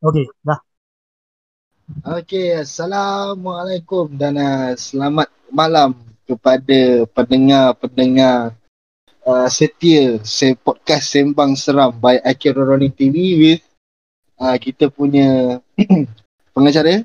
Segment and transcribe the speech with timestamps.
[0.00, 0.56] Okey, dah.
[2.08, 5.92] Okey, Assalamualaikum dan uh, selamat malam
[6.24, 8.56] kepada pendengar-pendengar
[9.28, 13.62] uh, setia se podcast Sembang Seram by Akira Ronin TV with
[14.40, 15.60] uh, kita punya
[16.56, 17.04] pengacara,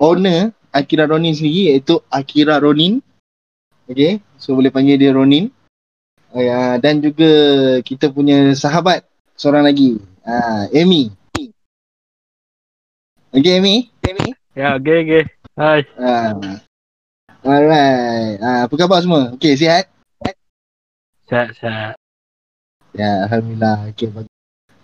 [0.00, 3.04] owner Akira Ronin sendiri iaitu Akira Ronin.
[3.84, 5.52] Okey, so boleh panggil dia Ronin.
[6.32, 7.28] Uh, dan juga
[7.84, 9.04] kita punya sahabat
[9.36, 11.17] seorang lagi, uh, Amy.
[13.28, 13.92] Okay, Amy?
[14.08, 14.32] Amy?
[14.56, 15.22] Ya, okey okey.
[15.52, 15.84] Hai.
[16.00, 16.56] Uh,
[17.44, 18.40] alright.
[18.40, 19.36] Uh, apa khabar semua?
[19.36, 19.84] Okay, sihat?
[21.28, 21.94] Sihat sihat.
[22.96, 23.92] Ya, Alhamdulillah.
[23.92, 24.32] Okay, bagus.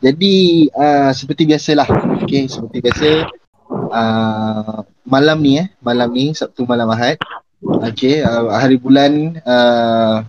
[0.04, 1.88] Jadi, uh, seperti biasalah.
[2.20, 3.08] Okay, seperti biasa.
[3.72, 5.72] Uh, malam ni eh.
[5.80, 7.16] Malam ni, Sabtu malam Ahad.
[7.64, 10.20] Okay, uh, hari bulan uh,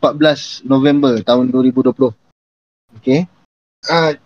[0.00, 2.16] 14 November tahun 2020.
[2.96, 3.28] Okay.
[3.84, 4.16] Uh,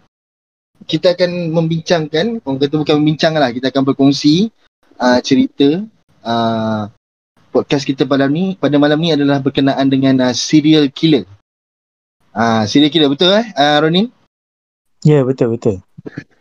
[0.84, 4.52] kita akan membincangkan, orang kata bukan membincang lah, kita akan berkongsi
[5.00, 5.84] uh, cerita
[6.24, 6.88] uh,
[7.54, 11.22] podcast kita pada ni pada malam ni adalah berkenaan dengan uh, serial killer.
[12.34, 14.10] Ah uh, serial killer betul eh uh, Ronin?
[15.06, 15.76] Ya, yeah, betul betul.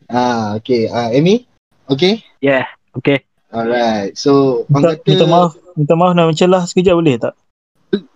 [0.10, 1.46] Ah uh, okey, uh, Amy?
[1.86, 2.26] Okey?
[2.42, 2.66] Ya, yeah,
[2.98, 3.22] okey.
[3.54, 4.18] Alright.
[4.18, 7.34] So Minta, orang kata minta maaf, minta maaf nak mencelah sekejap boleh tak?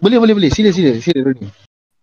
[0.02, 0.50] boleh boleh boleh.
[0.50, 1.54] Sila sila sila Ronin.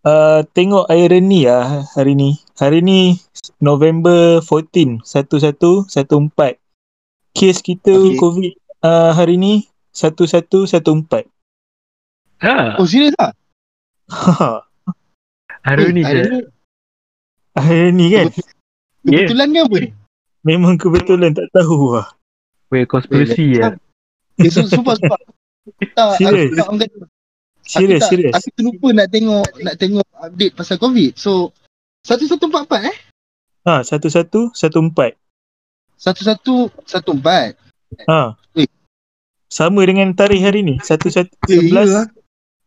[0.05, 2.37] Uh, tengok irony lah hari ni.
[2.61, 3.17] Hari ni
[3.59, 6.61] November 14, 1114.
[7.33, 8.17] Kes kita okay.
[8.21, 8.53] COVID
[8.85, 9.65] uh, hari ni
[9.97, 11.25] 1114.
[12.45, 13.33] Ha, Oh serius ah?
[15.67, 16.29] hari ni Eh, hari je.
[16.29, 16.41] ni
[17.57, 18.29] hari ni kan
[19.05, 19.79] kebetulan ke apa?
[20.45, 22.13] memang kebetulan tak tahu lah.
[22.69, 23.73] Weh, konspirasi ya.
[24.37, 25.17] Eh, su- sumpah sumpah.
[25.97, 26.53] Tak, Serius?
[26.61, 26.91] aku tak
[27.65, 28.33] Serius, aku tak, serius.
[28.37, 31.17] Aku terlupa nak tengok nak tengok update pasal COVID.
[31.17, 31.57] So
[32.05, 32.97] 1144 eh?
[33.65, 34.53] Ha, 1114.
[34.53, 35.17] 1114.
[38.05, 38.37] Ha.
[38.61, 38.69] Eh.
[39.49, 40.77] Sama dengan tarikh hari ni.
[40.85, 42.05] 11 Eh, 11 ya.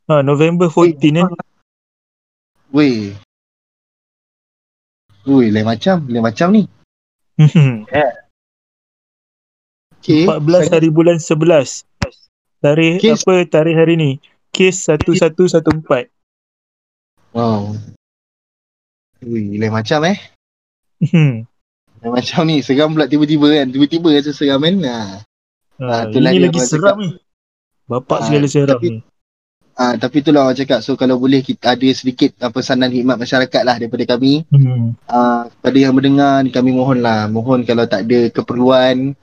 [0.09, 1.30] ha, November 14 kan.
[2.74, 3.13] Weh.
[5.28, 6.63] Weh, lain macam, lain macam ni.
[7.38, 7.86] Hmm.
[10.02, 10.25] Okay.
[10.25, 11.86] 14 hari bulan 11.
[12.57, 14.12] Tarikh Kes- apa tarikh hari ni?
[14.57, 16.09] Kes 1114.
[17.38, 17.78] Wow.
[19.22, 20.18] Weh, lain macam eh.
[20.97, 21.45] Hmm.
[22.01, 23.69] Lain macam ni, seram pula tiba-tiba kan.
[23.69, 24.75] Tiba-tiba rasa seram kan.
[24.81, 25.22] Nah.
[25.78, 27.09] Ha, itulah ini dia lagi seram ni.
[27.85, 29.00] Bapak Ah, segala seram tapi- ni.
[29.78, 30.81] Ah, tapi itulah orang cakap.
[30.81, 34.41] So kalau boleh kita ada sedikit ah, pesanan hikmat masyarakat lah daripada kami.
[34.50, 34.97] Hmm.
[35.06, 39.13] uh, kepada yang mendengar ni kami mohonlah mohon kalau tak ada keperluan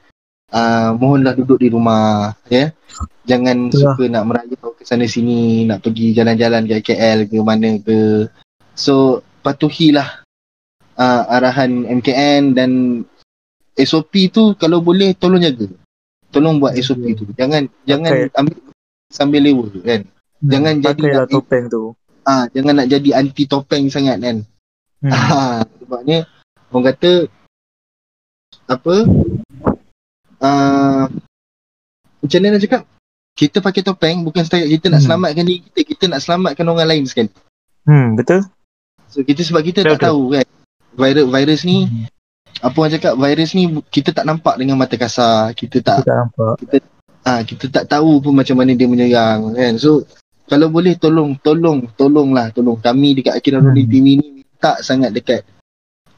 [0.51, 2.75] uh, mohonlah duduk di rumah ya
[3.23, 3.95] jangan Betul lah.
[3.95, 8.29] suka nak merayau ke sana sini nak pergi jalan-jalan ke KL ke mana ke
[8.73, 8.95] so
[9.41, 10.21] patuhilah
[10.95, 12.71] uh, arahan MKN dan
[13.75, 15.67] SOP tu kalau boleh tolong jaga
[16.29, 18.59] tolong buat SOP tu jangan jangan ambil
[19.09, 20.03] sambil lewa kan
[20.45, 21.97] Jangan jadi nak- topeng tu.
[22.23, 24.39] ah jangan nak jadi anti topeng sangat kan
[25.01, 25.13] Hmm.
[25.13, 26.25] Ah, sebabnya
[26.71, 27.29] orang kata
[28.65, 29.05] apa?
[30.45, 31.09] Uh,
[32.21, 32.83] macam mana nak cakap?
[33.35, 35.07] Kita pakai topeng bukan setakat kita nak Hmm.
[35.11, 37.33] selamatkan diri kita, kita nak selamatkan orang lain sekali.
[37.83, 38.45] Hmm, betul?
[39.09, 40.47] So kita sebab kita Betul, tak tahu kan.
[40.95, 41.79] Virus virus ni
[42.61, 46.15] apa orang cakap virus ni kita tak nampak dengan mata kasar, kita Kita tak tak
[46.15, 46.55] nampak.
[47.25, 49.75] ah kita tak tahu pun macam mana dia menyerang kan.
[49.75, 50.07] So
[50.45, 53.73] kalau boleh tolong tolong tolonglah tolong kami dekat Akira Hmm.
[53.73, 55.43] TV ni minta sangat dekat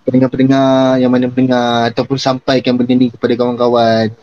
[0.07, 4.15] pendengar-pendengar yang mana mendengar ataupun sampaikan benda ni kepada kawan-kawan.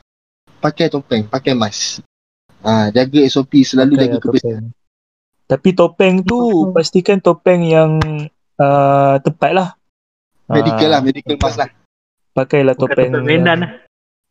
[0.58, 2.00] Pakai topeng, pakai mask.
[2.64, 4.64] Ah, jaga SOP selalu jaga Pakailah kebersihan.
[4.64, 4.82] topeng.
[5.44, 6.40] Tapi topeng tu
[6.72, 8.00] pastikan topeng yang
[8.56, 9.70] uh, tepat lah.
[10.48, 11.70] Medical Ah, lah, medical mask lah.
[12.32, 13.72] Pakailah Bukan topeng topeng mainan yang- lah.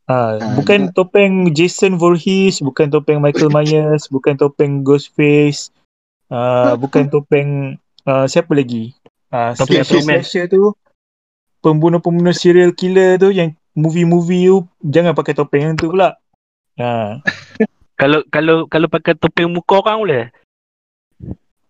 [0.03, 5.71] Ah, Ah, bukan topeng Jason Voorhees, bukan topeng Michael Myers, bukan topeng Ghostface,
[6.27, 8.97] ah, bukan topeng ah, siapa lagi?
[9.29, 10.73] Ah, Topeng slasher tu
[11.63, 16.19] pembunuh-pembunuh serial killer tu yang movie-movie tu jangan pakai topeng yang tu pula.
[16.77, 17.23] Ha.
[18.03, 20.25] Kalau kalau kalau pakai topeng muka orang boleh.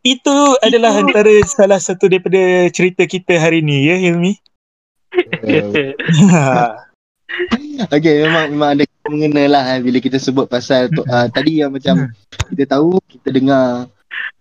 [0.01, 2.41] Itu adalah antara salah satu daripada
[2.73, 4.33] cerita kita hari ni ya Hilmi.
[6.33, 6.89] Ha.
[7.89, 11.73] Okay memang memang ada mengena lah eh, bila kita sebut pasal to, uh, tadi yang
[11.73, 12.13] macam
[12.53, 13.89] kita tahu kita dengar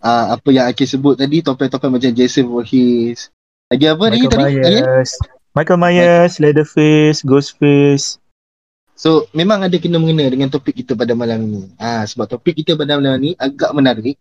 [0.04, 3.32] uh, apa yang Akil sebut tadi topeng-topeng macam Jason Voorhees.
[3.72, 4.80] Lagi apa lagi Michael tadi?
[4.84, 5.12] Myers.
[5.52, 8.22] Michael Myers, Leatherface, Ghostface.
[8.96, 11.62] So memang ada kena mengena dengan topik kita pada malam ni.
[11.76, 14.16] Ah sebab topik kita pada malam ni agak menarik.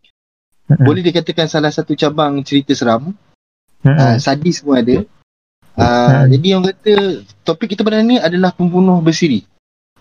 [0.66, 0.82] Mm-mm.
[0.82, 3.14] Boleh dikatakan salah satu cabang cerita seram.
[3.84, 3.94] Mm-mm.
[3.94, 5.04] Uh, sadis pun ada.
[5.78, 6.26] Uh, Hmm.
[6.34, 9.46] Jadi yang kata topik kita pada ni adalah pembunuh bersiri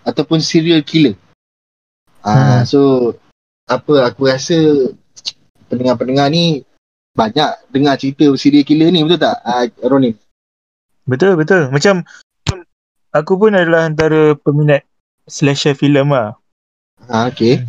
[0.01, 1.13] ataupun serial killer.
[2.25, 2.61] Uh, Hmm.
[2.65, 2.79] So
[3.69, 4.57] apa aku rasa
[5.69, 6.65] pendengar-pendengar ni
[7.13, 10.17] banyak dengar cerita serial killer ni betul tak uh, Ronin?
[11.09, 11.73] Betul betul.
[11.73, 12.05] Macam
[13.09, 14.85] aku pun adalah antara peminat
[15.25, 16.37] slasher film lah.
[17.09, 17.65] Ah okay.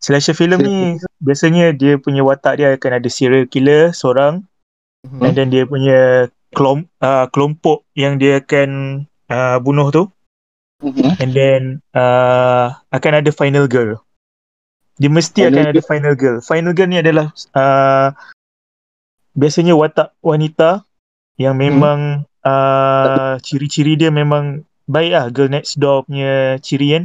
[0.00, 4.48] Slasher film ni biasanya dia punya watak dia akan ada serial killer seorang
[5.02, 5.18] Hmm.
[5.18, 10.06] and then dia punya kelom, uh, kelompok yang dia akan uh, bunuh tu
[10.78, 11.18] Mhm.
[11.18, 11.60] and then
[11.90, 13.98] uh, akan ada final girl.
[15.02, 16.38] Dia mesti Final akan ada final girl.
[16.38, 18.14] Final girl ni adalah uh,
[19.34, 20.86] biasanya watak wanita
[21.34, 27.04] yang memang uh, ciri-ciri dia memang baik lah girl next door punya ciri kan.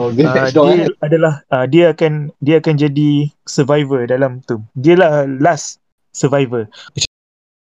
[0.00, 1.04] Oh, Uh, next door dia eh.
[1.04, 4.58] adalah uh, dia akan dia akan jadi survivor dalam tu.
[4.72, 5.78] Dia lah last
[6.16, 6.66] survivor.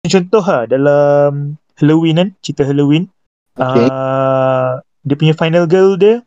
[0.06, 3.10] Contoh lah dalam Halloween kan, cerita Halloween.
[3.58, 3.86] Okay.
[3.90, 6.22] Uh, dia punya final girl dia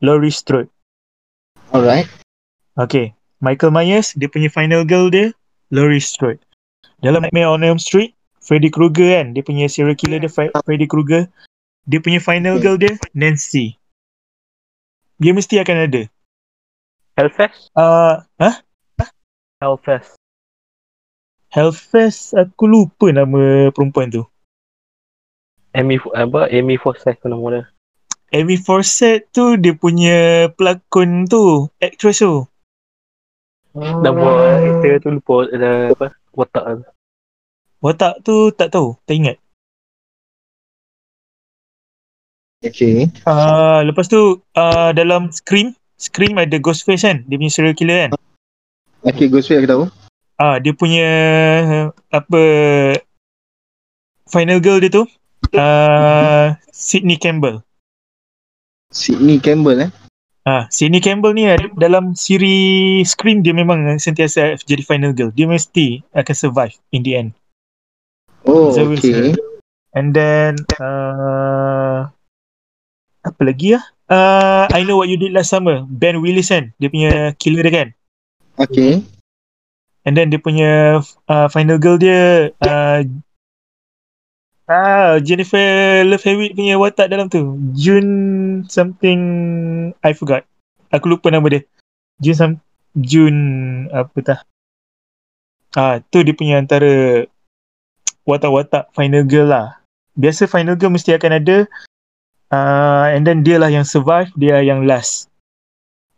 [0.00, 0.70] Laurie Strode.
[1.74, 2.06] Alright.
[2.78, 3.12] Okay.
[3.40, 5.32] Michael Myers, dia punya final girl dia
[5.72, 6.38] Laurie Strode.
[7.00, 8.12] Dalam Nightmare on Elm Street,
[8.50, 11.30] Freddy Krueger kan, dia punya serial killer dia Fre- Freddy Krueger.
[11.86, 12.66] Dia punya final Okay.
[12.66, 13.78] girl dia Nancy.
[15.22, 16.02] Dia mesti akan ada.
[17.14, 17.70] Hellfest?
[17.78, 18.54] Uh, huh?
[19.62, 20.18] Hellfest.
[21.54, 24.26] Hellfest aku lupa nama perempuan tu.
[25.70, 26.50] Amy apa?
[26.50, 27.64] Amy Forsyth tu nama dia.
[28.34, 32.46] Amy Forsett tu dia punya pelakon tu, actress tu.
[33.78, 36.18] Nama actor tu lupa ada apa?
[37.80, 38.52] Watak tu.
[38.52, 39.36] Tak tahu, tak ingat.
[42.60, 43.08] Okay.
[43.24, 48.10] Uh, lepas tu uh, dalam Scream, Scream ada Ghostface kan, dia punya serial killer kan.
[49.00, 49.84] Okay, Ghostface aku tahu.
[50.36, 51.08] Ah, dia punya
[52.12, 52.42] apa
[54.28, 55.08] final girl dia tu
[55.56, 57.64] uh, Sydney Campbell.
[58.92, 59.90] Sydney Campbell eh.
[60.44, 61.48] Ah, Sydney Campbell ni
[61.80, 65.32] dalam siri Scream dia memang sentiasa jadi final girl.
[65.32, 67.32] Dia mesti akan survive in the end.
[68.48, 69.36] Oh, okay.
[69.92, 72.08] And then uh,
[73.20, 73.84] apa lagi ah?
[74.10, 75.86] Uh, I know what you did last summer.
[75.86, 77.88] Ben Willis kan, dia punya killer dia kan.
[78.58, 79.06] Okay.
[80.02, 83.04] And then dia punya uh, final girl dia uh,
[84.70, 87.58] ah Jennifer Love Hewitt punya watak dalam tu.
[87.76, 88.10] June
[88.66, 89.20] something
[90.00, 90.46] I forgot.
[90.90, 91.62] Aku lupa nama dia.
[92.18, 92.54] June some
[92.96, 93.40] June
[93.92, 94.40] apa tah.
[95.76, 97.26] Ah tu dia punya antara
[98.24, 99.80] watak-watak final girl lah.
[100.16, 101.56] Biasa final girl mesti akan ada
[102.52, 105.30] uh, and then dia lah yang survive, dia yang last.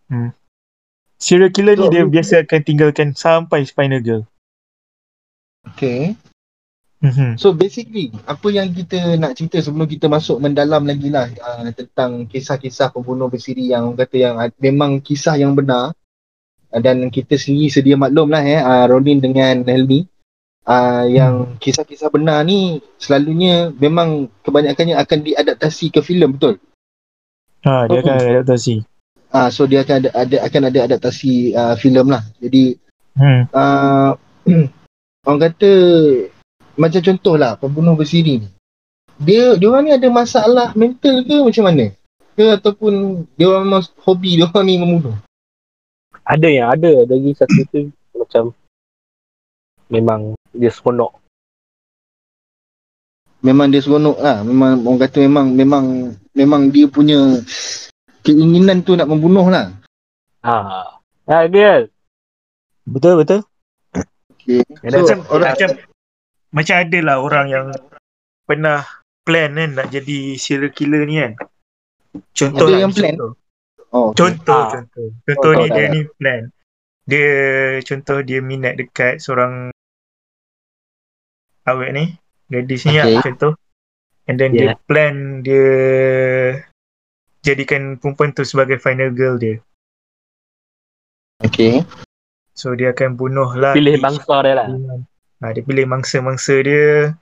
[0.08, 0.34] Hmm.
[1.22, 4.26] Serial killer ni So, dia biasa akan tinggalkan sampai final girl.
[5.70, 6.18] Okay.
[7.02, 7.34] Mhm.
[7.34, 12.30] So basically apa yang kita nak cerita sebelum kita masuk mendalam lagi lah uh, tentang
[12.30, 15.98] kisah-kisah pembunuh bersiri yang orang kata yang uh, memang kisah yang benar
[16.70, 20.06] uh, dan kita sendiri sedia maklum lah eh uh, Ronin dengan Helmi
[20.66, 26.58] uh, yang kisah-kisah benar ni selalunya memang kebanyakannya akan diadaptasi ke filem betul.
[27.62, 28.82] Ha, dia akan adaptasi.
[29.32, 32.22] Ah uh, so dia akan ada, ada akan ada adaptasi uh, filem lah.
[32.42, 33.44] Jadi Hmm.
[33.52, 34.16] uh,
[35.28, 35.72] orang kata
[36.80, 38.48] macam contohlah pembunuh bersiri ni.
[39.20, 41.92] Dia dia orang ni ada masalah mental ke macam mana?
[42.32, 45.16] Ke ataupun dia orang memang hobi dia orang ni membunuh?
[46.24, 48.56] Ada yang ada lagi satu tu macam
[49.92, 51.12] memang dia seronok.
[53.42, 54.46] Memang dia seronok lah.
[54.46, 55.84] Memang orang kata memang memang
[56.32, 57.42] memang dia punya
[58.22, 59.74] keinginan tu nak membunuh lah.
[60.46, 60.54] Ha.
[61.26, 61.90] Ha dia.
[62.86, 63.40] Betul betul.
[64.38, 64.62] Okay.
[64.90, 65.68] So, macam orang macam
[66.52, 67.66] macam ada lah orang yang
[68.46, 68.82] pernah
[69.22, 71.32] plan kan nak jadi serial killer ni kan.
[72.34, 73.14] Contoh Ada lah, yang plan?
[73.14, 73.32] contoh.
[73.92, 74.16] Oh, okay.
[74.18, 74.68] Contoh, Ah.
[74.70, 75.06] contoh.
[75.26, 75.90] Contoh Contoh ni dia lah.
[75.90, 76.42] ni plan.
[77.02, 77.28] Dia
[77.82, 79.74] contoh dia minat dekat seorang
[81.64, 82.04] awet ni.
[82.46, 83.16] Gadis ni Okay.
[83.16, 83.52] lah contoh.
[84.24, 84.78] And then dia Yeah.
[84.84, 85.68] plan dia
[87.40, 89.58] jadikan perempuan tu sebagai final girl dia.
[91.40, 91.82] okay.
[92.54, 93.72] So dia akan bunuh lah.
[93.72, 94.66] Pilih bangsa dia lah.
[95.42, 97.16] Ha, dia pilih mangsa-mangsa dia.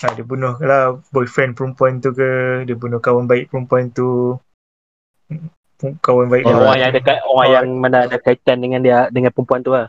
[0.00, 2.64] Ha, dia bunuh lah boyfriend perempuan tu ke.
[2.64, 4.40] Dia bunuh kawan baik perempuan tu.
[5.80, 6.56] Kawan baik dia.
[6.56, 7.54] orang yang dekat orang Oh.
[7.54, 9.86] yang mana ada kaitan dengan dia dengan perempuan tu lah.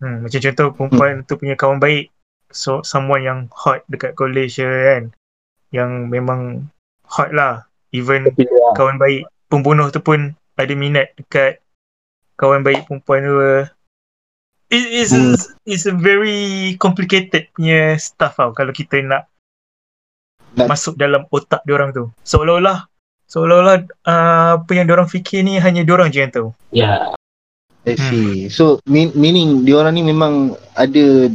[0.00, 2.08] Hmm, macam contoh perempuan tu punya kawan baik
[2.50, 5.10] so someone yang hot dekat college je kan.
[5.70, 6.40] Yang memang
[7.06, 7.66] hot lah.
[7.90, 8.74] Even Dia lah.
[8.74, 11.58] kawan baik pembunuh tu pun ada minat dekat
[12.36, 13.34] kawan baik perempuan tu.
[14.70, 15.34] It is Hmm.
[15.66, 19.26] is a very complicated punya stuff tau kalau kita nak
[20.54, 22.10] Nak- masuk dalam otak diorang tu.
[22.22, 22.86] Seolah-olah
[23.26, 23.76] seolah-olah
[24.06, 26.48] uh, apa yang diorang fikir ni hanya diorang je yang tahu.
[26.70, 27.10] Ya.
[27.82, 28.46] I see.
[28.46, 31.30] So mean, meaning diorang ni memang ada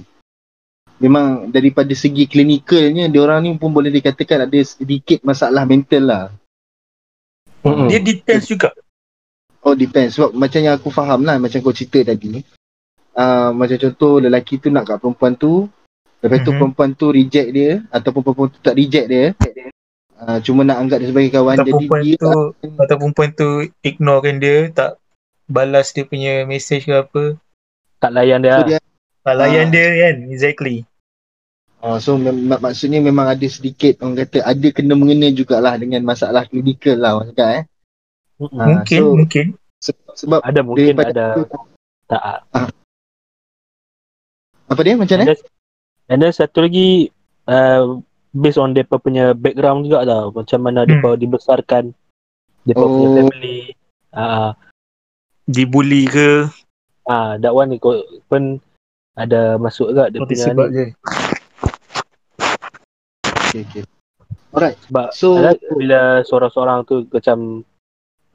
[1.00, 6.26] memang daripada segi klinikalnya diorang ni pun boleh dikatakan ada sedikit masalah mental lah.
[7.66, 7.90] Mm-mm.
[7.90, 8.72] Dia details juga.
[9.66, 12.46] Oh depends sebab macam yang aku faham lah macam kau cerita tadi.
[13.16, 15.72] Uh, macam contoh lelaki tu nak kat perempuan tu
[16.20, 16.60] lepas tu Mhm.
[16.60, 19.26] perempuan tu reject dia ataupun perempuan tu tak reject dia
[20.20, 22.40] uh, cuma nak anggap dia sebagai kawan Atau jadi perempuan dia tu
[22.80, 23.50] atau perempuan tu
[23.84, 24.92] ignorekan dia, tak
[25.46, 27.24] balas dia punya message ke apa.
[28.02, 28.58] Tak layan dia.
[28.58, 28.68] so lah.
[28.68, 28.80] dia
[29.34, 29.74] layan Ah.
[29.74, 30.16] dia kan.
[30.30, 30.86] Exactly.
[31.80, 36.02] uh, so mem- mak- maksudnya memang ada sedikit orang kata ada kena mengena jugalah dengan
[36.02, 37.64] masalah klinikal lah orang cakap eh.
[38.52, 39.46] Ah, mungkin, so- mungkin.
[39.78, 41.46] Sebab, sebab Ada mungkin ada tu,
[42.06, 42.42] tak.
[44.66, 45.30] apa dia macam And mana?
[45.32, 45.40] then,
[46.10, 47.14] and then satu lagi
[47.46, 48.02] uh,
[48.34, 50.34] based on depa punya background juga tau.
[50.34, 50.90] Macam mana Hmm.
[50.92, 51.94] depa dibesarkan.
[52.66, 53.16] Depa punya Oh.
[53.22, 53.60] family.
[54.10, 54.58] Ah,
[55.46, 56.50] Dibuli ke.
[57.06, 58.58] ah, that one ikut pun
[59.16, 60.64] ada masuk juga dia punya ni.
[60.70, 60.86] je.
[63.46, 63.84] Okay, okay.
[64.52, 64.78] Alright.
[64.88, 67.64] Sebab So- ada bila seorang-seorang tu macam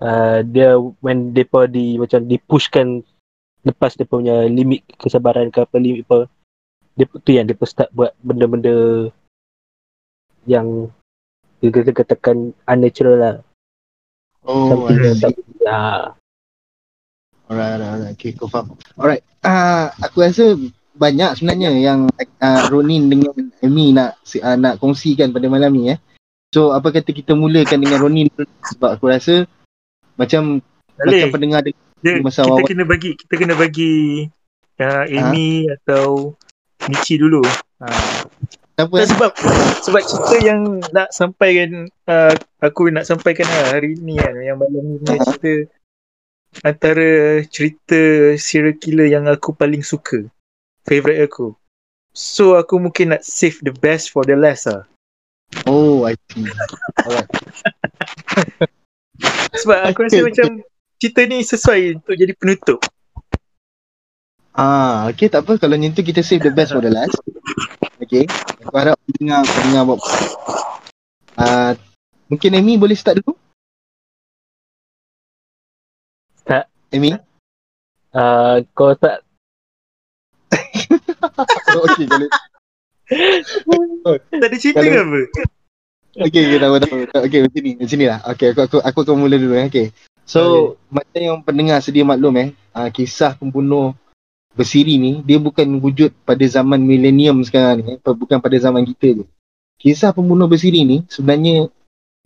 [0.00, 3.04] uh, dia when depa di macam dipushkan
[3.60, 6.24] lepas dia punya limit kesabaran ke apa limit apa
[6.96, 9.08] dia tu yang depa start buat benda-benda
[10.44, 10.88] yang
[11.60, 13.36] kita katakan unnatural lah
[14.40, 15.20] Oh, something I yang see.
[15.20, 15.80] tak ya
[17.50, 18.14] Alright, alright, alright.
[18.14, 18.78] Okay, kau faham.
[18.94, 19.26] Alright.
[19.42, 20.54] Uh, aku rasa
[20.94, 22.06] banyak sebenarnya yang
[22.38, 25.98] uh, Ronin dengan Amy nak uh, nak kongsikan pada malam ni eh.
[26.54, 28.30] So, apa kata kita mulakan dengan Ronin
[28.70, 29.50] sebab aku rasa
[30.14, 30.62] macam
[30.94, 31.32] macam Boleh.
[31.34, 31.74] pendengar dia
[32.06, 33.94] Dia, masa kita awal- kena bagi kita kena bagi
[34.78, 36.38] uh, Amy atau
[36.86, 37.42] Michi dulu.
[37.82, 38.22] Uh,
[38.78, 39.30] siapa tak sebab
[39.84, 40.60] sebab cerita yang
[40.94, 45.52] nak sampaikan uh, aku nak sampaikan lah hari ni kan yang malam ni punya cerita
[46.66, 50.26] antara cerita serial killer yang aku paling suka.
[50.84, 51.54] Favorite aku.
[52.10, 54.90] So aku mungkin nak save the best for the last lah.
[55.66, 56.46] Oh, I see.
[57.06, 57.30] Alright.
[59.60, 60.62] Sebab aku rasa macam
[60.98, 62.80] cerita ni sesuai untuk jadi penutup.
[64.54, 65.56] Ah, okay, tak apa.
[65.56, 67.14] Kalau macam tu kita save the best for the last.
[68.02, 68.26] Okay.
[68.66, 70.00] Aku harap pendengar, pendengar buat.
[71.38, 71.72] Uh,
[72.26, 73.38] mungkin Amy boleh start dulu?
[76.90, 77.14] Amy?
[78.14, 79.22] uh, kau tak
[81.70, 82.26] Oh, okay, kalau
[84.30, 85.20] Tak ada cerita Kalau- ke apa?
[86.10, 87.22] Okay, okay, tahu, tahu.
[87.22, 88.18] Okay, macam ni, macam ni lah.
[88.34, 89.70] Okay, aku, aku, aku akan mula dulu eh.
[89.70, 89.94] Okay.
[90.26, 93.94] So, macam yang pendengar sedia maklum eh, uh, kisah pembunuh
[94.58, 99.22] bersiri ni, dia bukan wujud pada zaman milenium sekarang ni, eh, bukan pada zaman kita
[99.22, 99.24] je.
[99.78, 101.70] Kisah pembunuh bersiri ni sebenarnya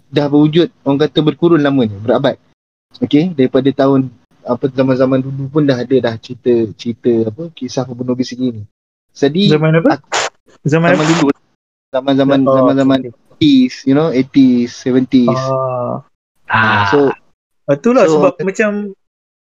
[0.09, 2.41] dah berwujud, orang kata berkurun lamanya, berabad.
[3.05, 4.09] Okay, daripada tahun
[4.45, 8.63] apa zaman-zaman dulu pun dah ada dah cerita cerita apa kisah pembunuh bersiri ni.
[9.11, 10.05] Jadi Zaman apa?
[10.63, 11.05] Zaman zaman apa?
[11.07, 11.27] dulu
[11.91, 13.13] zaman-zaman Oh, zaman-zaman okay.
[13.35, 15.31] 80s, you know, 80s, 70s.
[15.31, 16.03] Ah.
[16.47, 17.11] ah, So,
[17.65, 18.71] Itulah So- sebab macam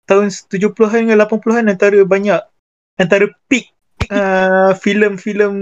[0.05, 2.41] tahun 70-an dengan 80-an antara banyak
[2.95, 3.73] antara peak
[4.09, 5.55] uh, filem-filem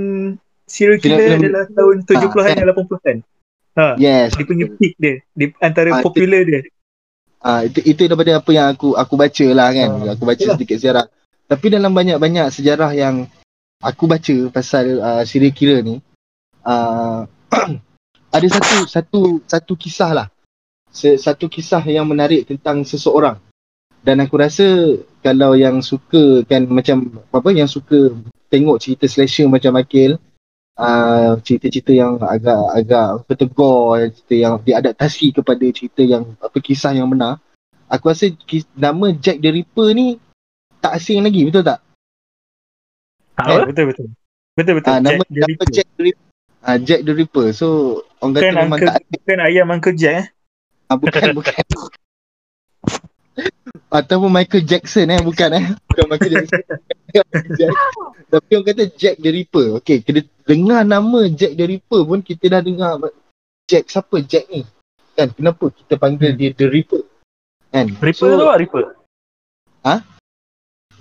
[0.65, 2.57] serial killer Filem-filem- adalah tahun 70-an kan?
[2.59, 3.17] dan 80-an.
[3.71, 4.35] Ha, yes.
[4.35, 6.61] dia punya peak dia, di antara Ah, popular dia.
[7.41, 9.91] Ah itu itu daripada apa yang aku aku baca lah kan.
[10.05, 10.57] Ah, aku baca itulah.
[10.61, 11.07] sedikit sejarah.
[11.49, 13.25] Tapi dalam banyak-banyak sejarah yang
[13.81, 15.97] aku baca pasal uh, serial killer ni
[16.69, 17.25] uh,
[18.37, 20.29] ada satu satu satu kisah lah.
[20.93, 23.39] Satu kisah yang menarik tentang seseorang.
[24.01, 28.11] Dan aku rasa kalau yang suka kan macam apa yang suka
[28.51, 30.19] tengok cerita slasher macam Akil
[30.81, 37.37] uh, cerita-cerita yang agak-agak bertegur, cerita yang diadaptasi kepada cerita yang apa kisah yang benar.
[37.91, 40.17] Aku rasa kis, nama Jack the Ripper ni
[40.81, 41.79] tak asing lagi, betul tak?
[43.37, 44.07] Ah, betul betul.
[44.57, 44.91] Betul betul.
[44.91, 45.69] Ah, nama, Jack the nama Ripper.
[45.69, 46.27] Jack the Ripper.
[46.61, 47.47] Ah, Jack the Ripper.
[47.53, 47.67] So
[48.21, 50.27] orang kata Bukan memang Uncle, tak bukan ayam Uncle Jack eh.
[50.89, 51.55] ah, bukan bukan.
[53.91, 55.67] Ataupun Michael Jackson eh bukan eh.
[55.91, 56.63] Bukan Michael Jackson.
[57.59, 57.75] Jack.
[58.31, 59.67] Tapi orang kata Jack the Ripper.
[59.83, 63.03] Okay, kita dengar nama Jack the Ripper pun kita dah dengar
[63.67, 64.63] Jack siapa Jack ni?
[65.19, 67.03] Kan kenapa kita panggil dia the Ripper?
[67.75, 67.91] Kan?
[67.99, 68.85] Ripper tu apa Ripper?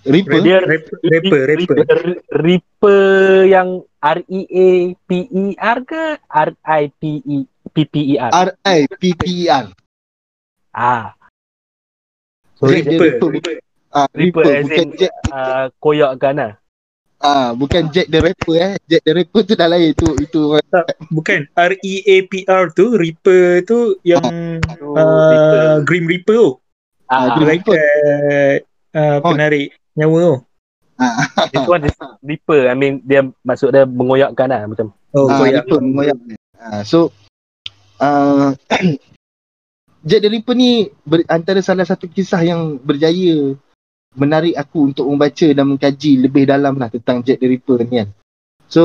[0.09, 0.39] Ripper.
[0.41, 1.75] Dia Rapper, rapper, rapper.
[1.77, 3.11] Ripper, Ripper
[3.45, 3.69] yang
[4.01, 7.37] R E A P E R ke R I P E
[7.69, 8.31] P P E R?
[8.31, 9.69] R I P P E R.
[10.73, 11.18] Ah.
[12.59, 13.29] So Jack the Ripper.
[13.31, 13.55] Ripper.
[13.89, 16.53] Ah, Ripper Ripper as bukan in Jack uh, koyak kan lah.
[17.19, 18.73] ah bukan Jack the Rapper eh.
[18.85, 20.41] Jack the Rapper tu dah lain tu itu
[21.09, 24.59] Bukan R E A P R tu Reaper tu yang uh,
[25.31, 25.83] Ripper.
[25.83, 26.49] Grim Reaper tu.
[27.09, 28.53] Ah, Ah, Grim Like uh,
[28.93, 29.33] uh, Oh.
[29.33, 30.35] penarik nyawa tu.
[31.49, 32.67] this one is Ripper.
[32.69, 34.91] I mean dia maksud dia mengoyakkan lah macam.
[35.11, 35.63] Oh, Ah, koyak.
[35.65, 36.17] Ripper mengoyak.
[36.59, 37.09] Ah, so
[37.97, 38.53] uh,
[40.09, 43.53] Jack the Ripper ni ber, antara salah satu kisah yang berjaya
[44.17, 48.09] menarik aku untuk membaca dan mengkaji lebih dalam lah tentang Jack the Ripper ni kan.
[48.65, 48.83] So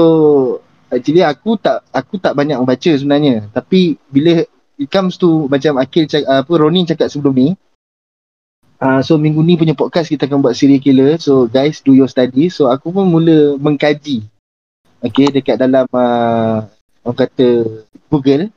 [0.92, 3.48] actually aku tak aku tak banyak membaca sebenarnya.
[3.56, 4.44] Tapi bila
[4.76, 7.48] it comes to macam Akil cak, apa Ronin cakap sebelum ni
[8.84, 11.16] Uh, so minggu ni punya podcast kita akan buat serial killer.
[11.16, 12.52] So guys do your study.
[12.52, 14.28] So aku pun mula mengkaji.
[15.00, 16.68] Okay dekat dalam uh,
[17.00, 17.64] orang kata
[18.12, 18.52] Google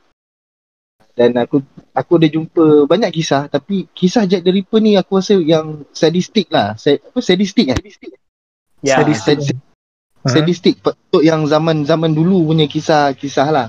[1.18, 5.34] dan aku aku ada jumpa banyak kisah tapi kisah Jack the Ripper ni aku rasa
[5.36, 7.78] yang sadistik lah Sa- apa sadistik eh
[8.80, 9.02] Ya.
[9.02, 9.42] Sadistik.
[9.42, 9.66] Sad-
[10.18, 10.34] Ha?
[10.34, 13.68] sadistik untuk yang zaman-zaman dulu punya kisah-kisah lah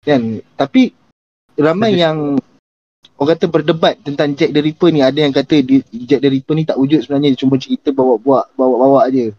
[0.00, 0.90] kan tapi
[1.54, 2.02] ramai Sadistik.
[2.02, 2.18] yang
[3.14, 6.52] orang kata berdebat tentang Jack the Ripper ni ada yang kata dia, Jack the Ripper
[6.52, 9.32] ni tak wujud sebenarnya dia cuma cerita bawa-bawa bawa-bawa je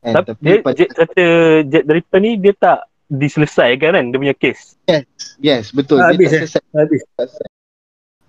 [0.00, 0.14] kan?
[0.16, 1.24] Tapi dia, Jet, kata
[1.66, 2.78] Jet the Ripper ni dia tak
[3.16, 4.76] diselesaikan kan dia punya kes.
[5.38, 6.40] yes betul Ah, dia habis, tak eh?
[6.46, 7.02] selesai Habis.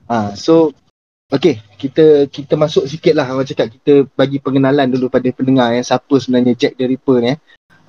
[0.05, 0.69] Ha, so
[1.33, 5.81] okay kita kita masuk sikit lah orang cakap kita bagi pengenalan dulu pada pendengar ya
[5.81, 7.37] siapa sebenarnya Jack the Ripper ni eh.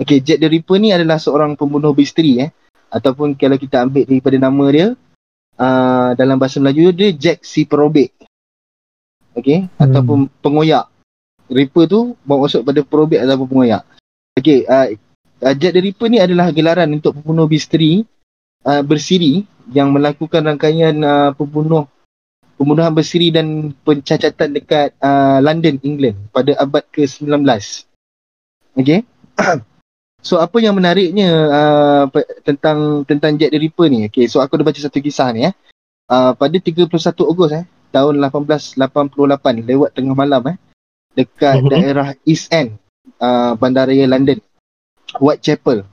[0.00, 2.50] Okay Jack the Ripper ni adalah seorang pembunuh misteri eh
[2.88, 4.86] ataupun kalau kita ambil daripada nama dia
[5.60, 8.12] uh, dalam bahasa Melayu dia Jack si perobek.
[9.36, 9.84] Okay Hmm.
[9.84, 10.88] ataupun pengoyak.
[11.46, 13.82] Ripper tu bermaksud pada perobek ataupun pengoyak.
[14.34, 14.88] Okay uh,
[15.42, 18.04] uh, Jack the Ripper ni adalah gelaran untuk pembunuh misteri
[18.64, 19.44] uh, bersiri
[19.74, 21.90] yang melakukan rangkaian uh, pembunuh
[22.56, 27.44] pembunuhan bersiri dan pencacatan dekat uh, London, England pada abad ke-19.
[28.76, 29.04] Okay.
[30.26, 32.04] so apa yang menariknya uh,
[32.44, 34.08] tentang tentang Jack the Ripper ni?
[34.08, 35.54] Okay, so aku dah baca satu kisah ni eh.
[36.06, 36.86] Uh, pada 31
[37.26, 38.78] Ogos eh tahun 1888
[39.66, 40.56] lewat tengah malam eh
[41.18, 41.70] dekat Mhm.
[41.72, 42.78] daerah East End
[43.18, 44.38] uh, bandaraya London
[45.18, 45.86] Whitechapel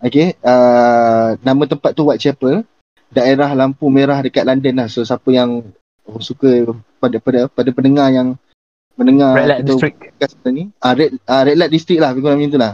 [0.00, 2.64] okay uh, nama tempat tu Whitechapel
[3.10, 4.88] daerah lampu merah dekat London lah.
[4.88, 5.66] So siapa yang
[6.22, 6.70] suka
[7.02, 8.38] pada pada pada pendengar yang
[8.94, 9.98] mendengar Red Light District.
[10.50, 10.70] ni.
[10.78, 12.72] Ah red ah, red light district lah kurang macam tu lah.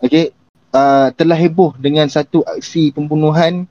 [0.00, 0.32] Okey
[0.72, 3.64] uh, telah heboh dengan satu aksi pembunuhan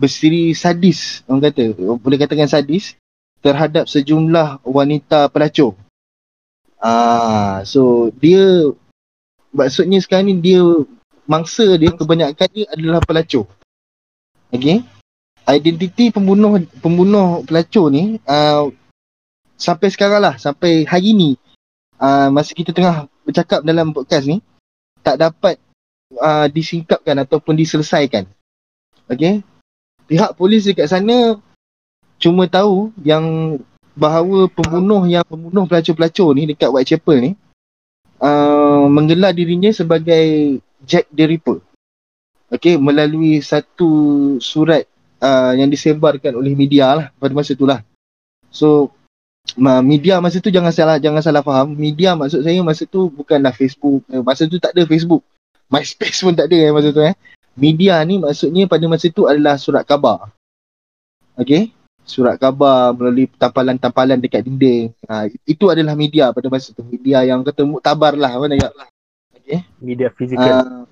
[0.00, 1.76] bersiri sadis orang kata.
[2.00, 2.96] Boleh katakan sadis
[3.40, 5.76] terhadap sejumlah wanita pelacur.
[6.80, 8.72] Ah so dia
[9.52, 10.64] maksudnya sekarang ni dia
[11.30, 13.46] mangsa dia kebanyakan dia adalah pelacur.
[14.50, 14.82] Okey?
[15.46, 18.66] Identiti pembunuh pembunuh pelacur ni uh,
[19.54, 21.30] sampai sekarang lah sampai hari ni
[22.02, 24.42] uh, masa kita tengah bercakap dalam podcast ni
[25.06, 25.62] tak dapat
[26.18, 28.26] uh, disingkapkan ataupun diselesaikan.
[29.06, 29.46] Okey?
[30.10, 31.38] Pihak polis dekat sana
[32.18, 33.56] cuma tahu yang
[33.94, 37.30] bahawa pembunuh yang pembunuh pelacur-pelacur ni dekat Whitechapel ni
[38.18, 41.60] uh, menggelar dirinya sebagai Jack the Ripper
[42.50, 44.84] okey melalui satu surat
[45.22, 47.80] uh, yang disebarkan oleh media lah pada masa tu lah.
[48.50, 48.90] So
[49.56, 51.72] media masa tu jangan salah jangan salah faham.
[51.78, 54.02] Media maksud saya masa tu bukanlah Facebook.
[54.10, 55.22] Eh, Masa tu tak ada Facebook.
[55.72, 57.14] MySpace pun tak ada eh, masa tu eh.
[57.54, 60.34] Media ni maksudnya pada masa tu adalah surat khabar.
[61.38, 61.70] Okay.
[62.02, 64.90] Surat khabar melalui tampalan-tampalan dekat dinding.
[65.06, 66.82] Ha, itu adalah media pada masa tu.
[66.82, 68.34] Media yang kata muktabar lah.
[68.34, 68.66] Mana ya?
[69.50, 69.66] Okay.
[69.82, 70.54] Media fizikal.
[70.62, 70.84] Uh,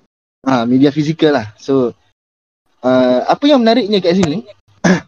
[0.43, 1.47] ah, media fizikal lah.
[1.55, 1.95] So
[2.83, 4.43] uh, apa yang menariknya kat sini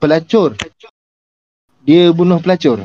[0.00, 0.60] pelacur
[1.82, 2.84] dia bunuh pelacur.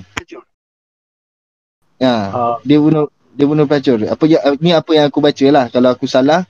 [1.97, 3.99] Ya, Uh, dia bunuh dia bunuh pelacur.
[4.07, 5.65] Apa ya ni apa yang aku baca lah.
[5.67, 6.47] Kalau aku salah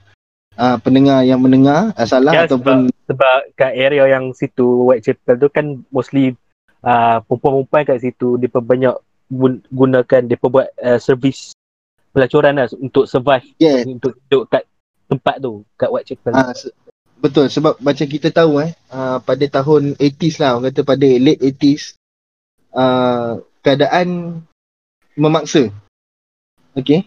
[0.54, 5.48] uh, pendengar yang mendengar uh, salah Ya, ataupun sebab kat area yang situ Whitechapel tu
[5.50, 6.36] kan mostly
[6.84, 8.96] uh, perempuan-perempuan kat situ dia banyak
[9.32, 11.57] gun- gunakan dia buat uh, servis
[12.18, 14.66] pelacuran lah untuk survive yeah, untuk duduk kat
[15.06, 16.34] tempat tu kat Whitechapel.
[16.34, 16.74] uh, se-
[17.18, 21.42] betul sebab macam kita tahu eh uh, pada tahun 80s lah orang kata pada late
[21.54, 21.94] 80s
[22.74, 24.42] uh, keadaan
[25.14, 25.70] memaksa.
[26.74, 27.06] Okay.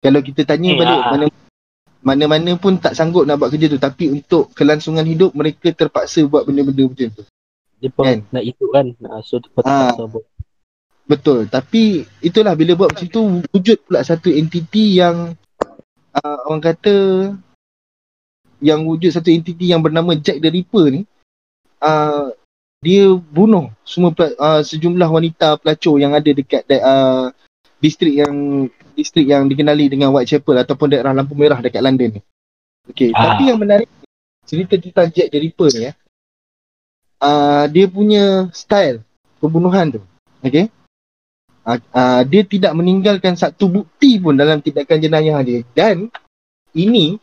[0.00, 1.12] Kalau kita tanya Eh, balik ah.
[1.12, 1.26] mana
[2.00, 6.48] mana-mana pun tak sanggup nak buat kerja tu tapi untuk kelangsungan hidup mereka terpaksa buat
[6.48, 7.24] benda-benda macam tu.
[7.76, 8.18] Dia pun kan?
[8.32, 8.96] nak itu kan.
[9.20, 9.92] So Ah.
[9.92, 10.24] terpaksa buat.
[11.10, 11.50] Betul.
[11.50, 15.34] Tapi itulah bila buat macam tu wujud pula satu entiti yang
[16.14, 16.96] uh, orang kata
[18.62, 21.02] yang wujud satu entiti yang bernama Jack the Ripper ni
[21.82, 22.30] uh,
[22.78, 27.34] dia bunuh semua uh, sejumlah wanita pelacur yang ada dekat uh,
[27.82, 32.22] distrik yang distrik yang dikenali dengan Whitechapel ataupun daerah lampu merah dekat London ni.
[32.88, 33.34] Okey, Ah.
[33.34, 33.88] tapi yang menarik
[34.46, 35.92] cerita tentang Jack the Ripper ni ya.
[37.20, 39.04] Uh, dia punya style
[39.42, 40.00] pembunuhan tu.
[40.40, 40.72] Okey.
[41.70, 46.10] Uh, uh, dia tidak meninggalkan satu bukti pun dalam tindakan jenayah dia dan
[46.74, 47.14] ini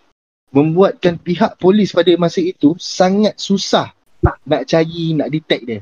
[0.55, 3.91] membuatkan pihak polis pada masa itu sangat susah
[4.23, 5.79] nak cari, nak detect dia.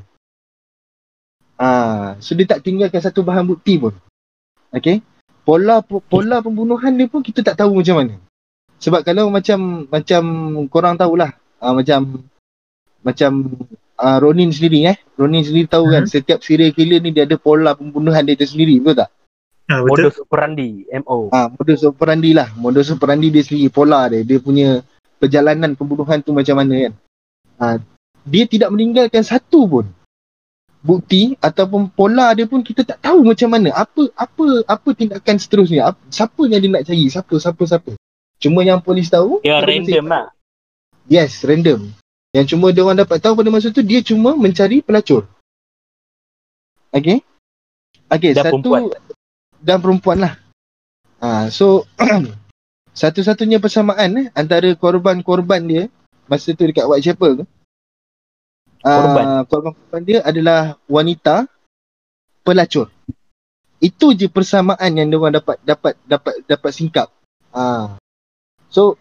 [1.56, 3.96] Ah, so dia tak tinggalkan satu bahan bukti pun.
[4.68, 5.00] Okay.
[5.46, 8.14] Pola pola pembunuhan dia pun kita tak tahu macam mana.
[8.76, 10.22] Sebab kalau macam macam
[10.68, 12.28] korang tahulah, ah, macam
[13.00, 13.30] macam
[13.98, 14.96] ah, Ronin sendiri eh.
[15.16, 19.04] Ronin sendiri tahu kan setiap serial killer ni dia ada pola pembunuhan dia tersendiri, betul
[19.04, 19.10] tak?
[19.66, 19.90] Ha, betul.
[19.90, 20.68] Modus operandi,
[21.02, 21.18] MO.
[21.34, 22.48] Ah, modus operandi lah.
[22.54, 24.22] Modus operandi dia sendiri, pola dia.
[24.22, 24.84] Dia punya
[25.18, 26.92] perjalanan pembunuhan tu macam mana kan.
[27.58, 27.76] Ah,
[28.22, 29.86] dia tidak meninggalkan satu pun
[30.86, 33.74] bukti ataupun pola dia pun kita tak tahu macam mana.
[33.74, 35.90] Apa apa apa tindakan seterusnya.
[35.90, 37.04] Apa, siapa yang dia nak cari?
[37.10, 37.92] Siapa siapa siapa.
[38.38, 40.26] Cuma yang polis tahu Dia masa random lah.
[41.10, 41.90] Yes, random.
[42.34, 45.28] Yang cuma dia orang dapat tahu pada masa tu dia cuma mencari pelacur.
[46.90, 47.20] Okay?
[48.06, 48.82] Okay, Dan satu perempuan.
[49.62, 50.34] dan perempuan lah.
[51.20, 51.84] Ha, so
[53.00, 55.82] satu-satunya persamaan eh, antara korban-korban dia
[56.30, 57.44] masa tu dekat Whitechapel tu.
[58.84, 59.24] Korban.
[59.24, 61.50] Uh, korban-korban dia adalah wanita
[62.46, 62.92] pelacur.
[63.82, 67.08] Itu je persamaan yang dia orang dapat dapat dapat dapat singkap.
[67.50, 67.98] Ah.
[68.70, 68.94] So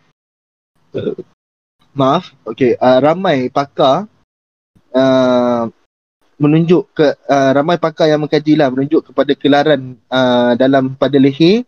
[1.96, 4.06] maaf, okey, uh, ramai pakar
[4.92, 5.64] uh,
[6.36, 11.64] menunjuk ke uh, ramai pakar yang mengkaji lah menunjuk kepada kelaran uh, dalam pada leher,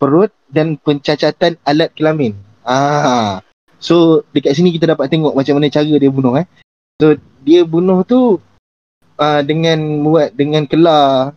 [0.00, 2.32] perut dan pencacatan alat kelamin.
[2.64, 3.44] Ah.
[3.78, 6.46] So dekat sini kita dapat tengok macam mana cara dia bunuh eh.
[6.98, 8.40] So dia bunuh tu
[9.20, 11.36] uh, dengan buat dengan kelar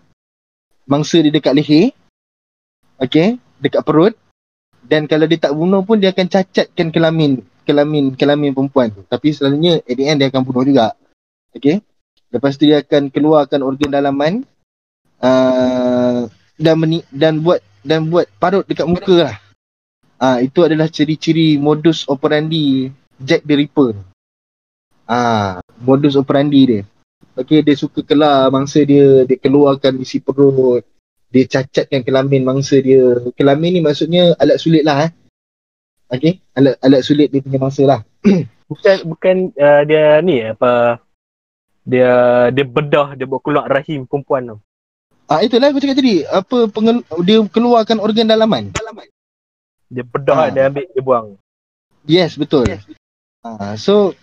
[0.88, 1.91] mangsa dia dekat leher.
[2.98, 4.15] Okey, dekat perut.
[4.82, 9.02] Dan kalau dia tak bunuh pun dia akan cacatkan kelamin kelamin kelamin perempuan tu.
[9.06, 10.93] Tapi selalunya at the end dia akan bunuh juga.
[11.56, 11.84] Okey.
[12.32, 14.34] Lepas tu dia akan keluarkan organ dalaman
[15.19, 19.38] uh, dan meni- dan buat dan buat parut dekat muka lah.
[20.21, 22.88] Ah itu adalah ciri-ciri modus operandi
[23.19, 23.97] Jack the Ripper.
[25.10, 26.82] Ah modus operandi dia.
[27.36, 30.84] Okey dia suka kelar mangsa dia, dia keluarkan isi perut,
[31.32, 33.17] dia cacatkan kelamin mangsa dia.
[33.36, 35.12] Kelamin ni maksudnya alat sulit lah eh.
[36.12, 38.04] Okey, alat alat sulit dia punya mangsa lah.
[38.71, 41.00] Bukan bukan uh, dia ni apa
[41.84, 42.12] dia
[42.56, 44.58] dia bedah dia buat keluar rahim perempuan tu.
[45.28, 48.71] Ah itulah aku cakap tadi, apa pengel- dia keluarkan organ dalaman.
[49.91, 50.47] Dia bedah Ah.
[50.47, 51.28] dia ambil dia buang.
[52.08, 52.63] Yes, betul.
[52.63, 52.88] Yes.
[53.43, 54.15] Uh, so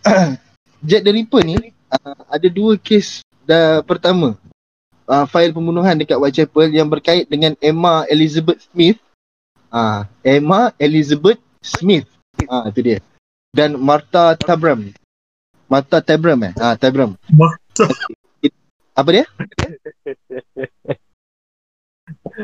[0.88, 1.56] Jack the Ripper ni
[1.92, 4.40] uh, ada dua kes dah pertama
[5.04, 8.96] uh, fail pembunuhan dekat Whitechapel yang berkait dengan Emma Elizabeth Smith.
[9.72, 12.04] Ah, uh, Emma Elizabeth Smith.
[12.44, 12.98] Ah, uh, itu dia.
[13.56, 14.92] Dan Martha Tabram.
[15.64, 16.52] Martha Tabram eh?
[16.60, 17.16] Ah, Tabram.
[17.32, 17.88] Martha.
[19.00, 19.24] Apa dia?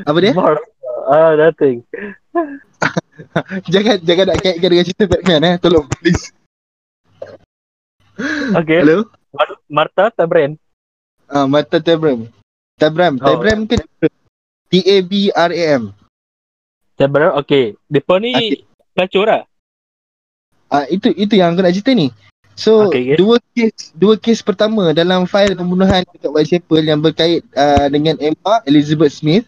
[0.09, 0.33] Apa dia?
[1.13, 1.85] Ah, nothing.
[3.73, 5.55] jangan jangan nak kaitkan dengan cerita Batman eh.
[5.61, 6.33] Tolong please.
[8.57, 8.81] Okay.
[8.81, 9.05] Hello?
[9.37, 10.57] Mar- Martha Tabren.
[11.29, 12.25] Ah, Martha Tabram.
[12.81, 13.21] Tabram.
[13.21, 13.37] Oh.
[13.37, 13.77] Tabram ke
[14.73, 15.93] T A B R A M.
[16.99, 17.79] Tabren, okay.
[17.87, 18.67] Depa ni Okay.
[18.93, 19.43] pelacur lah.
[20.69, 22.11] Ah itu itu yang aku nak cerita ni.
[22.59, 23.17] So Okay, okay.
[23.17, 28.59] dua kes dua kes pertama dalam fail pembunuhan dekat Whitechapel yang berkait uh, dengan Emma
[28.67, 29.47] Elizabeth Smith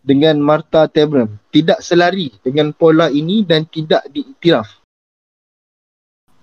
[0.00, 4.66] dengan Martha Tabram tidak selari dengan pola ini dan tidak diiktiraf.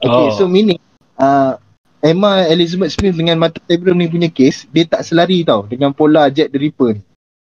[0.03, 0.35] Okay, Oh.
[0.37, 0.77] so meaning
[1.17, 1.55] uh,
[2.03, 6.29] Emma Elizabeth Smith dengan Martha Tabram ni punya kes dia tak selari tau dengan pola
[6.29, 7.01] Jack the Ripper ni.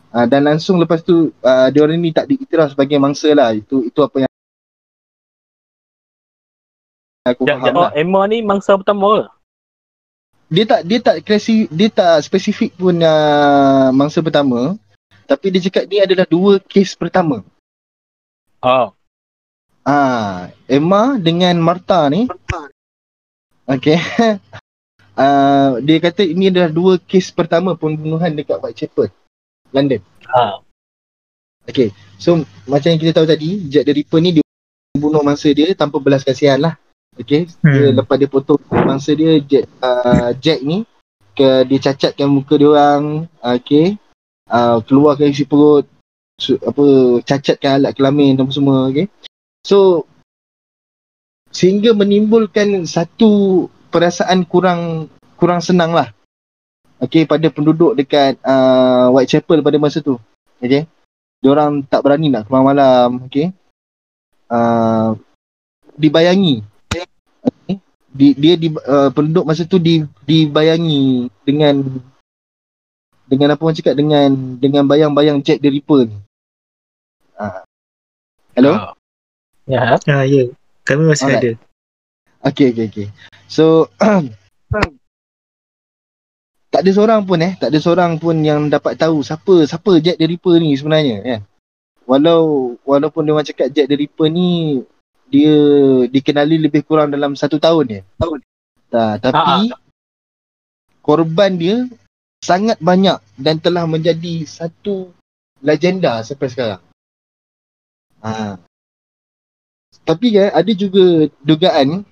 [0.09, 3.53] Uh, dan langsung lepas tu uh, dia orang ni tak diiktiraf sebagai mangsa lah.
[3.53, 4.33] Itu itu apa yang
[7.29, 7.91] Aku Jap, faham jap, lah.
[7.91, 9.25] oh, Emma ni mangsa pertama ke?
[10.49, 14.81] Dia tak dia tak klasi dia tak spesifik pun uh, mangsa pertama.
[15.29, 17.45] Tapi dia cakap ni adalah dua kes pertama.
[18.65, 18.97] Oh.
[19.85, 22.33] Ah, Emma dengan Martha ni.
[23.69, 24.01] Okay.
[25.21, 29.13] uh, dia kata ini adalah dua kes pertama pembunuhan dekat Whitechapel,
[29.73, 30.01] London.
[30.29, 30.61] Ha.
[31.69, 31.93] Okay.
[32.17, 34.45] So macam yang kita tahu tadi, Jack the Ripper ni dia
[34.97, 36.75] bunuh mangsa dia tanpa belas kasihan lah.
[37.19, 37.51] Okay.
[37.63, 37.99] Dia, Hmm.
[37.99, 40.87] lepas dia potong mangsa dia, Jack, uh, Jack ni
[41.35, 43.99] ke dia cacatkan muka dia orang, okay.
[44.49, 45.85] Uh, keluarkan isi perut,
[46.41, 46.85] su, apa
[47.23, 49.07] cacatkan alat kelamin dan semua, okay.
[49.63, 50.09] So
[51.53, 56.13] sehingga menimbulkan satu perasaan kurang kurang senang lah.
[56.99, 60.19] Okay, pada penduduk dekat uh, Whitechapel pada masa tu.
[60.59, 60.91] Okay.
[61.39, 63.55] Diorang tak berani nak keluar malam, okay.
[64.51, 65.15] Uh,
[65.95, 66.67] dibayangi.
[66.91, 67.79] Okay.
[68.11, 72.03] Di, dia di, uh, penduduk masa tu di, dibayangi dengan
[73.29, 76.17] dengan apa orang cakap dengan dengan bayang-bayang Jack the Ripper ni.
[77.39, 77.63] Uh.
[78.59, 78.75] Hello?
[78.75, 78.99] Ah.
[79.71, 80.01] Ya.
[80.11, 80.51] Ah, ya.
[80.83, 81.43] Kami masih Alright.
[81.45, 81.53] ada.
[82.51, 83.09] Okay, okay, okay.
[83.47, 83.93] So,
[86.79, 90.15] tak ada seorang pun eh, tak ada seorang pun yang dapat tahu siapa siapa Jack
[90.15, 91.41] the Ripper ni sebenarnya kan.
[92.07, 94.79] Walau walaupun dia orang cakap Jack the Ripper ni
[95.27, 95.59] dia
[96.07, 98.01] dikenali lebih kurang dalam satu tahun je.
[98.23, 98.39] Tahun.
[98.95, 99.75] Tak, tapi
[101.03, 101.91] korban dia
[102.39, 105.11] sangat banyak dan telah menjadi satu
[105.59, 106.83] legenda sampai sekarang.
[108.23, 108.55] Ha.
[110.07, 112.07] Tapi kan ada juga dugaan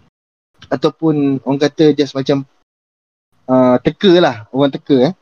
[0.74, 2.42] ataupun orang kata just macam
[3.50, 5.14] uh, teka lah, orang teka eh.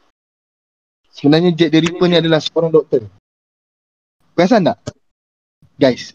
[1.14, 3.06] Sebenarnya Jack the Ripper ni adalah seorang doktor.
[4.34, 4.82] Perasan tak?
[5.78, 6.10] Guys,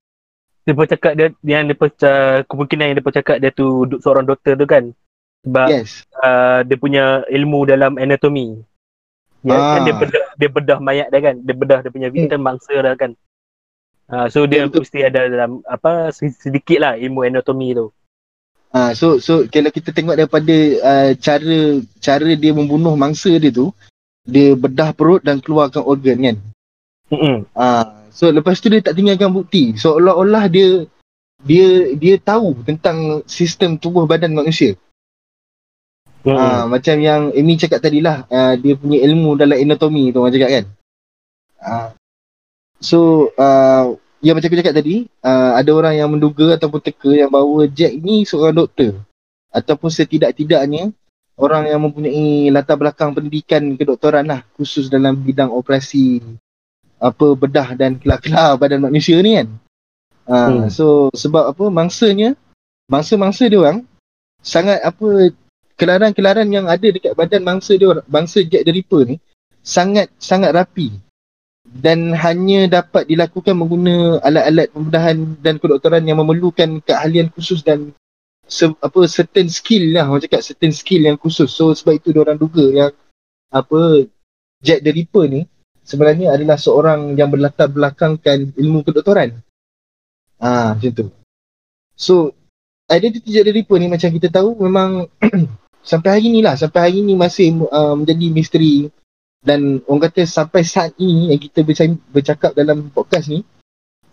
[0.67, 4.27] Dia pun cakap dia yang dia uh, kemungkinan yang dia pun cakap dia tu seorang
[4.27, 4.91] doktor tu kan.
[5.47, 6.03] Sebab yes.
[6.19, 8.59] uh, dia punya ilmu dalam anatomi.
[9.39, 9.79] Ya, Ah.
[9.79, 11.35] kan dia bedah dia bedah mayat dia kan.
[11.41, 13.15] Dia bedah dia punya victim mangsa dia kan.
[14.11, 14.83] Uh, so dia betul.
[14.83, 17.87] mesti ada dalam apa sedi- sedikit lah ilmu anatomi tu.
[18.69, 20.55] Ah, so so kalau kita tengok daripada
[20.85, 23.73] uh, cara cara dia membunuh mangsa dia tu,
[24.21, 26.37] dia bedah perut dan keluarkan organ kan.
[27.09, 27.49] Mm-mm.
[27.57, 29.73] Ah, so lepas tu dia tak tinggalkan bukti.
[29.73, 30.85] Seolah-olah dia
[31.41, 34.77] dia dia tahu tentang sistem tubuh badan manusia.
[36.21, 36.37] Mm-mm.
[36.37, 40.35] Ah, macam yang Amy cakap tadi lah, ah, dia punya ilmu dalam anatomi tu orang
[40.37, 40.65] cakap kan.
[41.57, 41.89] Ah,
[42.77, 47.31] so uh, ya macam aku cakap tadi, uh, ada orang yang menduga ataupun teka yang
[47.31, 48.99] bahawa Jack ni seorang doktor
[49.49, 50.93] ataupun setidak-tidaknya
[51.39, 56.21] orang yang mempunyai latar belakang pendidikan kedoktoran lah khusus dalam bidang operasi
[56.99, 59.47] apa bedah dan kelar-kelar badan manusia ni kan.
[60.29, 60.69] Uh, Hmm.
[60.69, 62.37] So sebab apa mangsanya
[62.85, 63.87] mangsa-mangsa dia orang
[64.45, 65.33] sangat apa
[65.79, 69.15] kelaran-kelaran yang ada dekat badan mangsa dia orang, bangsa Jack the Ripper ni
[69.63, 70.91] sangat sangat rapi
[71.67, 77.91] dan hanya dapat dilakukan mengguna alat-alat pembedahan dan kedoktoran yang memerlukan keahlian khusus dan
[78.49, 80.09] se, apa certain skill lah.
[80.09, 81.51] Orang cakap certain skill yang khusus.
[81.51, 82.91] So sebab itu orang duga yang
[83.53, 84.09] apa
[84.59, 85.41] Jack the Ripper ni
[85.85, 89.39] sebenarnya adalah seorang yang berlatar belakangkan ilmu kedoktoran.
[90.41, 91.05] Ah macam tu.
[91.93, 92.33] So
[92.89, 95.05] identiti Jack the Ripper ni macam kita tahu memang
[95.89, 96.57] sampai hari ni lah.
[96.57, 98.89] Sampai hari ni masih uh, menjadi misteri
[99.39, 101.63] dan orang kata sampai saat ini yang kita
[102.11, 103.39] bercakap, dalam podcast ni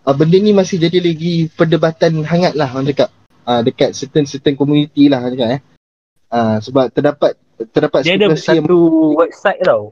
[0.07, 3.11] uh, benda ni masih jadi lagi perdebatan hangat lah orang cakap
[3.43, 5.61] uh, dekat certain-certain community lah orang cakap eh
[6.31, 7.35] uh, sebab terdapat
[7.75, 8.79] terdapat Dia ada spekulasi yang satu
[9.19, 9.83] website tau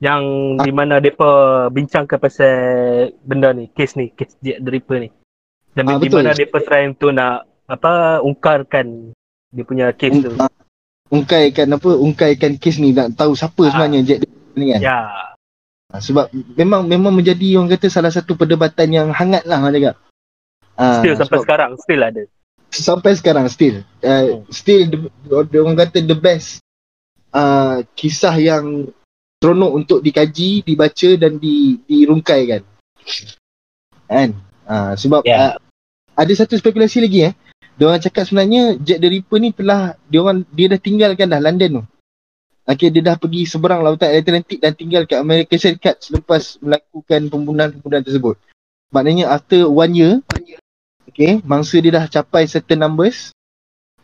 [0.00, 0.22] yang
[0.56, 0.64] Ah.
[0.64, 1.28] di mana depa
[1.68, 2.56] bincangkan pasal
[3.20, 5.12] benda ni, kes ni, kes the Ripper ni.
[5.76, 9.12] Dan Ah, di mana depa try tu nak apa ungkarkan
[9.52, 10.32] dia punya kes tu.
[10.40, 10.48] uh,
[11.12, 13.68] ungkaikan apa ungkaikan kes ni nak tahu siapa Ah.
[13.76, 14.20] sebenarnya Jack
[14.56, 14.98] ni kan Ya.
[15.90, 19.94] uh, sebab memang memang menjadi orang kata salah satu perdebatan yang hangat lah orang cakap
[20.76, 22.22] uh, Still sampai sebab- sekarang still ada.
[22.70, 24.46] sampai sekarang still uh, Hmm.
[24.48, 24.98] still the,
[25.46, 26.62] the, orang kata the best
[27.30, 28.90] uh, kisah yang
[29.40, 32.60] seronok untuk dikaji, dibaca dan di, dirungkaikan.
[34.04, 34.36] Kan?
[34.68, 35.54] Uh, sebab Ya.
[35.54, 35.54] uh,
[36.12, 37.34] ada satu spekulasi lagi eh.
[37.74, 41.40] Dia orang cakap sebenarnya Jack the Ripper ni telah dia orang dia dah tinggalkan dah
[41.40, 41.84] London tu.
[42.70, 48.06] Okay, dia dah pergi seberang lautan Atlantik dan tinggal kat Amerika Syarikat selepas melakukan pembunuhan-pembunuhan
[48.06, 48.38] tersebut.
[48.94, 50.14] Maknanya after one year,
[51.10, 53.34] okay, mangsa dia dah capai certain numbers.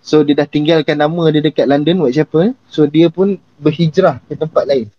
[0.02, 2.59] So dia dah tinggalkan nama dia dekat London, Whitechapel.
[2.66, 4.90] So dia pun berhijrah ke tempat lain.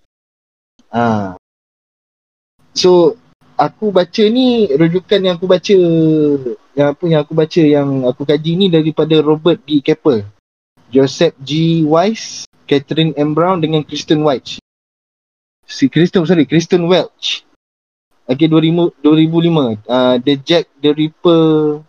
[0.88, 1.36] Ah.
[2.71, 3.19] So
[3.60, 5.75] aku baca ni rujukan yang aku baca
[6.71, 9.84] yang apa yang aku baca yang aku kaji ni daripada Robert D.
[9.84, 10.23] Keppel,
[10.91, 11.84] Joseph G.
[11.84, 13.34] Weiss, Catherine M.
[13.36, 14.60] Brown dengan Kristen Welch.
[15.67, 17.43] Si Kristen sorry, Kristen Welch.
[18.28, 19.84] Okay, 2000, 2005.
[19.88, 21.80] Uh, The Jack the Ripper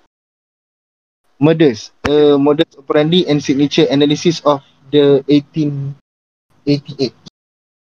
[1.38, 1.90] Murders.
[2.06, 7.14] A modus operandi and signature analysis of the 1888.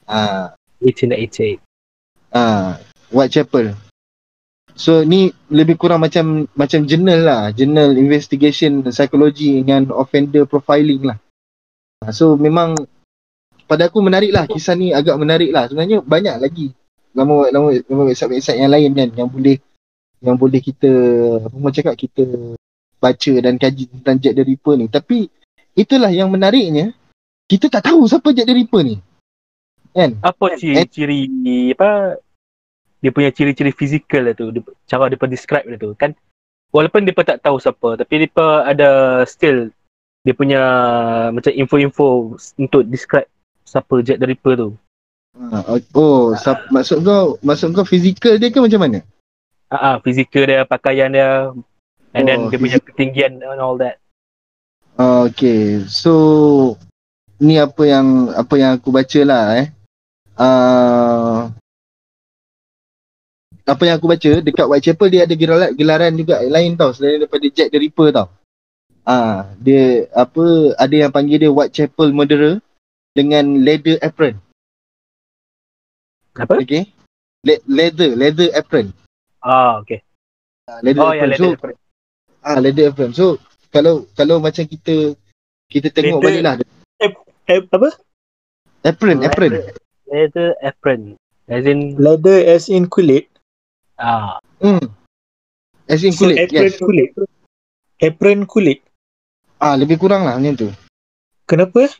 [0.08, 1.60] Ah, 1888.
[2.32, 2.76] ah,
[3.12, 3.76] Whitechapel.
[4.72, 11.18] So ni lebih kurang macam macam journal lah, journal investigation psychology dengan offender profiling lah.
[12.00, 12.74] Ah, So memang
[13.68, 15.68] pada aku menarik lah kisah ni agak menarik lah.
[15.68, 16.66] Sebenarnya banyak lagi
[17.12, 19.60] nama nama nama website-website yang lain kan yang boleh
[20.24, 20.92] yang boleh kita
[21.44, 22.24] apa orang cakap kita
[22.96, 24.86] baca dan kaji tentang Jack the Ripper ni.
[24.88, 25.28] Tapi
[25.76, 26.96] itulah yang menariknya
[27.50, 28.96] kita tak tahu siapa Jack the Ripper ni.
[29.92, 30.16] Kan?
[30.24, 31.28] Apa ciri-ciri
[31.76, 32.16] apa
[33.02, 36.14] dia punya ciri-ciri fizikal lah tu, dia, cara dia describe dia tu kan.
[36.72, 38.88] Walaupun dia tak tahu siapa tapi dia ada
[39.28, 39.68] still
[40.22, 40.62] dia punya
[41.34, 43.28] macam info-info untuk describe
[43.66, 44.70] siapa Jack the Ripper tu.
[45.32, 49.00] Ha, oh, sap, maksud kau maksud kau fizikal dia ke macam mana?
[49.72, 51.50] Ah, uh, fizikal dia, pakaian dia
[52.12, 53.98] and then Oh, dia punya ketinggian and all that.
[54.96, 55.82] Okay.
[55.88, 56.76] So
[57.40, 59.66] ni apa yang apa yang aku baca lah eh.
[60.36, 61.52] Uh,
[63.62, 67.46] apa yang aku baca dekat Whitechapel dia ada gelaran, gelaran juga lain tau selain daripada
[67.46, 68.28] Jack the Ripper tau.
[69.02, 72.58] Ah, dia apa ada yang panggil dia Whitechapel Murderer
[73.14, 74.38] dengan leather apron.
[76.34, 76.58] Apa?
[76.58, 76.88] Okay.
[77.44, 78.94] Le- leather, leather apron.
[79.42, 80.00] Ah, okay.
[80.66, 81.30] Ah, leather Oh, ya, apron.
[81.36, 81.72] So, leather.
[82.42, 83.10] ah leather apron.
[83.12, 83.26] So
[83.70, 85.14] kalau kalau macam kita
[85.66, 86.54] kita tengok Leather- balik lah
[87.50, 87.88] Eh, apa?
[88.86, 89.52] apron, apron.
[90.06, 91.18] Leather apron.
[91.50, 93.26] As in, Leather as in kulit.
[94.02, 94.82] Ah, Hmm.
[95.90, 96.78] As in So, kulit, apron yes.
[96.78, 97.08] kulit.
[97.98, 98.78] Apron kulit.
[99.58, 100.70] Ah, lebih kurang lah macam tu.
[101.46, 101.90] Kenapa?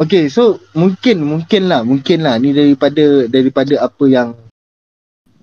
[0.00, 4.28] Okay, so mungkin mungkin lah, mungkin lah ni daripada daripada apa yang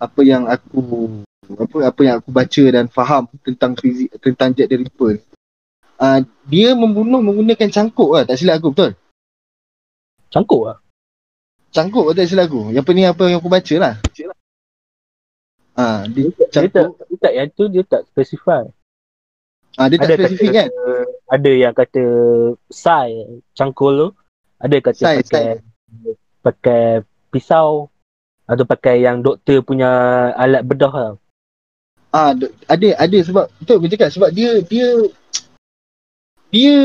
[0.02, 0.82] apa yang aku
[1.54, 5.22] apa apa yang aku baca dan faham tentang fizik tentang Jack the Ripper.
[6.02, 8.92] Ah, dia membunuh menggunakan cangkuk lah, tak silap aku betul.
[10.34, 10.78] cangkuk lah.
[11.70, 12.74] Cangkuk tak silap aku.
[12.74, 13.94] Yang apa ni apa yang aku baca lah.
[15.80, 17.08] Ah, dia Dia tak, cangkuk.
[17.08, 18.68] dia tak, yang tu dia tak specify.
[19.80, 20.68] Ah, dia tak spesifik kan?
[21.32, 22.04] Ada yang kata
[22.68, 24.10] sai cangkul tu.
[24.60, 25.48] Ada kata Sai, pakai
[26.44, 26.84] pakai
[27.32, 27.88] pisau
[28.44, 29.88] atau pakai yang doktor punya
[30.36, 31.14] alat bedah lah.
[32.12, 34.90] Ah, d- ada ada sebab betul aku cakap sebab dia dia
[36.52, 36.76] dia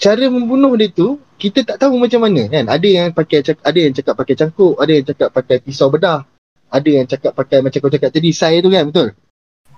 [0.00, 2.64] cara membunuh dia tu kita tak tahu macam mana kan.
[2.72, 6.24] Ada yang pakai ada yang cakap pakai cangkuk, ada yang cakap pakai pisau bedah,
[6.70, 9.08] ada yang cakap pakai macam kau cakap tadi sai tu kan betul.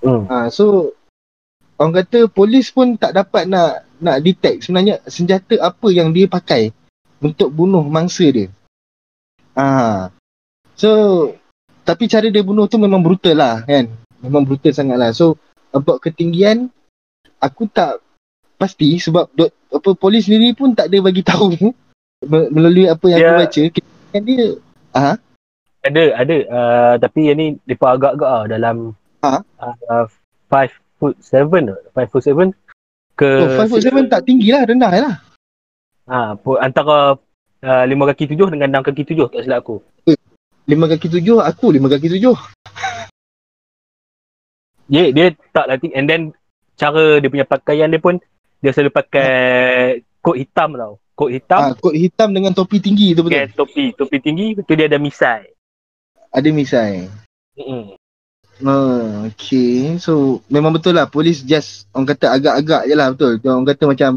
[0.05, 0.29] Hmm.
[0.29, 0.93] Ah, so
[1.81, 6.69] orang kata polis pun tak dapat nak nak detect sebenarnya senjata apa yang dia pakai
[7.19, 8.47] untuk bunuh mangsa dia.
[9.57, 10.13] Ah.
[10.77, 10.89] So
[11.83, 13.89] tapi cara dia bunuh tu memang brutal lah kan.
[14.21, 15.11] Memang brutal sangat lah.
[15.11, 15.35] So
[15.73, 16.69] about ketinggian
[17.41, 17.99] aku tak
[18.55, 21.57] pasti sebab dok, apa polis sendiri pun tak ada bagi tahu
[22.31, 24.45] me- melalui apa yang Dia- aku baca ketinggian dia
[24.93, 25.17] ah
[25.83, 26.35] Ada, ada.
[26.47, 28.77] Uh, tapi yang ni mereka agak-agak lah dalam
[29.23, 29.39] Ha?
[29.39, 30.05] uh,
[30.51, 32.51] 5 foot 7 5 foot 7
[33.15, 35.15] ke oh, 5 foot 7 tak tinggi lah rendah lah
[36.11, 37.15] ha, pu- antara
[37.63, 39.79] uh, 5 kaki 7 dengan 6 kaki 7 tak silap aku.
[40.67, 42.35] 5 kaki 7 aku 5 kaki 7
[44.91, 45.95] Yeah, dia tak tinggi.
[45.95, 46.21] And then
[46.75, 48.19] cara dia punya pakaian dia pun
[48.59, 49.31] dia selalu pakai
[50.19, 50.99] kot hitam tau.
[51.15, 54.89] Kot hitam ah, kot hitam dengan topi tinggi tu betul topi, topi tinggi, betul dia
[54.89, 55.52] ada misai.
[56.33, 57.07] Ada misai
[57.53, 57.93] Mm-mm.
[58.61, 59.97] Ah, okay.
[59.97, 63.33] So memang betul lah polis just orang kata agak-agak je lah betul.
[63.41, 64.11] Dia Orang kata macam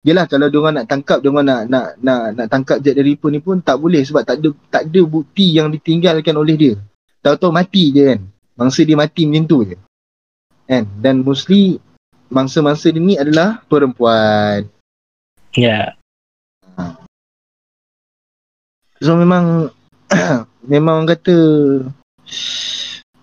[0.00, 3.44] Yelah kalau diorang nak tangkap diorang nak nak nak nak tangkap Jack the Ripper ni
[3.44, 6.74] pun tak boleh sebab tak ada tak ada bukti yang ditinggalkan oleh dia.
[7.20, 8.20] Tahu-tahu mati je kan.
[8.56, 9.76] Mangsa dia mati macam tu je.
[10.64, 10.88] Kan?
[11.04, 11.84] Dan mostly
[12.32, 14.72] mangsa-mangsa dia ni adalah perempuan.
[15.52, 16.00] Ya.
[19.04, 19.68] So memang
[20.70, 21.36] memang orang kata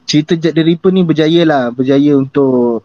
[0.03, 2.83] cerita Jack the Ripper ni berjaya lah, berjaya untuk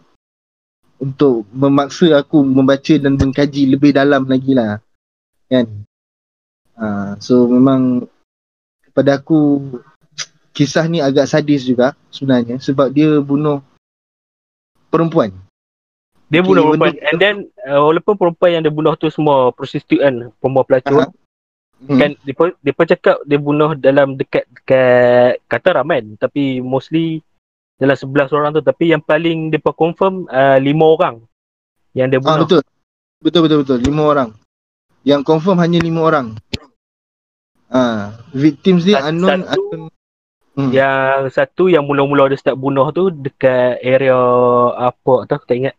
[1.03, 4.79] untuk memaksa aku membaca dan mengkaji lebih dalam lagi lah.
[5.51, 5.83] Kan?
[6.79, 8.07] Ha, so memang
[8.95, 9.59] pada aku
[10.55, 13.59] kisah ni agak sadis juga sebenarnya sebab dia bunuh
[14.87, 15.35] perempuan.
[16.31, 17.35] Dia Okay, bunuh benda- perempuan and then
[17.67, 20.99] uh, walaupun perempuan yang dia bunuh tu semua prostitute kan, perempuan pelacur.
[21.03, 21.11] Aha.
[21.83, 21.99] Hmm.
[21.99, 27.19] Kan dia pun cakap dia bunuh dalam dekat dekat kata ramen tapi mostly
[27.75, 31.15] dalam 11 orang tu tapi yang paling depa confirm uh, 5 orang
[31.91, 32.47] yang dia Ah bunuh.
[32.47, 32.61] betul.
[33.19, 33.77] Betul betul betul.
[33.79, 34.29] Lima orang.
[35.03, 36.27] Yang confirm hanya lima orang.
[37.67, 39.39] Ah, victims dia Satu- unknown.
[39.43, 39.91] satu- unknown.
[40.53, 40.69] Hmm.
[40.69, 44.13] Yang satu yang mula-mula dia start bunuh tu dekat area
[44.77, 45.75] apa tu aku tak ingat.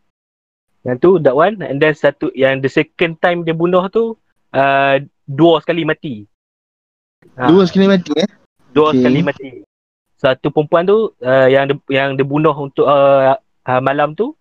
[0.83, 4.19] Yang tu that one and then satu yang the second time dia bunuh tu
[4.51, 4.95] uh,
[5.25, 6.25] dua sekali mati.
[7.35, 8.29] Ha, Dua sekali mati eh.
[8.71, 9.01] dua okey.
[9.01, 9.49] sekali mati.
[10.15, 14.37] Satu perempuan tu uh, yang dia, yang dia bunuh untuk uh, uh, malam tu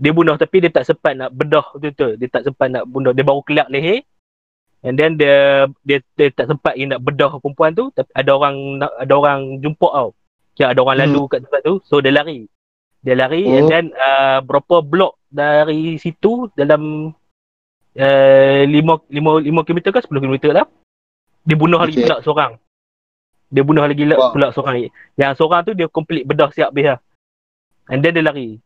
[0.00, 2.08] dia bunuh tapi dia tak sempat nak bedah tu tu.
[2.16, 3.12] Dia tak sempat nak bunuh.
[3.12, 4.00] Dia baru kelak leher.
[4.80, 8.80] And then dia dia, dia tak sempat lagi nak bedah perempuan tu tapi ada orang
[8.80, 10.08] nak, ada orang jumpa tau.
[10.56, 12.48] Kira ada orang lalu kat tempat tu so dia lari.
[13.04, 13.56] Dia lari Oh.
[13.60, 17.12] and then uh, berapa blok dari situ dalam
[18.00, 20.66] uh, 5 5 5 km ke 10 km lah.
[21.44, 22.04] Dia bunuh lagi Okay.
[22.08, 22.52] pula seorang.
[23.50, 24.32] Dia bunuh lagi Wow.
[24.32, 24.88] pula seorang.
[25.20, 26.98] Yang seorang tu dia complete bedah siap habis lah.
[27.90, 28.60] And then dia lari.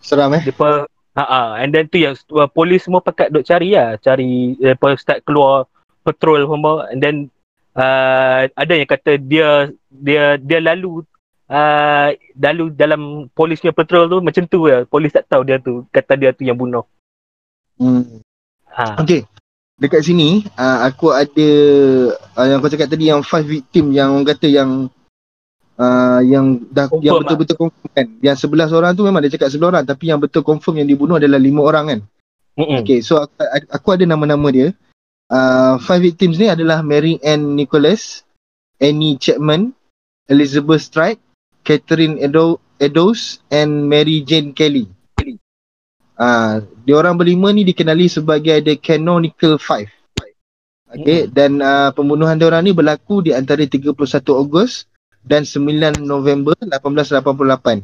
[0.00, 0.42] Seram eh.
[0.44, 4.58] Dia ha ah, and then tu yang uh, polis semua pakat duk cari lah, cari
[4.58, 5.70] depa start keluar
[6.02, 7.16] patrol semua and then
[7.78, 11.06] uh, ada yang kata dia dia dia lalu
[11.48, 14.82] uh, lalu dalam polis punya patrol tu macam tu lah.
[14.90, 16.82] Polis tak tahu dia tu, kata dia tu yang bunuh.
[17.78, 18.22] Hmm.
[18.70, 19.02] Ha.
[19.02, 19.26] Okay.
[19.74, 21.50] Dekat sini uh, aku ada
[22.14, 24.70] uh, yang kau cakap tadi yang five victim yang orang kata yang
[25.74, 27.20] uh, yang dah Confirm yang lah.
[27.26, 28.06] betul-betul confirm kan.
[28.22, 31.18] Yang sebelas orang tu memang dia cakap sebelas orang tapi yang betul confirm yang dibunuh
[31.18, 32.00] adalah lima orang kan.
[32.54, 32.86] Mm-mm.
[32.86, 33.34] Okay, so aku,
[33.66, 34.70] aku ada nama-nama dia.
[35.26, 38.22] Uh, five victims ni adalah Mary Ann Nicholas,
[38.78, 39.74] Annie Chapman,
[40.30, 41.18] Elizabeth Strike,
[41.66, 44.86] Catherine Edo, Edos, and Mary Jane Kelly.
[46.14, 49.90] Uh, dia orang berlima ni dikenali sebagai The Canonical Five.
[50.94, 53.98] Okay, dan uh, pembunuhan dia orang ni berlaku di antara 31
[54.30, 54.86] Ogos
[55.26, 57.82] dan 9 November 1888.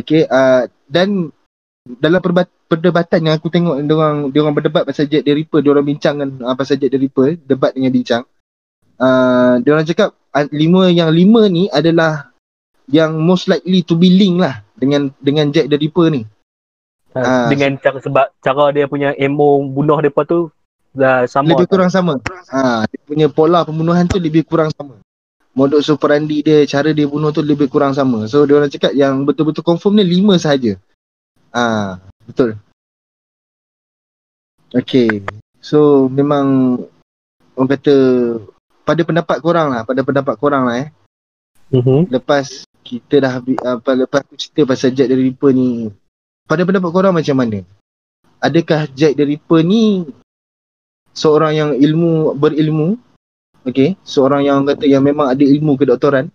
[0.00, 1.28] Okay, uh, dan
[1.84, 5.60] dalam perbat, perdebatan yang aku tengok dia orang dia orang berdebat pasal Jack the Ripper,
[5.60, 8.22] dia orang bincang uh, pasal Jack the Ripper, debat dengan bincang.
[8.96, 12.32] Uh, dia orang cakap uh, lima yang lima ni adalah
[12.88, 16.24] yang most likely to be linked lah dengan dengan Jack the Ripper ni.
[17.14, 20.50] Ha, Ah, dengan cara sebab cara dia punya emo bunuh depa tu
[20.90, 21.54] dah sama.
[21.54, 22.18] lebih kurang sama.
[22.50, 24.98] Ha, dia punya pola pembunuhan tu lebih kurang sama.
[25.54, 28.26] Modus operandi dia, cara dia bunuh tu lebih kurang sama.
[28.26, 30.74] So dia orang cakap yang betul-betul confirm ni lima sahaja.
[31.54, 32.58] Ah, betul.
[34.74, 35.22] Okay.
[35.62, 36.78] So memang
[37.54, 37.94] orang kata
[38.82, 40.88] pada pendapat korang lah, pada pendapat korang lah eh.
[41.70, 42.10] Mhm.
[42.10, 45.88] Lepas kita dah apa, lepas aku cerita pasal Jack the Ripper ni,
[46.44, 47.64] pada pendapat korang macam mana?
[48.44, 50.04] Adakah Jack the Ripper ni
[51.16, 53.00] seorang yang ilmu berilmu,
[53.64, 56.28] okay, seorang yang kata yang memang ada ilmu kedoktoran,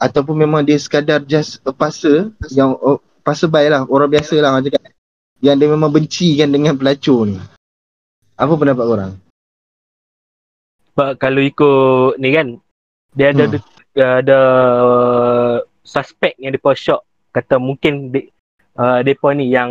[0.00, 4.64] ataupun memang dia sekadar just a passer yang oh, passerby lah, orang biasa lah orang
[4.64, 4.92] cakap,
[5.44, 7.36] yang dia memang benci kan dengan pelacur ni.
[8.34, 9.12] Apa pendapat korang?
[10.94, 12.48] Sebab kalau ikut ni kan
[13.14, 13.60] dia ada Hmm.
[13.60, 14.18] hmm.
[14.26, 14.40] ada
[15.86, 18.33] suspek yang depa shock kata mungkin de,
[18.76, 19.70] uh, depa ni yang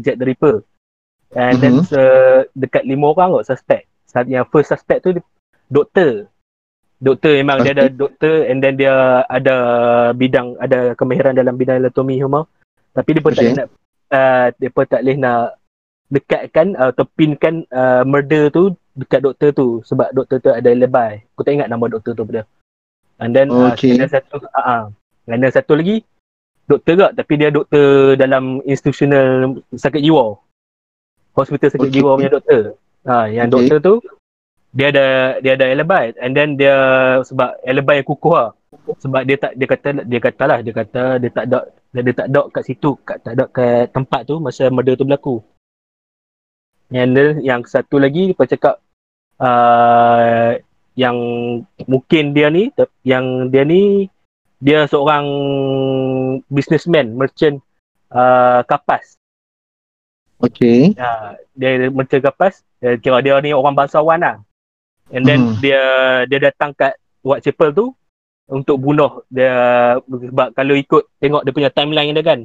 [0.00, 0.62] Jack the Ripper.
[1.32, 1.88] And then Mhm.
[1.88, 3.88] se- dekat lima orang kot suspek.
[4.04, 5.28] Sa- Yang first suspect tu dia-
[5.66, 6.28] doktor.
[7.02, 9.56] Doktor memang dia ada doktor and then dia ada
[10.14, 12.46] bidang ada kemahiran dalam bidang anatomi semua.
[12.92, 13.48] Tapi dia pun tak Okay.
[13.48, 13.68] boleh nak
[14.12, 15.40] uh, depa tak boleh nak
[16.12, 21.24] dekatkan atau pinkan uh, murder tu dekat doktor tu sebab doktor tu ada lebay.
[21.32, 22.44] Aku tak ingat nama doktor tu pada.
[23.18, 23.96] And then Okay.
[23.96, 24.82] uh, ada satu uh, uh,
[25.26, 26.04] ada satu lagi
[26.66, 30.38] doktor juga tapi dia doktor dalam institutional sakit jiwa.
[31.32, 31.96] Hospital sakit Okay.
[32.00, 32.62] jiwa punya doktor.
[33.02, 33.54] Ha, yang Okay.
[33.68, 33.94] doktor tu
[34.72, 35.06] dia ada
[35.44, 36.76] dia ada alibi and then dia
[37.26, 38.50] sebab alibi yang kukuh lah.
[39.04, 41.58] Sebab dia tak dia kata dia kata lah dia kata dia tak ada
[41.92, 45.04] dia, dia tak ada kat situ kat tak ada kat tempat tu masa murder tu
[45.04, 45.36] berlaku.
[46.92, 48.80] Yang dia, yang satu lagi dia cakap
[49.40, 50.56] uh,
[50.92, 51.16] yang
[51.88, 52.68] mungkin dia ni
[53.04, 54.11] yang dia ni
[54.62, 55.26] dia seorang
[56.46, 57.58] businessman merchant
[58.14, 59.18] uh, kapas
[60.42, 60.90] Okay.
[60.98, 64.36] Ha, dia merchant kapas, dia kira dia ni orang bangsawan lah.
[65.14, 65.62] And then Hmm.
[65.62, 65.82] dia
[66.26, 67.94] dia datang kat Whitechapel tu
[68.50, 69.54] untuk bunuh dia
[70.02, 72.40] sebab kalau ikut tengok dia punya timeline dia kan.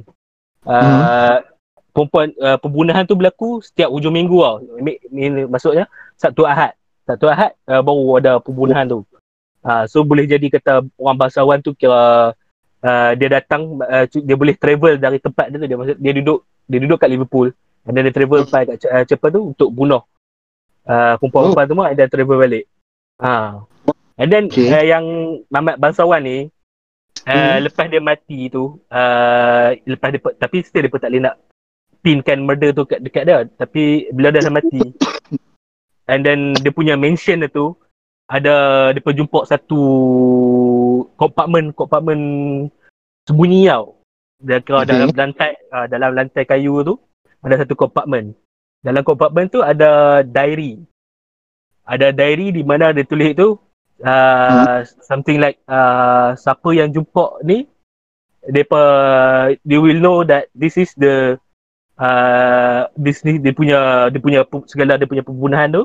[0.62, 1.42] Uh,
[1.90, 4.62] perempuan uh, pembunuhan tu berlaku setiap hujung minggu tau.
[4.78, 6.78] Ni, ni maksudnya Sabtu Ahad.
[7.02, 9.02] Sabtu Ahad uh, baru ada pembunuhan tu.
[9.68, 12.32] Uh, so boleh jadi kata orang bangsawan tu kira
[12.80, 16.38] uh, dia datang uh, dia boleh travel dari tempat dia tu dia maksud dia duduk
[16.64, 17.52] dia duduk kat Liverpool
[17.84, 18.48] and then dia travel Hmm.
[18.48, 20.00] sampai kat uh, Chapel tu untuk bunuh
[20.88, 22.64] uh, perempuan-perempuan semua and then travel balik.
[23.20, 23.60] Ha.
[24.16, 24.72] And then Okay.
[24.72, 25.04] uh, yang
[25.52, 26.38] Mamat bangsawan ni
[27.28, 31.36] uh, lepas dia mati tu uh, lepas dia tapi still dia pun tak boleh nak
[32.00, 34.80] pinkan murder tu kat dekat dia tapi bila dia dah mati
[36.12, 37.76] and then dia punya mansion tu
[38.28, 38.54] ada
[39.00, 39.80] pun jumpa satu
[41.16, 42.20] kompartmen kompartmen
[43.24, 43.96] sembunyi tau.
[44.38, 44.90] Dia kira Okay.
[44.94, 46.94] dalam lantai uh, dalam lantai kayu tu
[47.42, 48.36] ada satu kompartmen.
[48.84, 50.78] Dalam kompartmen tu ada diary.
[51.88, 53.56] Ada diary di mana dia tulis tu
[54.04, 57.64] uh, something like uh, siapa yang jumpa ni
[58.44, 58.80] depa
[59.66, 61.34] they will know that this is the
[61.98, 65.82] uh, this ni dia punya dia punya pu- segala dia punya pembunuhan tu.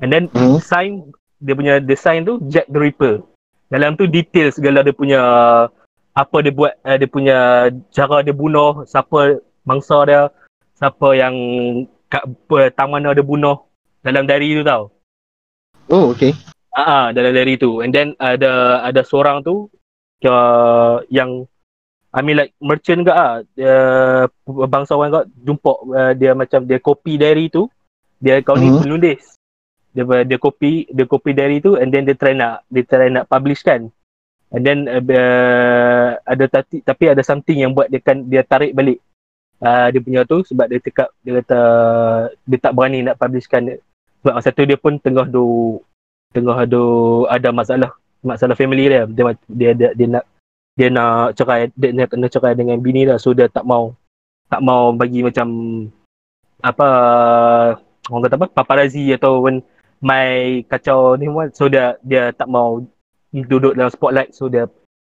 [0.00, 0.58] And then Hmm.
[0.62, 1.12] sign
[1.42, 3.26] dia punya design tu Jack the Ripper
[3.66, 5.20] dalam tu detail segala dia punya
[6.12, 7.38] apa dia buat uh, dia punya
[7.90, 10.30] cara dia bunuh siapa mangsa dia
[10.78, 11.34] siapa yang
[12.06, 12.22] kat
[12.76, 13.64] tang mana dia bunuh
[14.00, 14.92] dalam diary tu tau
[15.92, 16.32] Oh, okay.
[16.72, 17.84] Ah, uh, dalam diary tu.
[17.84, 19.68] And then ada ada seorang tu
[20.24, 21.44] uh, yang
[22.16, 23.76] I mean like merchant ke ah, dia
[24.48, 27.68] bangsawan ke jumpa uh, dia macam dia copy diary tu.
[28.24, 28.88] Dia kau ni Mhm.
[28.88, 29.36] penulis.
[29.92, 33.28] Dia dia copy dia copy diary tu and then dia try nak dia try nak
[33.28, 33.92] publish kan.
[34.52, 39.00] And then uh, ada tati, tapi ada something yang buat dia kan dia tarik balik.
[39.62, 41.60] Uh, dia punya tu sebab dia cakap dia kata
[42.44, 43.78] dia tak berani nak publishkan
[44.20, 45.78] sebab masa tu dia pun tengah do
[46.34, 46.82] tengah do
[47.30, 49.08] ada masalah masalah family dia.
[49.08, 50.24] Dia dia dia, dia nak
[50.76, 53.16] dia nak cerai dia nak kena cerai dengan bini dia.
[53.16, 53.96] So dia tak mau
[54.52, 55.48] tak mau bagi macam
[56.60, 56.88] apa
[58.12, 59.64] orang kata apa paparazzi atau when
[60.02, 60.28] my
[60.66, 62.82] kacau ni semua so dia dia tak mau
[63.32, 64.66] duduk dalam spotlight so dia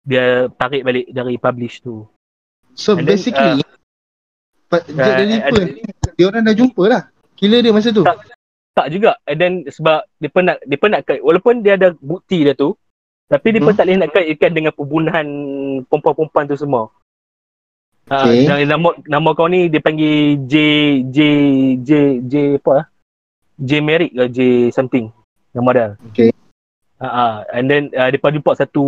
[0.03, 2.03] dia tarik balik dari publish tu
[2.73, 3.61] So And basically,
[4.73, 5.85] Jack uh, Ripper ada- ni,
[6.17, 7.01] dia orang dah jumpa lah.
[7.37, 8.01] Killer dia masa tu.
[8.01, 8.17] Tak.
[8.73, 11.93] tak juga and then sebab dia pun nak dia pun nak kait walaupun dia ada
[11.93, 12.73] bukti dia tu
[13.29, 13.77] tapi dia pun Hmm.
[13.77, 15.25] tak boleh nak kaitkan dengan pembunuhan
[15.85, 16.89] perempuan-perempuan tu semua.
[18.03, 18.49] Okay.
[18.49, 18.65] Okay.
[18.65, 20.53] nama nama kau ni dia panggil J
[21.07, 21.17] J
[21.79, 21.91] J
[22.25, 22.85] J apa ah?
[23.63, 24.39] J Merrick ke J
[24.75, 25.07] something
[25.55, 25.87] nama dia.
[26.11, 26.29] Okay.
[26.99, 28.83] Ah uh, and then uh, dia pun jumpa satu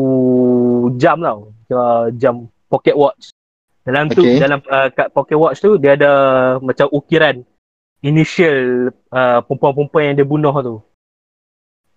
[0.99, 1.55] jam tau.
[1.65, 3.32] Kira jam pocket watch.
[3.88, 4.41] Dalam tu Okay.
[4.41, 6.11] dalam uh, kat pocket watch tu dia ada
[6.59, 7.45] macam ukiran
[8.03, 10.76] initial uh, perempuan-perempuan yang dia bunuh tu.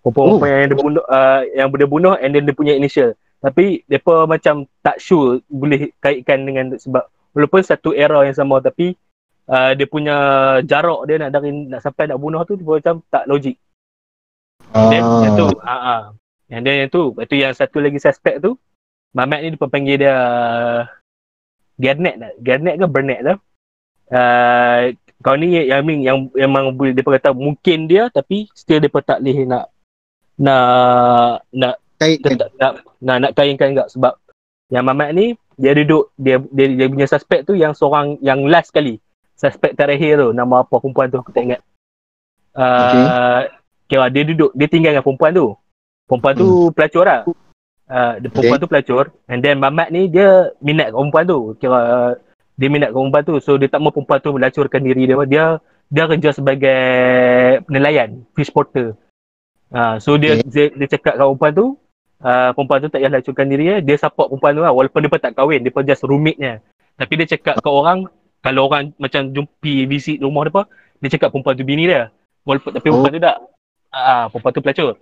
[0.07, 3.13] Perempuan-perempuan yang dia bunuh uh, yang dia bunuh and then dia punya initial.
[3.39, 8.99] Tapi depa macam tak sure boleh kaitkan dengan sebab walaupun satu era yang sama tapi
[9.49, 10.17] uh, dia punya
[10.63, 13.57] jarak dia nak dari nak sampai nak bunuh tu dia macam tak logik.
[14.69, 15.21] Then Ah.
[15.25, 16.03] yang tu ah ah.
[16.49, 18.57] And then yang tu, lepas tu yang satu lagi suspect tu
[19.13, 20.17] Mamat ni dia panggil dia
[21.81, 22.33] Garnet tak?
[22.45, 23.37] Garnet ke Burnett tu?
[24.09, 26.01] Uh, kau ni yang yang,
[26.33, 29.65] yang memang boleh dia kata mungkin dia tapi still dia tak boleh nak
[30.39, 32.39] nak nak Kaitkan.
[32.39, 32.73] tak, nak,
[33.03, 34.15] nak, nak kainkan enggak sebab
[34.71, 38.71] yang Mamat ni dia duduk dia, dia dia punya suspect tu yang seorang yang last
[38.71, 39.03] kali
[39.39, 41.61] suspect terakhir tu nama apa perempuan tu aku tak ingat.
[42.59, 43.47] Uh,
[43.87, 45.55] kira dia duduk dia tinggal dengan perempuan tu.
[46.11, 47.23] Perempuan tu pelacur lah.
[47.87, 49.05] Uh, perempuan tu pelacur.
[49.31, 51.39] And then Mamat ni dia minat kat perempuan tu.
[51.63, 52.13] Kira uh,
[52.59, 53.37] dia minat kat perempuan tu.
[53.39, 55.17] So dia tak mau perempuan tu melacurkan diri dia.
[55.31, 55.45] Dia
[55.89, 56.81] dia kerja sebagai
[57.71, 58.99] nelayan fish porter.
[59.71, 61.67] Uh, so dia, dia dia cakap kat perempuan tu
[62.23, 64.73] uh, perempuan tu tak payah lacurkan diri dia, dia support perempuan tu lah.
[64.75, 66.63] Walaupun dia pun tak kahwin, dia pun just roommate-nya.
[66.99, 68.11] Tapi dia cakap kat orang,
[68.45, 70.63] kalau orang macam jumpi visit rumah dia apa,
[71.03, 72.11] dia cakap perempuan tu bini dia.
[72.47, 73.37] Walaupun tapi perempuan tu tak.
[73.89, 74.95] Ah, uh, perempuan tu pelacur.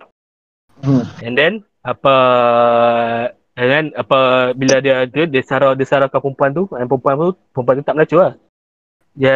[0.81, 1.03] Hmm.
[1.25, 2.13] And then apa
[3.57, 7.37] and then apa bila dia dia dia sarah dia sarahkan perempuan tu, dan perempuan tu
[7.55, 8.33] perempuan tu tak melacur lah.
[9.17, 9.35] Dia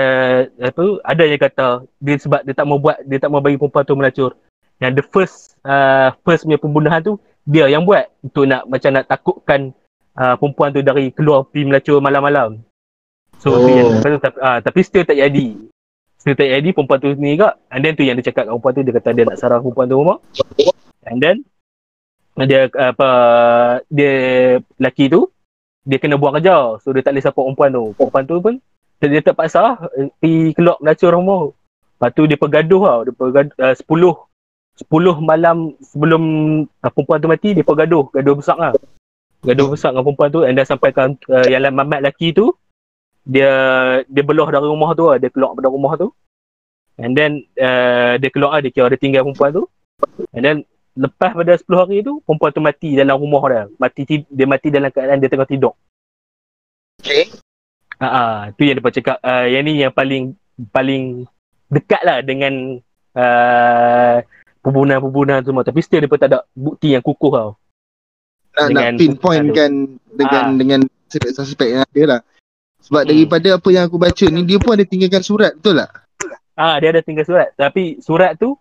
[0.61, 3.83] apa ada yang kata dia sebab dia tak mau buat dia tak mau bagi perempuan
[3.85, 4.31] tu melacur.
[4.81, 9.05] Yang the first uh, first punya pembunuhan tu dia yang buat untuk nak macam nak
[9.09, 9.73] takutkan
[10.13, 12.61] uh, perempuan tu dari keluar pergi melacur malam-malam.
[13.41, 13.65] So oh.
[13.65, 15.47] tu yang lepas tu, tapi, uh, tapi still tak jadi.
[16.21, 17.57] Still tak jadi perempuan tu ni kak.
[17.73, 19.89] And then tu yang dia cakap kat perempuan tu dia kata dia nak sarah perempuan
[19.89, 20.21] tu rumah.
[21.09, 21.35] And then
[22.37, 23.09] dia apa
[23.89, 24.13] dia
[24.77, 25.25] lelaki tu
[25.81, 26.77] dia kena buang kerja.
[26.85, 27.83] So dia tak boleh support perempuan tu.
[27.97, 28.55] Perempuan tu pun
[29.01, 31.49] dia, terpaksa eh, pergi keluar melacur rumah.
[31.97, 33.01] Lepas tu dia pergaduh tau.
[33.09, 36.23] Dia pergaduh uh, 10 10 malam sebelum
[36.69, 38.73] uh, perempuan tu mati dia pergaduh, gaduh besar lah.
[39.41, 41.01] Gaduh besar dengan perempuan tu and then sampai ke
[41.33, 42.53] uh, yang mamat lelaki tu
[43.25, 43.51] dia
[44.09, 45.17] dia belah dari rumah tu lah.
[45.21, 46.09] dia keluar dari rumah tu.
[47.01, 49.63] And then uh, dia keluar lah, dia kira dia tinggal perempuan tu.
[50.35, 50.57] And then
[50.91, 53.63] lepas pada 10 hari tu perempuan tu mati dalam rumah dia.
[53.79, 55.73] Mati ti- dia mati dalam keadaan dia tengah tidur.
[57.01, 57.31] Okay.
[58.01, 60.33] Ah, uh, tu yang dia cakap uh, yang ni yang paling
[60.73, 61.25] paling
[61.69, 62.81] dekat lah dengan
[63.13, 64.15] uh,
[64.61, 67.51] pembunuhan-pembunuhan semua tapi still dia tak ada bukti yang kukuh tau.
[68.51, 69.71] nak, nak Dengan- pinpoint kan
[70.11, 70.57] dengan Ah.
[70.57, 72.21] dengan suspek-suspek yang ada lah.
[72.91, 73.11] Sebab Hmm.
[73.15, 75.89] daripada apa yang aku baca ni dia pun ada tinggalkan surat betul tak?
[76.53, 77.55] Ah dia ada tinggal surat.
[77.55, 78.59] Tapi surat tu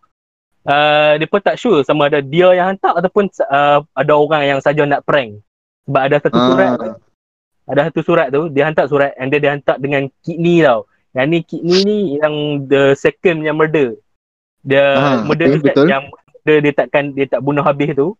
[0.65, 4.59] uh, dia pun tak sure sama ada dia yang hantar ataupun uh, ada orang yang
[4.63, 5.43] saja nak prank.
[5.91, 6.97] Sebab ada satu surat tu, Ah.
[7.67, 10.87] ada satu surat tu dia hantar surat and dia dia hantar dengan kidney tau.
[11.11, 12.35] Yang ni kidney ni yang
[12.71, 13.99] the second yang murder.
[14.63, 15.87] Dia Ah, murder okay, tu betul.
[15.91, 16.07] yang
[16.47, 18.15] dia, dia takkan dia tak bunuh habis tu.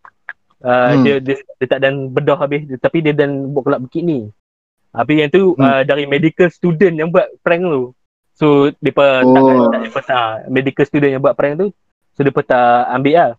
[0.61, 1.03] Uh, Hmm.
[1.07, 4.29] dia, dia dia tak dan bedah habis tapi dia dan buat kelab kidney.
[4.91, 5.63] Tapi yang tu Hmm.
[5.63, 7.95] uh, dari medical student yang buat prank tu.
[8.35, 9.35] So depa Oh.
[9.35, 11.69] tak tak depa tak medical student yang buat prank tu.
[12.17, 13.33] So depa tak ambil lah.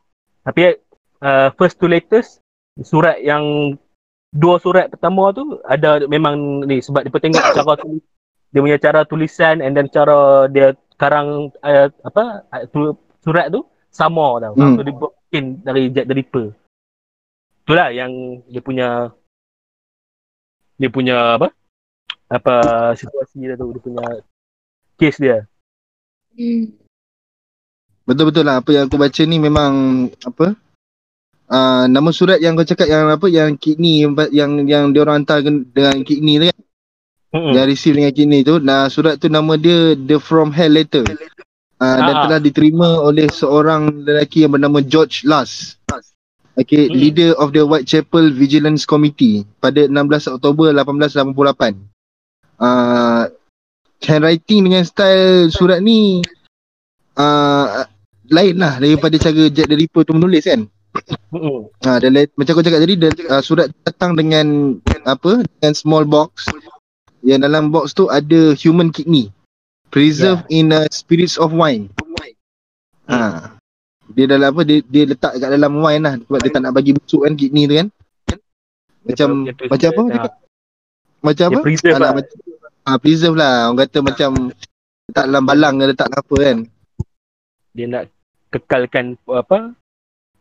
[0.47, 0.79] Tapi
[1.21, 2.39] uh, first to latest
[2.81, 3.75] surat yang
[4.31, 8.03] dua surat pertama tu ada memang ni sebab depa tengok cara tulis
[8.51, 13.63] dia punya cara tulisan and then cara dia karang uh, apa uh, tu, surat tu
[13.91, 14.55] sama tau.
[14.55, 14.75] Hmm.
[14.75, 16.47] So dia mungkin dari Jack the Ripper.
[17.67, 18.11] Itulah yang
[18.47, 18.87] dia punya
[20.81, 21.53] dia punya apa?
[22.25, 22.55] Apa
[22.97, 24.01] situasi dia tu, dia punya
[24.97, 25.37] case dia.
[28.01, 29.73] Betul-betul lah apa yang aku baca ni memang
[30.25, 30.57] apa?
[31.51, 35.21] Uh, nama surat yang kau cakap yang apa yang kidney yang yang, yang dia orang
[35.21, 36.59] hantar dengan kidney tu kan
[37.31, 37.55] Hmm.
[37.55, 41.97] yang receive dengan kidney tu nah surat tu nama dia The From Hell Letter uh,
[42.03, 42.27] dan Ah.
[42.27, 45.79] telah diterima oleh seorang lelaki yang bernama George Lass
[46.63, 46.95] okay, Hmm.
[46.97, 51.77] leader of the Whitechapel Vigilance Committee pada 16 Oktober 1888
[52.61, 53.25] uh,
[54.01, 56.21] handwriting dengan style surat ni
[57.17, 57.85] uh,
[58.31, 60.65] lain lah daripada cara Jack the Ripper tu menulis kan
[61.31, 61.71] Hmm.
[61.87, 64.75] Ha, dan lain, macam aku cakap tadi dia, uh, surat datang dengan
[65.07, 65.39] apa?
[65.39, 66.51] Dengan small box.
[67.23, 69.31] Yang dalam box tu ada human kidney.
[69.87, 71.87] Preserved in a spirits of wine.
[73.07, 73.55] Ha.
[74.13, 74.61] Dia dalam apa?
[74.67, 77.65] Dia, dia letak kat dalam wine lah sebab dia tak nak bagi busuk kan kidney
[77.65, 77.87] tu kan.
[79.01, 80.01] Macam Dia macam apa?
[80.01, 80.29] Ah, Dia,
[81.21, 81.65] macam Dia apa?
[81.65, 82.13] preserve Alah, lah.
[82.17, 82.35] macam,
[82.85, 83.53] ah, preserve lah.
[83.69, 84.29] Orang kata macam
[85.09, 86.57] letak dalam balang ke letak apa kan.
[87.71, 88.03] Dia nak
[88.51, 89.73] kekalkan apa?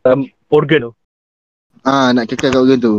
[0.03, 0.93] Um, organ tu.
[1.87, 2.95] Ah nak kekal kat organ tu.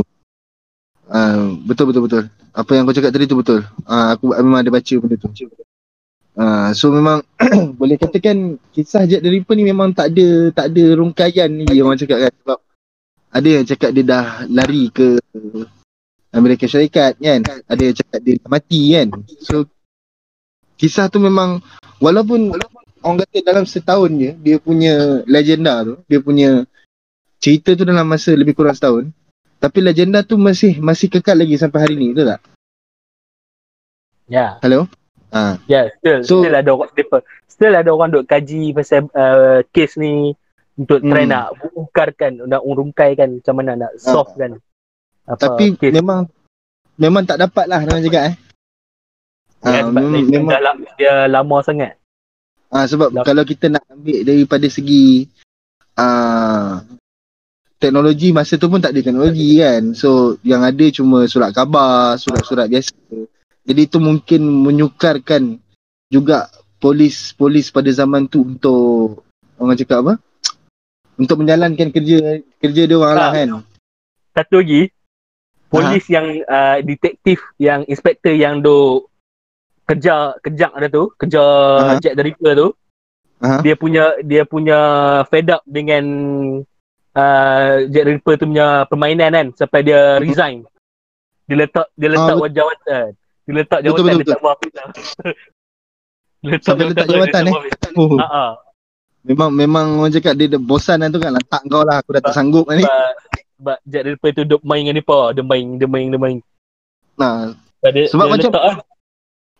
[1.11, 2.23] Ah betul betul betul.
[2.51, 3.61] Apa yang kau cakap tadi tu betul.
[3.85, 5.29] Ah aku memang ada baca benda tu.
[6.31, 7.19] Ah so memang
[7.79, 11.99] boleh katakan kisah Jack the Ripper ni memang tak ada tak ada rungkaian ni orang
[11.99, 12.59] cakap kan sebab
[13.31, 15.19] ada yang cakap dia dah lari ke
[16.31, 17.39] Amerika Syarikat kan.
[17.67, 19.07] Ada yang cakap dia mati kan.
[19.43, 19.67] So
[20.79, 21.59] kisah tu memang
[21.99, 22.55] walaupun
[23.03, 26.63] orang kata dalam setahun je dia punya legenda tu, dia punya
[27.41, 29.11] cerita tu dalam masa lebih kurang setahun
[29.61, 32.41] tapi legenda tu masih masih kekal lagi sampai hari ni betul tak?
[34.25, 34.57] Ya.
[34.65, 34.89] Hello?
[35.31, 35.55] Ha.
[35.65, 37.07] Ya, still So- still ada orang still,
[37.47, 40.35] still ada orang duk kaji pasal uh, case ni
[40.75, 41.31] untuk try Hmm.
[41.31, 44.59] nak ukarkan, nak urungkaikan macam mana nak solve kan.
[45.23, 46.27] Apa Tapi case memang
[46.95, 48.35] memang tak dapat lah orang cakap eh.
[49.61, 50.51] Ya, Ah, sebab memang, dia, memang
[50.97, 51.93] dia lama sangat.
[52.67, 55.29] ah, sebab Lap- kalau kita nak ambil daripada segi
[55.95, 56.81] ah
[57.77, 59.93] teknologi masa tu pun tak ada teknologi kan.
[59.93, 62.93] So yang ada cuma surat khabar, surat-surat biasa.
[63.61, 65.61] Jadi itu mungkin menyukarkan
[66.09, 66.49] juga
[66.81, 69.21] polis-polis pada zaman tu untuk
[69.61, 70.13] orang cakap apa?
[71.15, 73.33] Untuk menjalankan kerja kerja dia orang lah Ah.
[73.37, 73.49] kan.
[74.31, 74.89] Satu lagi,
[75.69, 79.11] polis yang uh, detektif yang inspektor yang duk
[79.85, 81.51] kejar kejar ada tu, kejar
[81.83, 81.99] Aha.
[82.01, 82.67] Jack the Ripper tu,
[83.43, 83.59] Aha.
[83.61, 84.79] dia punya dia punya
[85.29, 86.03] fed up dengan
[87.13, 90.21] uh, Jack the Ripper tu punya permainan kan sampai dia Mhm.
[90.25, 90.57] resign.
[91.45, 93.09] Dia letak dia letak Ah, jawatan.
[93.45, 94.55] Dia letak Betul, jawatan betul, dia tak lah.
[96.41, 97.53] Dia letak Sampai letak dia jawatan, eh?
[97.97, 98.17] Oh.
[98.17, 98.51] Ha ah.
[99.21, 102.33] Memang memang orang cakap dia bosan lah tu kan lantak kau lah aku dah tak
[102.33, 102.85] sanggup lah ni.
[103.61, 105.37] Sebab, Jack the Ripper tu duk main dengan apa?
[105.37, 106.37] Dia main, dia main, dia main.
[107.13, 108.77] Nah, Sebab, dia, Sebab dia macam- letak lah.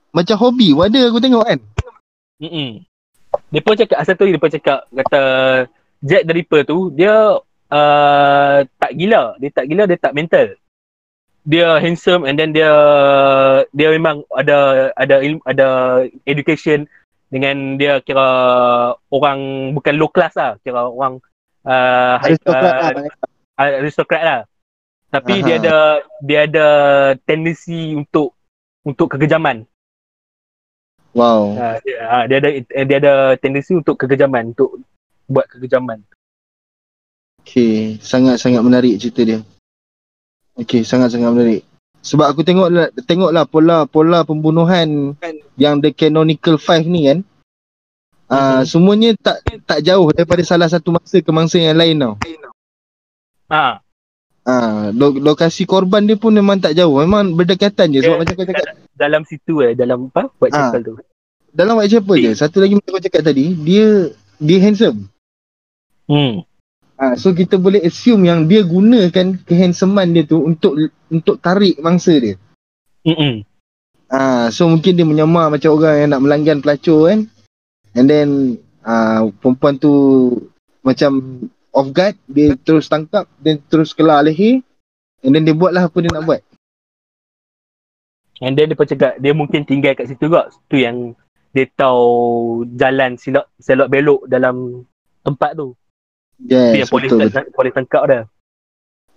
[0.09, 1.59] macam hobi wadah aku tengok kan.
[3.53, 5.21] Dia pun cakap lagi dia pun cakap kata
[6.01, 7.37] Jack the Ripper tu dia
[7.69, 10.57] uh, tak gila, dia tak gila, dia tak mental.
[11.41, 12.69] Dia handsome and then dia
[13.73, 15.67] dia memang ada ada ilmu, ada
[16.29, 16.85] education
[17.33, 18.27] dengan dia kira
[19.09, 21.17] orang bukan low class lah, kira orang
[21.65, 22.91] uh, high, Aristokrat lah.
[23.57, 24.41] uh, aristokrat lah.
[25.11, 25.45] Tapi Aha.
[25.45, 25.77] dia ada
[26.23, 26.67] dia ada
[27.25, 28.37] tendensi untuk
[28.85, 29.65] untuk kekejaman.
[31.11, 31.59] Wow.
[31.59, 34.79] Ha, dia, ha, dia ada dia ada tendensi untuk kekejaman, untuk
[35.27, 35.99] buat kekejaman.
[37.43, 39.39] Okay, sangat-sangat menarik cerita dia.
[40.55, 41.61] Okay, sangat-sangat menarik.
[42.01, 42.69] Sebab aku tengok
[43.05, 45.13] tengoklah pola pola pembunuhan
[45.55, 47.19] yang the canonical five ni kan.
[48.25, 48.65] Ah Mhm.
[48.65, 49.37] semuanya tak
[49.67, 52.15] tak jauh daripada salah satu mangsa ke mangsa yang lain tau.
[53.51, 53.83] Ha,
[54.41, 56.97] Ah, lo- lokasi korban dia pun memang tak jauh.
[56.97, 58.65] Memang berdekatan je sebab Dia- macam kau cakap
[58.97, 60.33] Dalam situ eh, dalam apa?
[60.33, 60.57] Buat Ah.
[60.73, 60.93] chapel tu.
[61.51, 62.31] dalam Whitechapel je.
[62.33, 65.11] Satu lagi macam kau cakap tadi, dia dia handsome.
[66.07, 66.41] Hmm.
[67.01, 70.77] Ah, so kita boleh assume yang dia gunakan kehandsomean dia tu untuk
[71.09, 72.37] untuk tarik mangsa dia.
[73.01, 73.41] Mm-mm.
[74.05, 77.25] Ah, so mungkin dia menyamar macam orang yang nak melanggan pelacur kan.
[77.97, 78.29] And then
[78.85, 79.89] ah, perempuan tu
[80.85, 81.41] macam
[81.73, 84.61] off guard, dia terus tangkap, then terus kelar leher.
[85.25, 86.45] And then dia buatlah apa dia nak buat.
[88.45, 90.53] And then dia cakap dia mungkin tinggal kat situ kot.
[90.69, 91.17] Tu yang
[91.49, 94.85] dia tahu jalan silap selok belok dalam
[95.25, 95.73] tempat tu.
[96.43, 97.29] Yes, yang polis betul.
[97.29, 98.23] tak, polis tangkap dah.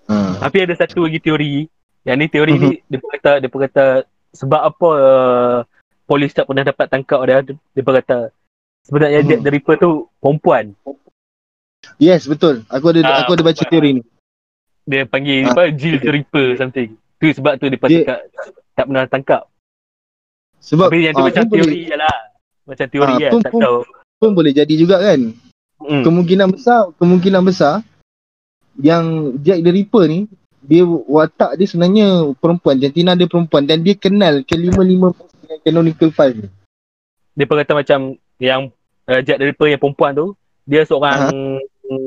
[0.05, 0.37] Ah.
[0.39, 1.65] Tapi ada satu lagi teori.
[2.05, 2.61] Yang ni teori Mhm.
[2.61, 3.85] ni dia pun kata dia kata
[4.31, 5.57] sebab apa uh,
[6.05, 8.19] polis tak pernah dapat tangkap dia dia, dia kata
[8.85, 9.27] sebenarnya Mhm.
[9.27, 10.77] Jack the Ripper tu perempuan.
[11.97, 12.65] Yes, betul.
[12.67, 14.03] Aku ada Ah, aku ada baca teori ni.
[14.85, 15.57] Dia panggil Ah.
[15.57, 16.93] apa Jill the Ripper something.
[17.17, 18.19] Tu sebab tu dia Dia- cakap
[18.75, 19.43] tak pernah tangkap.
[20.61, 22.17] Sebab Tapi yang tu ah, macam boleh, teori je lah.
[22.65, 23.31] Macam teori Ah, lah.
[23.31, 23.79] pun- Tak pun- tahu.
[24.19, 25.21] pun boleh jadi juga kan.
[25.85, 26.01] Hmm.
[26.01, 27.85] Kemungkinan besar, kemungkinan besar
[28.81, 30.25] yang Jack the Ripper ni
[30.65, 35.13] dia watak dia sebenarnya perempuan, jantina dia perempuan dan dia kenal kelima-lima
[35.45, 36.49] dengan canonical five ni.
[37.37, 38.73] Dia pun kata macam yang
[39.05, 40.33] uh, Jack the Ripper yang perempuan tu
[40.65, 41.61] dia seorang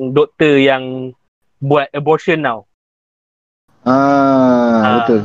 [0.10, 1.14] doktor yang
[1.62, 2.66] buat abortion now.
[3.86, 4.94] Ah, Ah.
[5.06, 5.22] betul.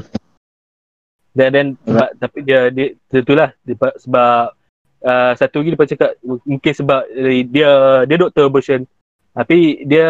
[1.32, 4.52] Dan then sebab tapi dia dia itulah dia, sebab
[5.04, 7.70] uh, satu lagi dia cakap mungkin sebab eh, dia
[8.06, 8.86] dia doktor abortion
[9.32, 10.08] tapi dia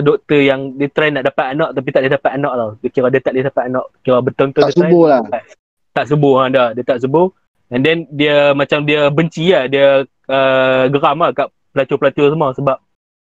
[0.00, 2.70] doktor yang dia try nak dapat anak tapi tak boleh dapat anak tau.
[2.80, 3.86] Dia kira dia tak boleh dapat anak.
[4.00, 5.22] Kira betul-betul Tak dia try, lah.
[5.92, 6.68] tak sebur ha, dah.
[6.72, 7.26] Dia tak sebur.
[7.68, 9.68] And then dia macam dia benci lah.
[9.68, 12.78] Dia uh, geram lah kat pelacur-pelacur semua sebab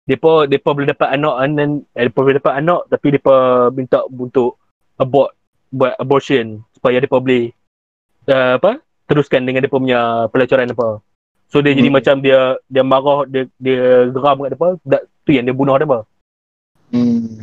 [0.08, 0.16] dia
[0.48, 3.20] dia pun boleh dapat anak and then eh, dia pun boleh dapat anak tapi dia
[3.20, 3.38] pun
[3.76, 4.56] minta untuk
[4.96, 5.36] abort
[5.68, 7.52] buat abortion supaya dia pun boleh
[8.32, 11.00] uh, apa teruskan dengan dia punya pelacuran apa.
[11.48, 11.96] So dia jadi Hmm.
[11.96, 15.88] macam dia dia marah dia dia geram kat dia dak, tu yang dia bunuh dia
[15.88, 15.98] apa.
[16.92, 17.42] Hmm.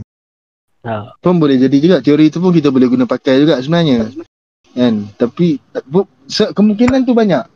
[0.85, 1.17] Ha.
[1.17, 4.13] Pun boleh jadi juga teori tu pun kita boleh guna pakai juga sebenarnya.
[4.77, 5.09] Kan?
[5.17, 5.57] Tapi
[6.29, 7.49] se- kemungkinan tu banyak.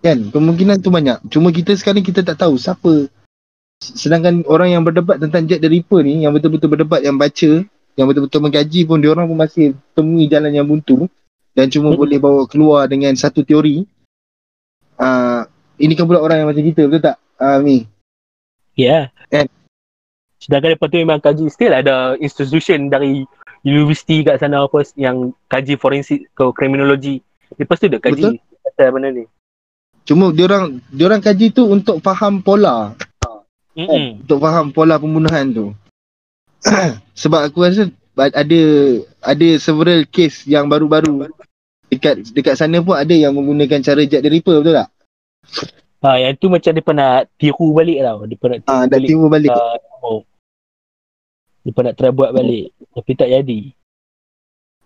[0.00, 0.18] Kan?
[0.32, 1.20] Kemungkinan tu banyak.
[1.28, 3.12] Cuma kita sekarang kita tak tahu siapa
[3.80, 7.64] sedangkan orang yang berdebat tentang Jack the Ripper ni yang betul-betul berdebat yang baca
[7.96, 11.08] yang betul-betul mengkaji pun diorang pun masih temui jalan yang buntu
[11.60, 12.00] dan cuma Hmm.
[12.00, 13.84] boleh bawa keluar dengan satu teori.
[14.96, 15.44] Ah
[15.76, 17.20] ini kan pula orang yang macam kita betul tak?
[17.36, 17.84] Ah Mi.
[18.80, 19.12] Ya.
[19.28, 19.44] Kan?
[20.40, 23.28] Sedangkan lepas tu memang kaji still ada institution dari
[23.60, 27.20] universiti kat sana apa yang kaji forensik ke kriminologi.
[27.60, 29.28] Lepas tu dia kaji pasal benda ni.
[30.08, 32.96] Cuma diorang diorang kaji tu untuk faham pola
[33.76, 34.24] Mm-mm.
[34.24, 35.66] untuk faham pola pembunuhan tu.
[37.20, 38.60] Sebab aku rasa ada
[39.24, 41.28] ada several case yang baru-baru
[41.90, 44.88] dekat dekat sana pun ada yang menggunakan cara Jack the Ripper betul tak?
[46.00, 48.18] Ha, yang tu macam dia pernah tiru balik tau.
[48.24, 49.08] Dia pernah tiru Ah, dah balik.
[49.10, 49.50] timbul balik.
[49.52, 50.20] Uh, oh.
[51.60, 52.72] Dia pernah try buat balik.
[52.96, 53.60] Tapi tak jadi.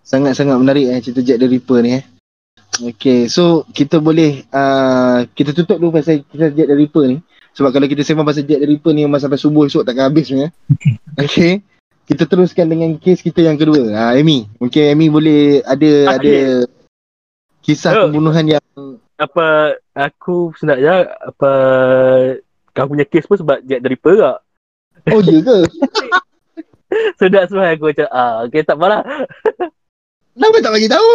[0.03, 2.05] Sangat-sangat menarik eh cerita Jack the Ripper ni eh.
[2.75, 7.23] Okay, so kita boleh uh, kita tutup dulu pasal kisah Jack the Ripper ni.
[7.55, 10.27] Sebab kalau kita sembang pasal Jack the Ripper ni memang sampai subuh esok takkan habis
[10.27, 10.51] sebenarnya.
[11.15, 11.63] Okay.
[12.05, 13.95] Kita teruskan dengan kes kita yang kedua.
[13.95, 14.51] Ah, Amy.
[14.59, 16.35] Mungkin Amy boleh ada Ah, ada
[17.65, 18.03] kisah Oh.
[18.07, 18.65] pembunuhan yang
[19.15, 21.51] Apa aku sebenarnya apa
[22.71, 24.39] kau punya kes pun sebab Jack the Ripper tak.
[25.09, 25.57] Oh ya ke?
[27.17, 29.01] So that's why aku macam ah okay tak apalah.
[30.35, 31.09] Kenapa tak bagi tahu?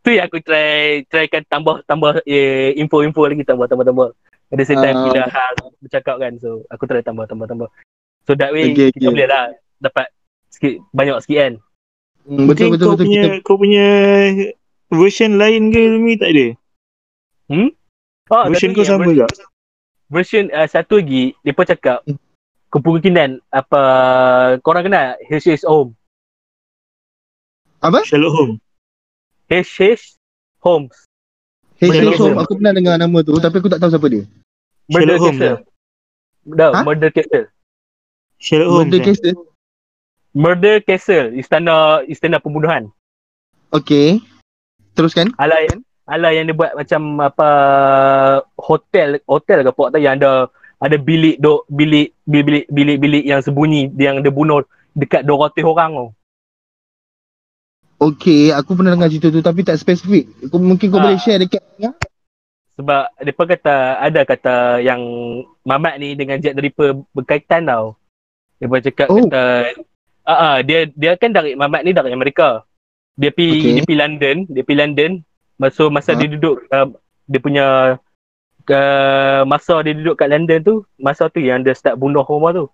[0.00, 4.08] tu yang aku try trykan tambah tambah eh, info-info lagi tambah tambah tambah.
[4.52, 5.04] The same time Ah.
[5.08, 7.68] bila hal bercakap kan so aku try tambah tambah tambah.
[8.24, 9.12] So that way Okay, kita okay.
[9.12, 9.44] boleh lah
[9.80, 10.12] dapat
[10.52, 11.52] sikit banyak sikit kan.
[12.26, 13.86] Hmm, betul betul kau betul punya kita kau punya
[14.88, 16.46] version lain ke Rumi tak ada?
[18.26, 19.30] Oh, version kau sama version, tak?
[20.10, 22.18] version uh, satu lagi dia pun cakap Hmm.
[22.68, 23.82] kemungkinan apa
[24.60, 25.94] korang kenal HH Home.
[27.78, 28.02] apa?
[28.02, 28.58] Sherlock Holmes.
[29.46, 30.18] HH
[30.58, 30.96] Holmes.
[31.78, 32.40] Hey, Sherlock Sherlock Holmes.
[32.42, 34.24] aku pernah dengar nama tu tapi aku tak tahu siapa dia.
[34.90, 35.38] Murder Sherlock Holmes.
[35.38, 35.58] Castle.
[36.46, 36.80] Dah, Ha?
[36.82, 37.46] Murder Castle.
[38.42, 38.82] Sherlock Holmes.
[38.90, 39.16] Murder eh?
[39.16, 39.34] dia.
[40.36, 41.74] Murder Castle, istana
[42.04, 42.90] istana pembunuhan.
[43.72, 44.18] Okay.
[44.96, 45.36] Teruskan.
[45.36, 47.48] Ala yang ala yang dia buat macam apa
[48.56, 50.48] hotel hotel ke tak yang ada
[50.80, 54.64] ada bilik dok bilik bilik bilik bilik yang sembunyi yang dia bunuh
[54.96, 56.06] dekat 200 orang tu.
[57.96, 60.28] Okay, aku pernah dengar cerita tu tapi tak spesifik.
[60.52, 61.08] Kau, mungkin kau Ah.
[61.08, 61.96] boleh share dekat ya?
[62.76, 65.00] Sebab depa kata ada kata yang
[65.64, 67.96] Mamat ni dengan Jack the Ripper berkaitan tau.
[68.60, 69.24] Depa cakap Oh.
[69.24, 69.72] kata
[70.26, 72.66] Ah, uh, dia dia kan dari Mamat ni dari Amerika.
[73.16, 73.72] Dia pi Okay.
[73.80, 75.24] dia pi London, dia pi London.
[75.56, 76.20] Masa masa Ha?
[76.20, 76.92] dia duduk uh,
[77.24, 77.66] dia punya
[78.68, 82.68] uh, masa dia duduk kat London tu, masa tu yang dia start bunuh rumah tu.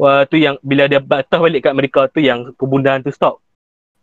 [0.00, 3.42] Wah, tu yang bila dia patah balik kat Amerika tu yang pembunuhan tu stop.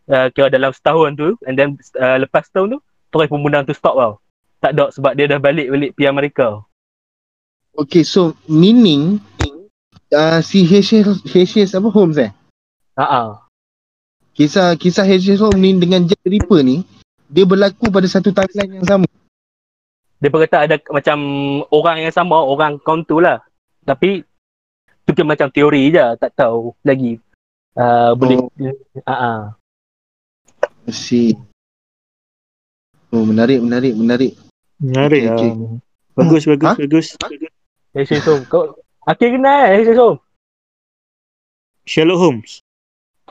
[0.07, 2.79] Uh, kira dalam setahun tu and then uh, lepas tahun tu
[3.11, 4.13] terus pembunuhan tu stop tau.
[4.59, 6.61] Tak ada sebab dia dah balik-balik pi Amerika.
[7.77, 9.21] Okay, so meaning
[10.11, 11.23] uh, si H.H.
[11.23, 11.77] H.H.
[11.77, 12.31] apa Holmes eh?
[12.97, 13.46] Ha ah.
[14.37, 15.05] Kisah kisah.
[15.41, 16.85] Holmes ni dengan Jack Ripper ni
[17.27, 19.07] dia berlaku pada satu timeline yang sama.
[20.17, 21.17] dia kata ada macam
[21.69, 23.43] orang yang sama, orang kaum tu lah.
[23.83, 24.23] Tapi
[25.05, 27.19] tu kan macam teori je, tak tahu lagi.
[27.77, 28.49] Uh, boleh Oh.
[29.05, 29.39] uh, uh.
[30.87, 31.37] I see.
[33.13, 34.33] Oh, menarik, menarik, menarik.
[34.81, 35.37] Menarik Okay, lah.
[35.37, 35.51] okay.
[36.17, 36.73] Bagus, bagus, Ha?
[36.77, 37.07] bagus.
[37.93, 38.41] Heshin Som.
[38.49, 38.73] Kau
[39.05, 40.17] Akhir kenal eh Som?
[41.87, 42.65] Sherlock Holmes.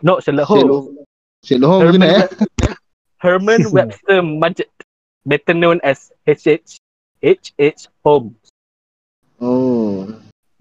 [0.02, 0.64] No, Sherlock Holmes.
[0.64, 0.86] Sherlock,
[1.44, 2.24] Sherlock Holmes Herman, eh?
[3.18, 4.72] Herman Webster Mudgett.
[5.26, 6.78] Better known as H.H.
[7.22, 7.88] H.H.
[8.04, 8.38] Holmes.
[9.40, 10.06] Oh.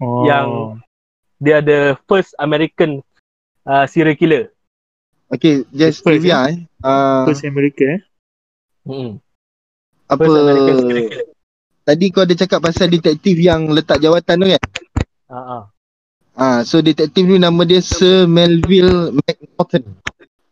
[0.00, 0.24] Oh.
[0.26, 0.80] Yang-
[1.36, 3.04] Dia the first American
[3.68, 4.48] uh, serial killer.
[5.28, 6.64] Okay, just First, trivia eh.
[6.80, 8.00] Uh, First America eh.
[8.88, 9.20] Hmm.
[10.08, 11.26] apa First American serial killer.
[11.84, 14.62] tadi kau ada cakap pasal detektif yang letak jawatan tu kan?
[15.28, 15.62] Uh, uh.
[16.36, 19.84] Ah, so detektif ni nama dia Sir Melville McNaughton.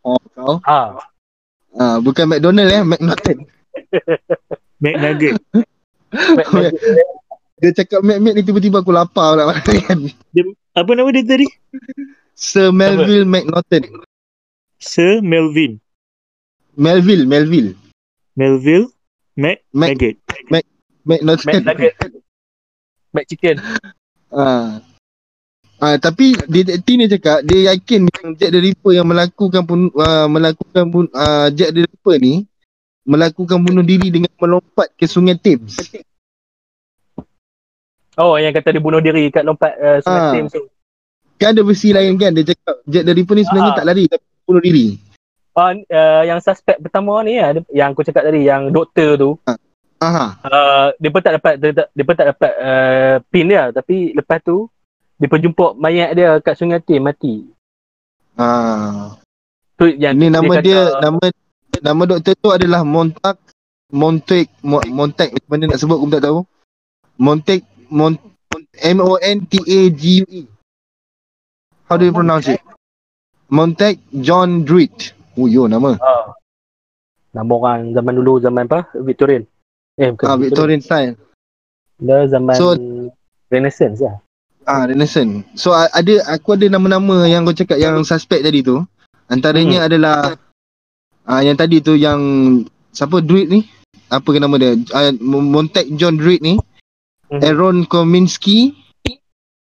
[0.01, 0.57] Oh, kau.
[0.65, 0.97] Ah.
[1.77, 3.45] Ah, bukan McDonald eh, McNaughton.
[4.83, 5.37] McNugget.
[7.55, 9.99] Dia cakap Mac Mac ni tiba-tiba aku lapar pula kan.
[10.75, 11.47] Apa nama dia tadi?
[12.35, 14.03] Sir Melville McNaughton.
[14.75, 15.79] Sir Melvin.
[16.75, 17.71] Melville, Melville.
[18.35, 18.91] Melville
[19.39, 20.19] Mac Mac Nugget.
[21.07, 21.47] McNaughton.
[21.47, 21.93] Mac Nugget.
[23.15, 23.55] Mac Chicken.
[24.35, 24.83] Ah.
[25.75, 30.25] Ah, tapi detektif ni cakap dia yakin yang Jack the Ripper yang melakukan pun uh,
[30.25, 32.47] melakukan pun uh, Jack the Ripper ni
[33.03, 35.75] melakukan bunuh diri dengan melompat ke Sungai Thames.
[38.15, 40.31] Oh, yang kata dia bunuh diri kat lompat uh, Sungai Ah.
[40.31, 40.63] Thames tu.
[41.35, 43.77] Kan ada versi lain kan dia cakap Jack the Ripper ni sebenarnya Ah.
[43.77, 44.87] tak lari tapi bunuh diri.
[45.55, 49.29] Uh, uh, yang suspek pertama ni uh, yang aku cakap tadi yang doktor tu
[50.03, 50.35] Aha.
[50.43, 54.11] uh, dia pun tak dapat dia, tak- dia pun tak dapat uh, pin dia tapi
[54.11, 54.67] lepas tu
[55.15, 57.47] dia pun jumpa mayat dia kat Sungai Thames mati.
[58.35, 59.15] Ah.
[59.79, 61.23] Tu yang Ini nama kata, dia nama
[61.79, 63.39] nama doktor tu adalah Montag
[63.91, 66.39] Montag Mo- Montag macam mana nak sebut aku tak tahu.
[67.15, 68.19] Montag Mont
[68.83, 70.43] M O N T A G U E.
[71.87, 72.59] How do you pronounce it?
[73.47, 75.15] Montag John Druitt.
[75.39, 75.95] Oh yo nama.
[75.99, 76.35] Ah.
[77.35, 78.87] Nama orang zaman dulu zaman apa?
[78.99, 79.43] Victorian.
[79.95, 81.15] Eh bukan Ah Victorian style.
[81.99, 82.75] Dia zaman So-
[83.47, 84.19] Renaissance lah.
[84.65, 85.45] Ah Renaissance.
[85.53, 88.81] So ada aku ada nama-nama yang kau cakap yang suspek tadi tu.
[89.29, 90.33] Antaranya adalah
[91.25, 92.19] ah yang tadi tu yang
[92.89, 93.61] siapa Druitt ni?
[94.09, 94.73] Apa ke nama dia?
[94.93, 96.57] Ah, Montag John Druitt ni.
[97.29, 97.41] Mhm.
[97.41, 98.73] Aaron Kominski,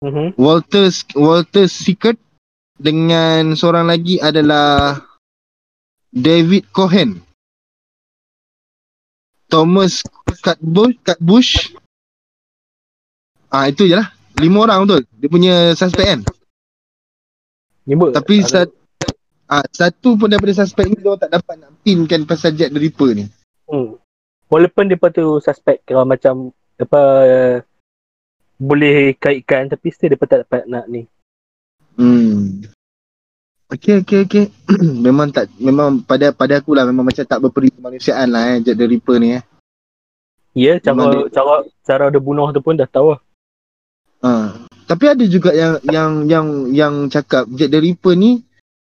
[0.02, 0.38] Mhm.
[0.38, 2.18] Walter Walter Sickert
[2.78, 4.98] dengan seorang lagi adalah
[6.14, 7.22] David Cohen.
[9.50, 10.02] Thomas
[10.42, 11.52] Cutbush, Cutbush.
[13.54, 14.17] Ah itu je lah.
[14.38, 15.02] Lima orang betul.
[15.18, 16.22] Dia punya suspek kan.
[17.88, 18.12] Nyebut.
[18.14, 18.70] Tapi Ada- sat,
[19.50, 23.16] ah, satu pun daripada suspek ni dia tak dapat nak pinkan pasal Jack the Ripper
[23.18, 23.26] ni.
[23.66, 23.98] Hmm.
[24.48, 27.56] Walaupun dia tu suspek kira macam apa uh,
[28.62, 31.04] boleh kaitkan tapi still dia tak dapat nak ni.
[31.98, 32.64] Hmm.
[33.68, 34.46] Okey okey okey.
[35.06, 38.80] memang tak memang pada pada aku lah memang macam tak berperi kemanusiaan lah eh Jack
[38.80, 39.44] the Ripper ni eh.
[40.58, 41.54] Ya, cara Memang cara
[41.86, 43.14] cara dia bunuh tu pun dah tahu.
[43.14, 43.20] lah.
[44.28, 44.52] Ha.
[44.88, 48.44] Tapi ada juga yang yang yang yang cakap Jack the Ripper ni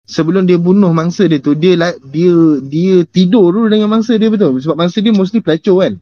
[0.06, 4.30] sebelum dia bunuh mangsa dia tu dia like dia dia tidur dulu dengan mangsa dia
[4.30, 5.94] betul sebab mangsa dia mostly pelacur kan.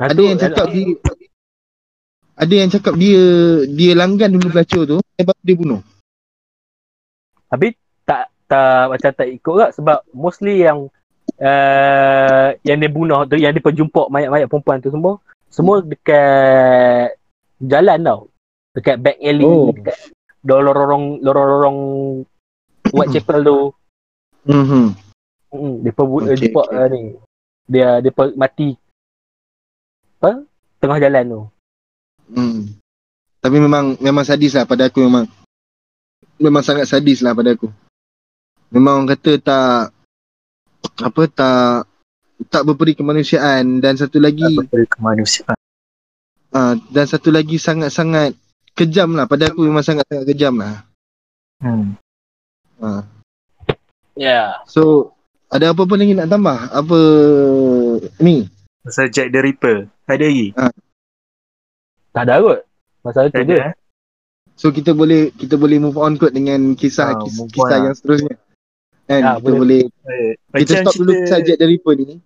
[0.00, 0.84] Ha, Ada yang cakap eh, dia
[2.40, 3.22] ada yang cakap dia
[3.68, 5.80] dia langgan dulu pelacur tu lepas tu dia bunuh.
[7.52, 7.76] Tapi
[8.08, 10.88] tak tak macam tak ikut tak sebab mostly yang
[11.36, 15.20] uh, yang dia bunuh tu yang dia perjumpa mayat-mayat perempuan tu semua
[15.50, 17.18] semua dekat
[17.60, 18.20] jalan tau.
[18.70, 19.74] Dekat back alley, Oh.
[19.74, 19.98] dekat
[20.46, 21.78] lorong-lorong lorong-lorong
[22.94, 23.58] Whitechapel tu.
[24.46, 24.86] Mhm.
[25.50, 26.78] Hmm, dia pun Okay, okay, jumpa okay.
[26.78, 27.02] Uh, ni.
[27.66, 28.78] Dia pun mati
[30.20, 30.44] apa?
[30.78, 31.42] Tengah jalan tu.
[32.30, 32.60] Hmm.
[33.40, 35.24] Tapi memang memang sadis lah pada aku memang
[36.36, 37.72] memang sangat sadis lah pada aku.
[38.70, 39.80] Memang orang kata tak
[41.00, 41.89] apa tak
[42.48, 45.58] tak berperi kemanusiaan dan satu lagi Apa kemanusiaan.
[46.50, 48.32] uh, dan satu lagi sangat-sangat
[48.72, 50.86] kejam lah pada aku memang sangat-sangat kejam lah.
[51.58, 52.00] Hmm.
[52.80, 53.04] Ha.
[54.14, 54.64] Ya.
[54.64, 55.12] So
[55.46, 56.56] ada apa-apa lagi nak tambah?
[56.70, 56.98] Apa
[58.18, 58.48] ni?
[58.80, 59.84] Pasal Jack the Ripper.
[60.06, 60.48] Ada lagi?
[62.10, 62.60] Tak ada kot.
[63.00, 63.52] Masalah tu Tak je.
[63.52, 63.74] ada, eh?
[64.54, 67.80] So kita boleh kita boleh move on kot dengan kisah Ah, on kisah lah.
[67.82, 68.34] yang seterusnya.
[69.04, 69.58] Kan Ya, kita boleh.
[69.58, 72.16] boleh Eh, kita stop dulu pasal Jack the Ripper ni.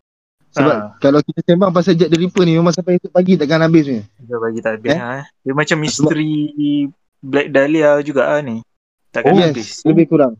[0.54, 0.94] Sebab Ah.
[0.96, 4.02] kalau kita sembang pasal Jack the Ripper ni memang sampai esok pagi takkan habis punya.
[4.22, 4.98] Dia bagi tak habis Eh?
[4.98, 5.26] ha.
[5.42, 6.32] Dia macam misteri
[7.18, 8.62] Black Dahlia juga ah ni.
[9.10, 9.66] Takkan Oh, habis.
[9.66, 10.38] yes, lebih kurang.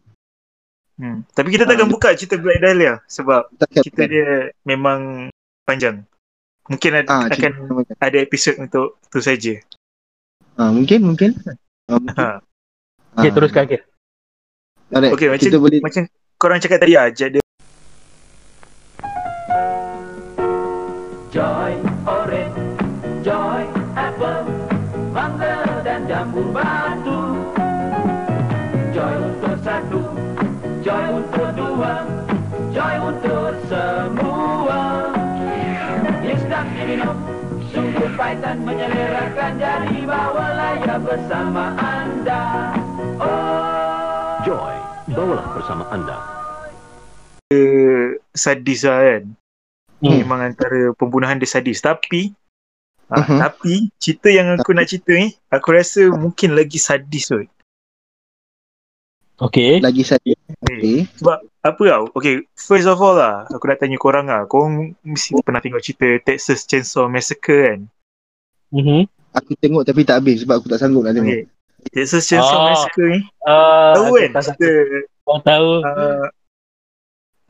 [0.95, 1.27] Hmm.
[1.29, 1.93] Tapi kita takkan Ah.
[1.93, 3.83] buka cerita Black Dahlia sebab Takkan.
[3.83, 4.29] cerita dia
[4.63, 5.27] memang
[5.65, 6.07] panjang.
[6.65, 7.53] Mungkin ada, ah, akan
[7.99, 9.59] ada episod untuk tu saja.
[10.55, 11.35] ah, mungkin mungkin.
[11.85, 12.15] Ah, mungkin.
[12.15, 12.39] Ha.
[13.15, 13.35] Okay, Ah.
[13.35, 13.81] teruskan akhir.
[14.87, 16.03] Alright, Okey, macam kita boleh macam
[16.37, 17.41] korang cakap tadi ah, Jack the
[26.55, 27.21] batu.
[28.95, 30.03] Joy untuk satu,
[30.87, 32.07] joy untuk dua,
[32.71, 34.81] joy untuk semua.
[36.23, 37.17] Yang sedang diminum,
[37.75, 39.53] sungguh pahit dan menyelerakan.
[39.59, 42.43] Jadi bawalah ia bersama anda.
[43.19, 44.39] Oh.
[44.47, 44.75] Joy,
[45.11, 46.19] bawalah bersama anda.
[48.35, 49.25] sadis lah kan.
[50.03, 50.21] Hmm.
[50.23, 51.79] Memang antara pembunuhan dia sadis.
[51.79, 52.35] Tapi
[53.09, 53.39] ah, Mhm.
[53.39, 57.49] tapi cerita yang aku nak cerita ni aku rasa mungkin lagi sadis kot.
[59.35, 59.83] Okay.
[59.83, 60.23] lagi saya.
[60.63, 60.79] Okay.
[60.79, 60.99] Okay.
[61.19, 62.05] Sebab apa tau?
[62.15, 64.47] Okay, first of all lah, aku nak tanya korang lah.
[64.47, 67.81] Korang mesti pernah tengok cerita Texas Chainsaw Massacre kan?
[68.71, 69.01] Mm-hmm.
[69.35, 71.35] Aku tengok tapi tak habis sebab aku tak sanggup nak tengok.
[71.35, 71.45] Okay.
[71.91, 72.67] Texas Chainsaw Ah.
[72.71, 74.31] Massacre ni, Uh, tahu kan?
[74.39, 74.71] Cerita
[75.25, 75.71] Kau tahu.
[75.83, 76.27] uh,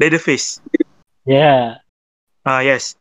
[0.00, 0.58] Leatherface.
[1.22, 1.84] Yeah.
[2.42, 2.96] Ah yes.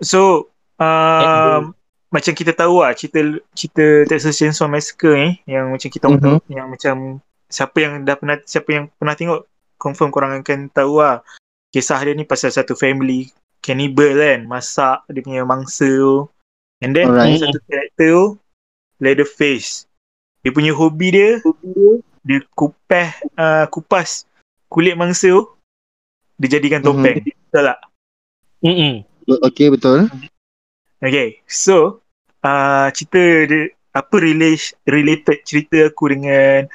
[0.00, 0.48] So
[0.78, 1.62] um,
[2.08, 3.20] macam kita tahu lah cerita
[3.52, 6.24] cerita Texas Chainsaw Massacre ni yang macam kita orang Mhm.
[6.24, 6.94] tahu yang macam
[7.48, 9.40] siapa yang dah pernah siapa yang pernah tengok
[9.76, 11.20] confirm korang akan tahu lah
[11.68, 13.28] kisah dia ni pasal satu family
[13.60, 16.24] cannibal kan masak dia punya mangsa tu
[16.80, 17.36] and then Alright.
[17.38, 18.24] satu karakter tu
[18.98, 19.84] Leatherface
[20.40, 21.30] dia punya hobi dia
[22.24, 24.24] dia kupeh uh, kupas
[24.66, 25.44] kulit mangsa tu
[26.36, 27.78] dia jadikan topeng betul tak
[28.58, 29.04] Mm-mm.
[29.44, 30.08] Okay betul.
[30.98, 32.02] Okay, so
[32.42, 36.66] uh, cerita dia apa relate, related cerita aku dengan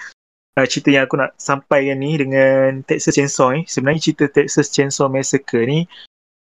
[0.56, 3.62] uh, cerita yang aku nak sampaikan ni dengan Texas Chainsaw ni.
[3.68, 5.84] Sebenarnya cerita Texas Chainsaw Massacre ni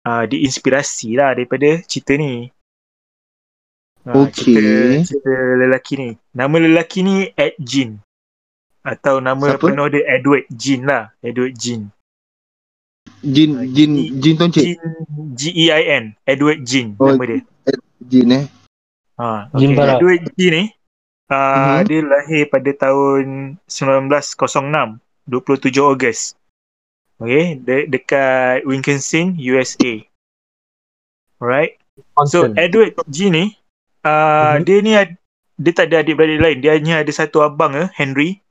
[0.07, 2.47] uh, diinspirasi lah daripada cerita ni.
[4.07, 4.55] Uh, Okey.
[4.55, 4.72] cerita,
[5.11, 6.09] cerita lelaki ni.
[6.39, 7.99] Nama lelaki ni Ed Jean.
[8.83, 9.70] Atau nama Siapa?
[9.70, 11.11] penuh dia Edward Jean lah.
[11.22, 11.91] Edward Jean.
[13.22, 14.62] Jin Jin Jin Toncik.
[14.62, 14.78] Jean
[15.39, 16.14] G-E-I-N.
[16.26, 17.43] Edward Jean Oh, nama dia.
[18.09, 18.44] Jin eh.
[19.20, 19.78] Ha, Jin okay.
[19.78, 19.96] Barat.
[20.00, 20.62] Edward G ni
[21.30, 21.84] uh, Mhm.
[21.86, 23.24] dia lahir pada tahun
[23.68, 24.98] 1906,
[25.28, 26.34] 27 Ogos.
[27.22, 30.03] Okay, de- dekat Wisconsin, USA.
[31.38, 31.78] Alright.
[32.26, 32.50] So.
[32.55, 33.55] Edward G ni
[34.03, 34.64] uh, Mhm.
[34.66, 35.18] dia ni ad-
[35.55, 36.59] dia tak ada adik-beradik lain.
[36.59, 38.42] Dia hanya ada satu abang eh, Henry.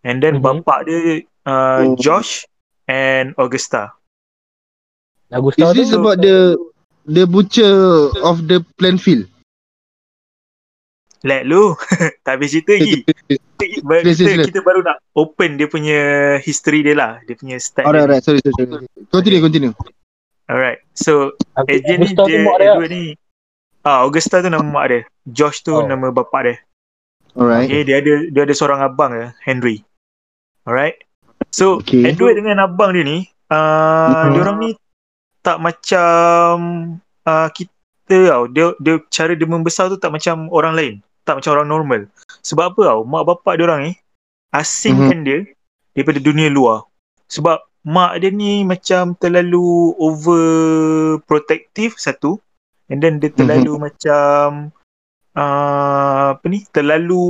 [0.00, 0.62] And then Mhm.
[0.62, 1.98] bapak dia uh, Oh.
[1.98, 2.46] Josh
[2.86, 3.92] and Augusta.
[5.26, 6.54] Agusta Is this tu about the
[7.06, 9.26] the butcher of the Plainfield?
[11.26, 11.74] Let lu.
[12.26, 13.02] tak habis cerita lagi.
[13.56, 14.44] Kita, sila.
[14.46, 15.98] kita baru nak open dia punya
[16.38, 17.18] history dia lah.
[17.26, 18.22] Dia punya start Alright, alright.
[18.22, 18.86] Sorry, sorry, sorry.
[19.10, 19.72] Continue, continue.
[20.46, 20.78] Alright.
[20.94, 21.34] So
[21.66, 22.86] Agent ni dia dia.
[22.86, 23.18] Ni
[23.82, 25.00] Ah Augusta tu nama mak dia.
[25.26, 25.86] Josh tu Oh.
[25.86, 26.56] nama bapak dia.
[27.34, 27.66] Alright.
[27.66, 29.82] Okay, dia ada dia ada seorang abang dia, Henry.
[30.62, 31.02] Alright.
[31.50, 32.06] So Okay.
[32.06, 34.30] Edward dengan abang dia ni uh, Mhm.
[34.30, 34.70] dia orang ni
[35.46, 36.50] tak macam
[37.22, 38.50] uh, kita tau.
[38.50, 40.94] Dia dia cara dia membesar tu tak macam orang lain.
[41.22, 42.00] Tak macam orang normal.
[42.42, 43.00] Sebab apa tau?
[43.06, 43.92] Mak bapak dia orang ni
[44.50, 45.26] asingkan Mhm.
[45.26, 45.38] dia
[45.94, 46.82] daripada dunia luar.
[47.30, 50.42] Sebab mak dia ni macam terlalu over
[51.30, 52.42] protective satu
[52.90, 54.74] and then dia terlalu macam
[55.38, 57.22] uh, apa ni terlalu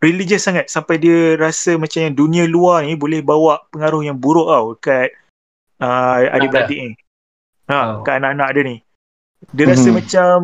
[0.00, 4.48] religious sangat sampai dia rasa macam yang dunia luar ni boleh bawa pengaruh yang buruk
[4.48, 5.12] tau dekat
[5.84, 6.92] uh, adik-beradik ni.
[7.72, 8.04] Ha, Oh.
[8.04, 8.76] kat anak-anak dia ni.
[9.56, 9.96] Dia rasa Mhm.
[9.96, 10.36] macam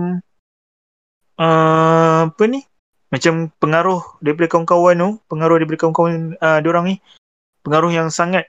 [1.38, 2.64] uh, apa ni?
[3.08, 6.96] Macam pengaruh daripada kawan-kawan tu, pengaruh daripada kawan-kawan uh, dia orang ni,
[7.60, 8.48] pengaruh yang sangat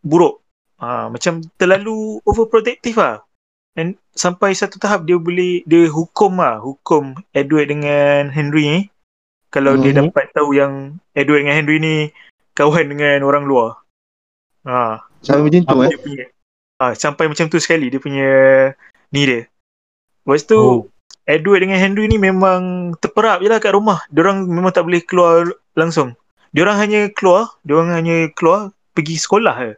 [0.00, 0.40] buruk.
[0.80, 3.24] Uh, macam terlalu overprotective lah.
[3.74, 8.80] And sampai satu tahap dia boleh dia hukum lah, hukum Edward dengan Henry ni.
[9.48, 10.10] Kalau dia Mhm.
[10.10, 11.96] dapat tahu yang Edward dengan Henry ni
[12.52, 13.78] kawan dengan orang luar.
[14.64, 15.88] Ha, Sampai macam tu eh.
[15.92, 16.24] dia punya
[16.78, 18.30] ah sampai macam tu sekali dia punya
[19.10, 19.46] ni dia.
[20.24, 20.80] Lepas tu Oh.
[21.24, 24.04] Edward dengan Henry ni memang terperap je lah kat rumah.
[24.12, 26.16] Diorang memang tak boleh keluar langsung.
[26.54, 29.74] diorang hanya keluar, diorang hanya keluar pergi sekolah je.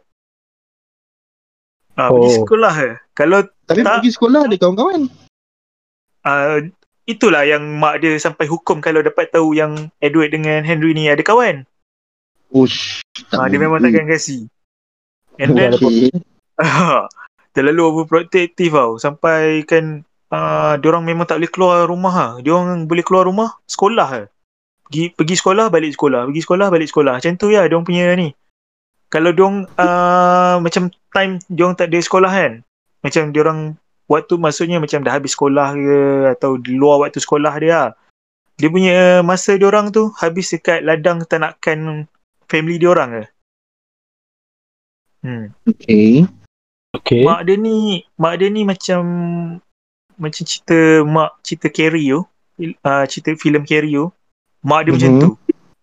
[1.97, 2.37] Ah, pergi Oh.
[2.45, 2.91] sekolah je.
[3.17, 3.99] Kalau Tapi Tak.
[3.99, 5.01] pergi sekolah ada kawan-kawan.
[6.21, 6.57] uh,
[7.03, 11.19] itulah yang mak dia sampai hukum kalau dapat tahu yang Edward dengan Henry ni ada
[11.19, 11.65] kawan.
[12.53, 13.01] Ush.
[13.27, 14.45] tak Ah, dia memang takkan kasi.
[15.41, 16.13] And then Okay.
[17.55, 22.27] terlalu overprotective tau sampai kan uh, diorang memang tak boleh keluar rumah ha.
[22.41, 24.21] Diorang boleh keluar rumah sekolah ha.
[24.87, 27.13] Pergi pergi sekolah balik sekolah, pergi sekolah balik sekolah.
[27.19, 28.31] Macam tu ya diorang punya ni.
[29.07, 32.53] Kalau diorang uh, macam time diorang tak ada sekolah kan.
[33.03, 33.59] Macam diorang
[34.07, 35.99] waktu maksudnya macam dah habis sekolah ke
[36.37, 37.89] atau di luar waktu sekolah dia lah.
[38.57, 42.09] Dia punya masa diorang tu habis dekat ladang tanakan
[42.49, 43.23] family diorang ke.
[45.21, 45.45] Hmm.
[45.67, 46.25] Okay.
[46.97, 47.21] Okay.
[47.23, 49.01] Mak dia ni, mak dia ni macam
[50.17, 52.21] macam cerita mak cerita Carrie tu,
[52.81, 54.09] uh, cerita filem Carrie tu.
[54.65, 55.21] Mak dia macam Mhm.
[55.21, 55.29] tu.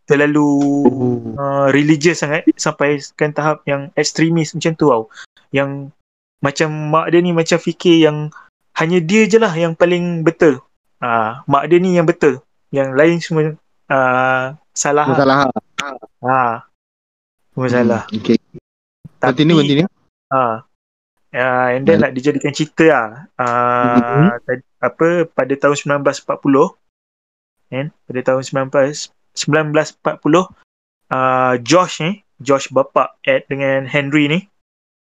[0.05, 0.49] Terlalu
[0.85, 1.33] Oh.
[1.41, 5.09] uh, religious sangat sampai kan tahap yang ekstremis macam tu tau.
[5.49, 5.89] Yang
[6.45, 8.29] macam mak dia ni macam fikir yang
[8.77, 10.61] hanya dia je lah yang paling betul.
[11.01, 12.43] Ah, uh, mak dia ni yang betul.
[12.69, 13.43] Yang lain semua
[13.89, 14.45] uh,
[14.75, 15.07] salah.
[15.09, 15.17] lah.
[15.17, 15.37] Masalah.
[16.21, 16.55] Ah.
[17.55, 18.03] Semua salah.
[18.11, 18.37] Hmm, Okay.
[19.23, 19.89] Tapi Continue, continue.
[20.29, 20.37] Ah.
[20.37, 20.55] Uh,
[21.35, 23.09] and then nak dijadikan cerita lah.
[23.35, 26.77] Uh, tadi- apa pada tahun 1940
[27.67, 30.47] kan pada tahun 19 1940
[31.11, 34.41] uh, Josh ni Josh bapa Ed dengan Henry ni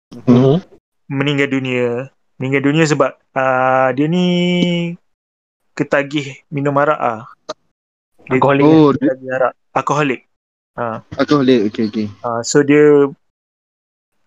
[0.09, 0.65] Mhm.
[1.05, 2.09] meninggal dunia.
[2.35, 4.25] Meninggal dunia sebab uh, dia ni
[5.73, 7.21] ketagih minum arak ah.
[8.25, 8.63] Dia Alkoholik.
[8.63, 9.53] Oh, dia- ketagih arak.
[9.71, 10.21] Alkoholik.
[11.13, 11.67] aku boleh.
[11.67, 12.07] Okay, okay.
[12.21, 13.05] Uh, so dia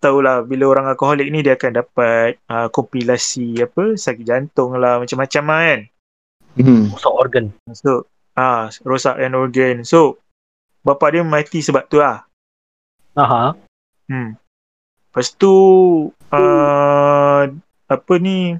[0.02, 5.42] tahulah bila orang alkoholik ni dia akan dapat uh, kompilasi apa sakit jantung lah macam-macam
[5.46, 5.80] lah kan.
[6.58, 6.84] Hmm.
[6.90, 7.44] Rosak organ.
[7.72, 9.86] So ah rosakkan organ.
[9.86, 10.18] So
[10.82, 12.26] bapa dia mati sebab tu lah.
[13.14, 13.54] Aha.
[14.10, 14.34] Hmm.
[15.08, 15.54] Lepas tu
[16.34, 17.42] uh,
[17.86, 18.58] apa ni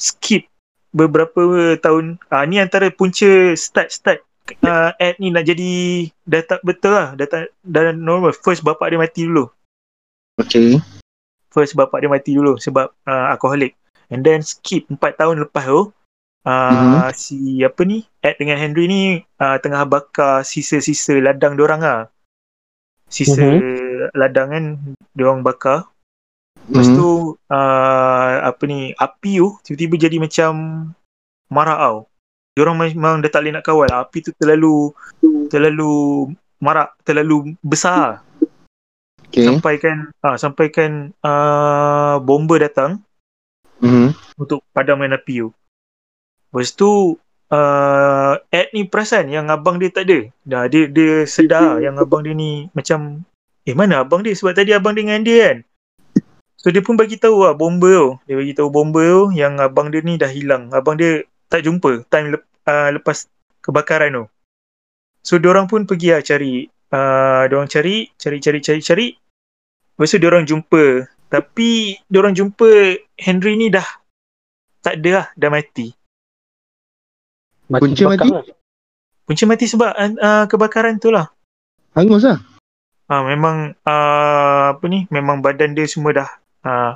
[0.00, 0.48] skip
[0.94, 4.20] beberapa tahun ah ni antara punca start start
[4.62, 5.72] uh, ad ni nak jadi
[6.24, 9.48] dah tak betul lah dah tak dah normal first bapak dia mati dulu
[10.34, 10.82] Okay.
[11.54, 13.78] first bapak dia mati dulu sebab uh, alkoholik
[14.10, 15.86] and then skip 4 tahun lepas tu uh,
[16.44, 17.14] Mhm.
[17.14, 19.02] si apa ni Ed dengan Henry ni
[19.38, 22.10] uh, tengah bakar sisa-sisa ladang diorang lah
[23.06, 23.46] sisa
[24.12, 24.64] ladang kan
[25.14, 25.86] diorang bakar
[26.64, 26.96] Lepas Hmm.
[26.96, 27.08] tu
[27.52, 30.52] uh, apa ni api tu tiba-tiba jadi macam
[31.52, 31.98] marah tau.
[32.54, 33.90] Diorang memang dah tak boleh nak kawal.
[33.90, 34.94] Api tu terlalu
[35.50, 36.30] terlalu
[36.62, 38.22] marak, terlalu besar.
[39.26, 39.42] Okay.
[39.42, 43.02] Sampaikan ah sampaikan uh, bomba datang
[43.82, 44.14] Hmm.
[44.38, 45.50] untuk padamkan api tu.
[46.54, 47.18] Lepas tu
[47.50, 50.30] uh, Ed ni perasan yang abang dia tak ada.
[50.46, 53.26] Dah dia dia sedar yang abang dia ni macam
[53.66, 55.58] eh mana abang dia sebab tadi abang dia dengan dia kan.
[56.56, 58.10] So dia pun bagi tahu lah bomba tu.
[58.30, 60.70] Dia bagi tahu bomba tu yang abang dia ni dah hilang.
[60.72, 63.30] Abang dia tak jumpa time lep, uh, lepas
[63.62, 64.24] kebakaran tu.
[65.22, 66.66] So diorang pun pergi lah cari.
[66.90, 69.06] Uh, diorang cari, cari, cari, cari, cari.
[69.94, 71.06] Lepas tu diorang jumpa.
[71.30, 73.86] Tapi diorang jumpa Henry ni dah
[74.82, 75.94] tak ada lah, dah mati.
[77.70, 78.28] Mati Punca mati?
[78.34, 78.44] lah.
[79.24, 81.30] Punca mati sebab uh, kebakaran tu lah.
[81.94, 82.42] Hangus lah.
[83.06, 86.30] Ah memang uh, apa ni memang badan dia semua dah
[86.64, 86.92] uh,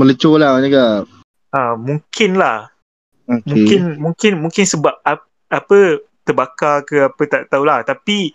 [0.00, 1.02] Melecur lah orang cakap.
[1.52, 2.72] uh, mungkin lah
[3.28, 3.44] Okay.
[3.44, 5.78] mungkin mungkin mungkin sebab ap, apa
[6.24, 8.32] terbakar ke apa tak tahulah tapi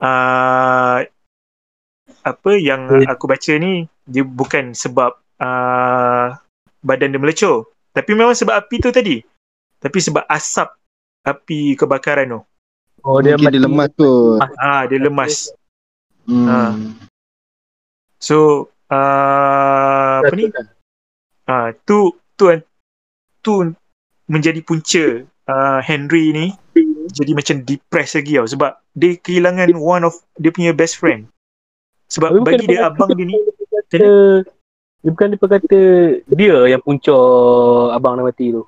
[0.00, 1.04] uh,
[2.20, 3.04] apa yang Eh.
[3.06, 6.26] aku baca ni dia bukan sebab uh,
[6.80, 9.20] badan dia melecur tapi memang sebab api tu tadi
[9.76, 10.72] tapi sebab asap
[11.22, 12.40] api kebakaran tu
[13.00, 13.64] Oh dia Mungkin dia mati.
[13.64, 14.12] lemas tu.
[14.58, 15.34] ah dia lemas
[16.22, 16.46] Hmm.
[16.46, 16.72] Ah.
[18.16, 18.36] so
[18.86, 20.52] uh, apa ni
[21.44, 22.46] Ah, tu tu
[23.40, 23.72] tu
[24.30, 26.46] menjadi punca uh, Henry ni
[27.10, 31.26] jadi macam depressed lagi tau sebab dia kehilangan one of dia punya best friend.
[32.10, 33.38] Sebab Tapi bagi dia abang dia ni
[33.90, 34.42] Dia,
[35.02, 35.80] dia bukan dia kata
[36.30, 37.16] dia yang punca
[37.90, 38.62] abang nak mati tu.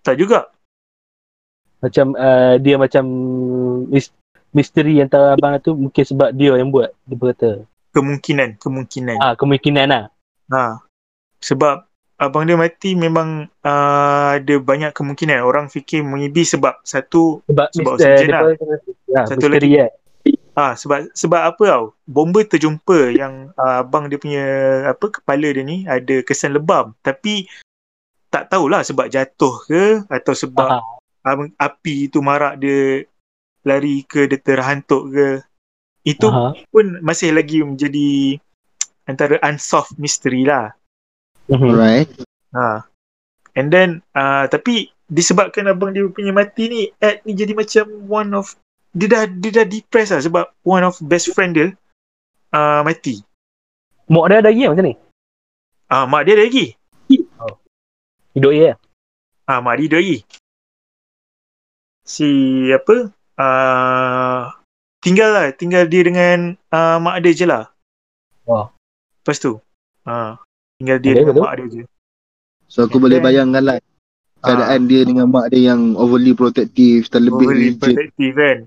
[0.00, 0.48] tak juga.
[1.84, 3.04] Macam uh, dia macam
[3.92, 4.14] mis-
[4.52, 6.92] misteri antara abang tu mungkin sebab dia yang buat.
[7.04, 7.50] Dia berkata.
[7.92, 9.16] Kemungkinan, kemungkinan.
[9.20, 10.04] Ah kemungkinan lah.
[10.48, 10.80] Ha.
[11.44, 11.84] Sebab
[12.22, 15.42] abang dia mati memang uh, ada banyak kemungkinan.
[15.42, 18.42] Orang fikir maybe sebab satu Sebab, Sebab mister, oksigen lah.
[19.18, 19.90] ah, Satu misteri lagi.
[20.52, 21.84] Ah sebab sebab apa tau?
[22.06, 24.44] Bomba terjumpa yang uh, abang dia punya
[24.86, 27.48] apa kepala dia ni ada kesan lebam tapi
[28.28, 30.68] tak tahulah sebab jatuh ke atau sebab
[31.24, 33.08] Ah, uh, api tu marak dia
[33.64, 35.26] lari ke dia terhantuk ke
[36.02, 36.52] itu Aha.
[36.68, 38.36] pun masih lagi menjadi
[39.06, 40.74] antara unsolved mystery lah
[41.50, 41.68] Mhm.
[41.74, 42.10] Alright.
[42.52, 42.84] ha
[43.56, 48.30] and then uh, tapi disebabkan abang dia punya mati ni Ed ni jadi macam one
[48.36, 48.56] of
[48.92, 51.72] dia dah dia dah depressed lah sebab one of best friend dia
[52.52, 53.24] uh, mati
[54.12, 54.94] Mak dia ada lagi macam ni?
[55.92, 56.76] ah mak dia ada lagi
[58.32, 58.72] Hidup je.
[59.44, 60.24] Ah, mak dia lagi.
[62.02, 62.28] Si
[62.72, 63.12] apa?
[63.36, 64.48] Uh,
[65.04, 67.68] tinggal lah, tinggal dia dengan uh, mak dia je lah.
[68.48, 68.72] Wah.
[69.22, 69.60] Lepas tu,
[70.08, 70.32] uh,
[70.82, 71.44] tinggal dia dengan betul?
[71.46, 71.82] mak dia je.
[72.66, 73.78] So aku boleh bayangkan lah
[74.42, 77.78] keadaan dia dengan mak dia yang overly protective, terlebih Overly rigid.
[77.78, 78.58] protective kan.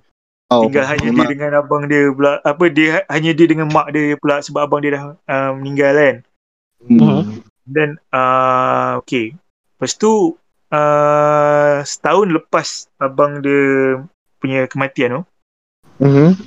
[0.48, 2.38] Oh, Tinggal hanya dia memang dengan abang dia pula.
[2.40, 6.16] Apa, dia hanya dia dengan mak dia pula sebab abang dia dah uh, meninggal kan.
[6.86, 7.22] hmm.
[7.66, 9.34] Then, uh, okay.
[9.76, 10.38] Lepas tu,
[10.70, 14.00] uh, setahun lepas abang dia
[14.38, 15.22] punya kematian tu,
[15.98, 16.38] Mhm.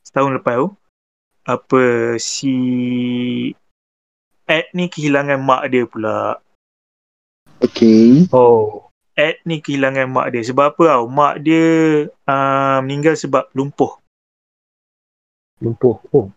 [0.00, 0.68] setahun lepas tu
[1.44, 1.82] apa
[2.16, 2.54] si
[4.52, 6.36] Ed ni kehilangan mak dia pula.
[7.64, 8.28] Okay.
[8.36, 8.92] Oh.
[9.16, 10.44] Ed ni kehilangan mak dia.
[10.44, 11.08] Sebab apa tau?
[11.08, 11.64] Mak dia
[12.28, 13.96] uh, meninggal sebab lumpuh.
[15.56, 15.96] Lumpuh.
[16.12, 16.28] Oh.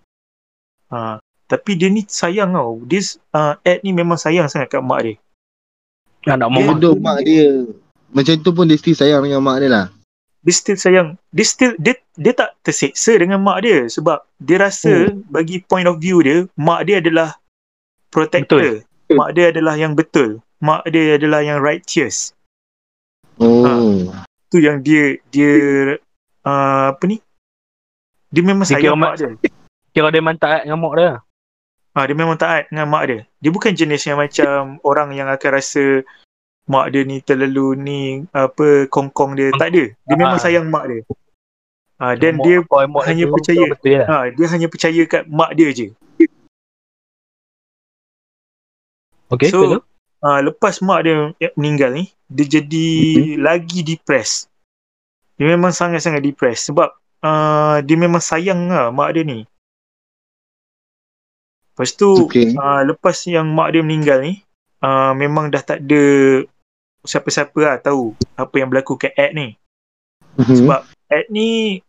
[0.88, 2.80] Uh, tapi dia ni sayang tau.
[2.88, 3.04] Dia,
[3.36, 5.20] uh, Ed ni memang sayang sangat kat mak dia.
[6.32, 6.72] Anak Dia- mama.
[6.72, 7.68] Hidup mak dia.
[8.16, 9.86] Macam tu pun dia still sayang dengan mak dia lah.
[10.40, 11.20] Dia still sayang.
[11.36, 13.92] Dia still, dia, dia tak terseksa dengan mak dia.
[13.92, 17.36] Sebab dia rasa bagi point of view dia, mak dia adalah
[18.16, 18.80] protector.
[19.08, 20.40] Mak dia adalah yang betul.
[20.58, 22.32] Mak dia adalah yang righteous.
[23.36, 24.16] Oh.
[24.48, 25.52] tu yang dia dia
[26.42, 27.20] uh, apa ni
[28.30, 29.30] dia memang Dia sayang kira mak dia
[29.92, 31.12] Kira dia memang taat dengan mak dia.
[31.92, 35.50] ha, dia memang taat dengan mak dia dia bukan jenis yang macam orang yang akan
[35.52, 36.08] rasa
[36.66, 38.02] mak dia ni terlalu ni
[38.32, 40.42] apa kongkong dia tak ada dia memang Ah.
[40.42, 41.02] sayang mak dia
[42.00, 43.66] ha, dan Mak- dia mak hanya percaya.
[43.70, 44.08] Betul lah.
[44.08, 45.88] ha, dia hanya percaya kat mak dia je
[49.36, 49.82] Okay, So, betul.
[50.24, 51.16] uh, lepas mak dia
[51.56, 52.88] meninggal ni dia jadi
[53.38, 54.50] lagi depressed
[55.36, 56.90] dia memang sangat-sangat depressed sebab
[57.22, 59.44] uh, dia memang sayang lah mak dia ni
[61.76, 62.56] lepas tu Okay.
[62.56, 64.40] uh, lepas yang mak dia meninggal ni
[64.80, 66.04] uh, memang dah tak ada
[67.04, 69.50] siapa-siapa lah tahu apa yang berlaku kat Ed ni
[70.36, 70.52] Mhm.
[70.52, 71.80] sebab Ed ni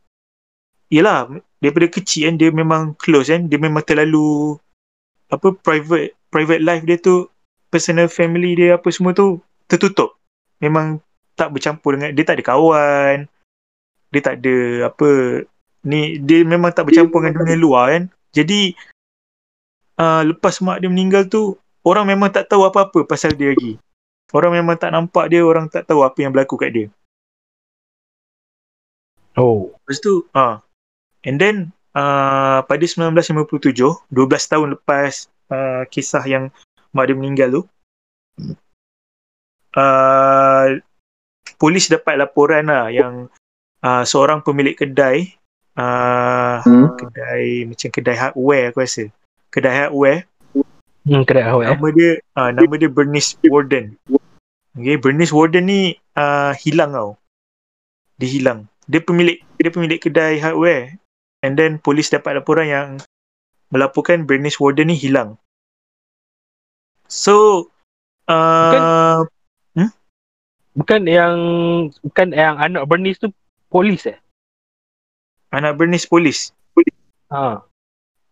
[0.86, 1.26] Yelah
[1.58, 4.54] Daripada kecil kan Dia memang close kan Dia memang terlalu
[5.26, 7.26] Apa private Private life dia tu
[7.76, 10.16] Personal family dia Apa semua tu Tertutup.
[10.64, 11.04] Memang
[11.36, 13.28] Tak bercampur dengan Dia tak ada kawan
[14.08, 14.56] Dia tak ada
[14.88, 15.08] Apa
[15.84, 18.02] Ni Dia memang tak bercampur dengan dunia luar kan.
[18.32, 18.72] Jadi
[20.00, 23.76] uh, Lepas mak dia meninggal tu Orang memang tak tahu apa-apa Pasal dia lagi.
[24.32, 26.88] Orang memang tak nampak dia Orang tak tahu apa yang berlaku kat dia.
[29.36, 29.76] Oh.
[29.84, 30.64] Lepas tu, ah,
[31.22, 34.08] and then uh, pada 1957, 12
[34.50, 36.48] tahun lepas uh, kisah yang
[36.96, 37.62] mak dia meninggal tu,
[39.76, 40.66] uh,
[41.60, 43.28] polis dapat laporan lah yang
[43.84, 45.36] uh, seorang pemilik kedai,
[45.76, 46.96] uh, Hmm.
[46.96, 49.04] kedai macam kedai hardware aku rasa,
[49.52, 50.24] kedai hardware,
[51.06, 51.70] Hmm, kedai eh.
[51.70, 53.94] nama dia uh, nama dia Bernice Warden.
[54.74, 57.14] Okay, Bernice Warden ni uh, hilang tau.
[58.18, 58.66] Dia hilang.
[58.90, 60.98] Dia pemilik dia pemilik kedai hardware.
[61.46, 62.88] And then polis dapat laporan yang
[63.70, 65.38] melaporkan Bernice Warden ni hilang.
[67.06, 67.68] So
[68.28, 69.22] uh,
[70.76, 71.34] Bukan yang
[72.04, 73.32] bukan yang anak Bernice tu
[73.72, 74.20] polis eh.
[75.48, 76.52] anak Bernice polis.
[77.32, 77.64] Ha.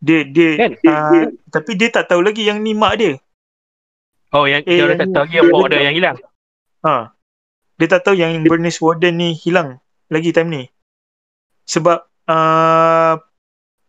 [0.05, 0.73] Dia dia Kan?
[0.85, 3.17] uh, tapi dia tak tahu lagi yang ni mak dia.
[4.37, 6.17] Oh yang Eh, yang yang tak tahu lagi mak dia yang hilang.
[6.85, 7.17] Ha.
[7.81, 9.81] Dia tak tahu yang Bernice Warden ni hilang
[10.13, 10.63] lagi time ni.
[11.65, 13.17] Sebab uh,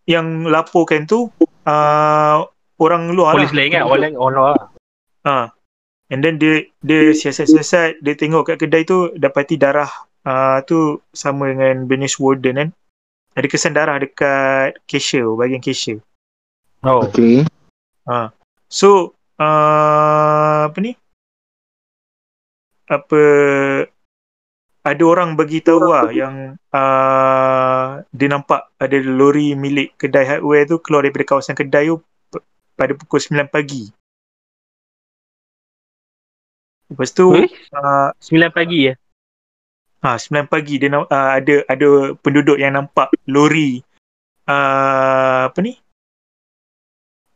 [0.07, 1.27] yang laporkan tu
[1.67, 2.47] uh,
[2.79, 3.67] orang luar Polis lah.
[3.67, 4.57] lain kan orang orang luar.
[5.25, 5.49] Ha.
[6.13, 9.89] And then dia dia siasat-siasat dia tengok kat kedai tu dapati darah
[10.21, 12.69] uh, tu sama dengan Bernice Warden kan.
[13.35, 15.99] Ada kesan darah dekat cashier, bahagian cashier.
[16.85, 17.09] Oh.
[17.09, 17.41] Okay.
[18.05, 18.29] Ha.
[18.69, 20.93] So uh, apa ni?
[22.85, 23.21] Apa
[24.85, 30.77] ada orang bagi tahu lah yang uh, dia nampak ada lori milik kedai hardware tu
[30.77, 31.97] keluar daripada kawasan kedai tu
[32.29, 32.45] p-
[32.77, 33.89] pada pukul 9 pagi.
[36.85, 37.49] Lepas tu Eh?
[37.73, 38.93] uh, 9 pagi ya.
[40.05, 41.89] Ha, 9 pagi dia uh, ada ada
[42.21, 43.81] penduduk yang nampak lori
[44.45, 45.73] uh, apa ni?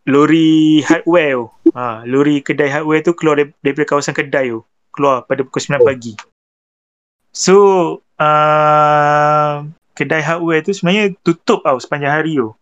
[0.09, 1.45] Lori hardware tu.
[1.73, 4.61] Ha, lori kedai hardware tu keluar dar- daripada kawasan kedai tu.
[4.89, 6.13] Keluar pada pukul 9 pagi.
[7.29, 7.55] So,
[8.17, 12.53] uh, kedai hardware tu sebenarnya tutup tau sepanjang hari tu.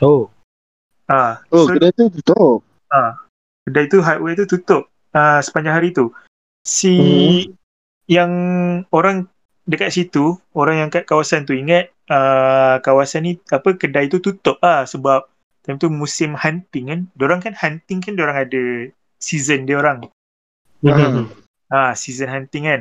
[0.00, 0.28] Oh.
[1.08, 2.60] Ah, Oh, so kedai tu tutup.
[3.64, 6.10] kedai tu hardware tu tutup uh, sepanjang hari tu.
[6.64, 7.54] Si Hmm.
[8.08, 8.32] yang
[8.88, 9.28] orang
[9.68, 14.56] dekat situ, orang yang kat kawasan tu ingat uh, kawasan ni apa kedai tu tutup
[14.64, 15.28] ah sebab
[15.68, 17.00] time tu musim hunting kan.
[17.20, 18.88] Diorang kan hunting kan diorang ada
[19.20, 20.08] season dia orang.
[20.88, 21.28] Ah.
[21.68, 22.80] Ah, season hunting kan.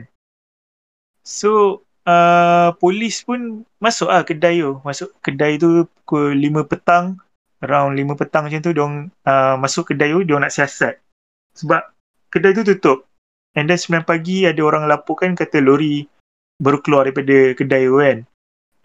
[1.27, 4.79] So, uh, polis pun masuk ah kedai tu.
[4.87, 7.19] Masuk kedai tu pukul 5 petang.
[7.59, 10.95] Around 5 petang macam tu, diorang uh, masuk kedai tu, diorang nak siasat.
[11.59, 11.83] Sebab
[12.31, 13.07] kedai tu tutup.
[13.57, 16.05] And then 9 pagi ada orang laporkan kata lori
[16.61, 18.17] baru keluar daripada kedai tu kan.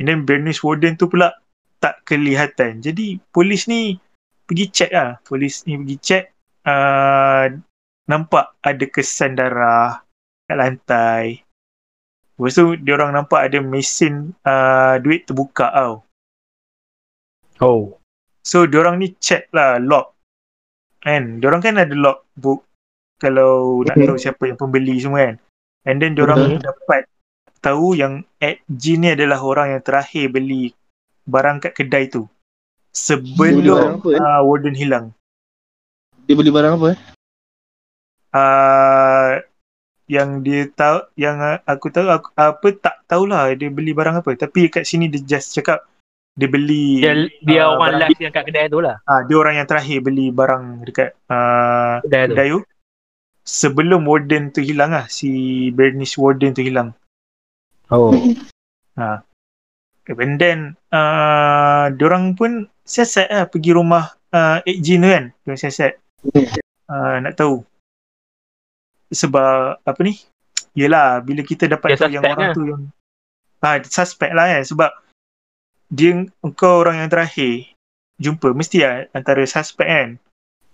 [0.00, 1.36] And then Bernice Warden tu pula
[1.82, 2.80] tak kelihatan.
[2.80, 3.98] Jadi polis ni
[4.48, 5.20] pergi check lah.
[5.26, 6.24] Polis ni pergi check.
[6.62, 7.58] Uh,
[8.06, 10.00] nampak ada kesan darah
[10.46, 11.42] kat lantai.
[12.38, 15.94] Lepas tu dia orang nampak ada mesin uh, duit terbuka tau.
[17.62, 18.00] Oh.
[18.42, 20.16] So dia orang ni check lah lock.
[21.02, 21.38] Kan?
[21.38, 22.66] Dia orang kan ada lock book
[23.22, 24.04] kalau nak Mhm.
[24.04, 25.36] tahu siapa yang pembeli semua kan.
[25.86, 27.06] And then dia orang dapat
[27.58, 30.74] tahu yang Ed Jin ni adalah orang yang terakhir beli
[31.24, 32.26] barang kat kedai tu.
[32.90, 34.18] Sebelum apa, eh?
[34.18, 35.14] uh, Warden hilang.
[36.24, 36.98] Dia beli barang apa eh?
[38.32, 39.30] uh,
[40.06, 44.30] yang dia tahu yang uh, aku tahu aku, apa tak tahulah dia beli barang apa
[44.36, 45.84] tapi kat sini dia just cakap
[46.32, 48.96] dia beli Dia, dia Ah, orang barang last yang kat kedai tu lah.
[49.04, 52.32] ah dia orang yang terakhir beli barang dekat uh, Kedai tu.
[52.34, 52.60] kedai tu
[53.42, 56.94] sebelum warden tu hilang lah si Bernice warden tu hilang.
[57.90, 58.14] Oh.
[60.08, 60.58] and then
[60.90, 65.92] uh, diorang pun siasat lah pergi rumah uh, Ek Jin tu kan diorang siasat.
[66.90, 67.62] Uh, nak tahu.
[69.12, 70.18] Sebab apa ni?
[70.72, 72.56] Yelah bila kita dapat Dia tahu yang suspect orang lah.
[72.56, 72.82] tu yang
[73.62, 74.90] ah suspect lah kan sebab
[75.92, 76.10] dia
[76.42, 77.68] engkau orang yang terakhir
[78.16, 80.10] jumpa mesti lah antara suspect kan?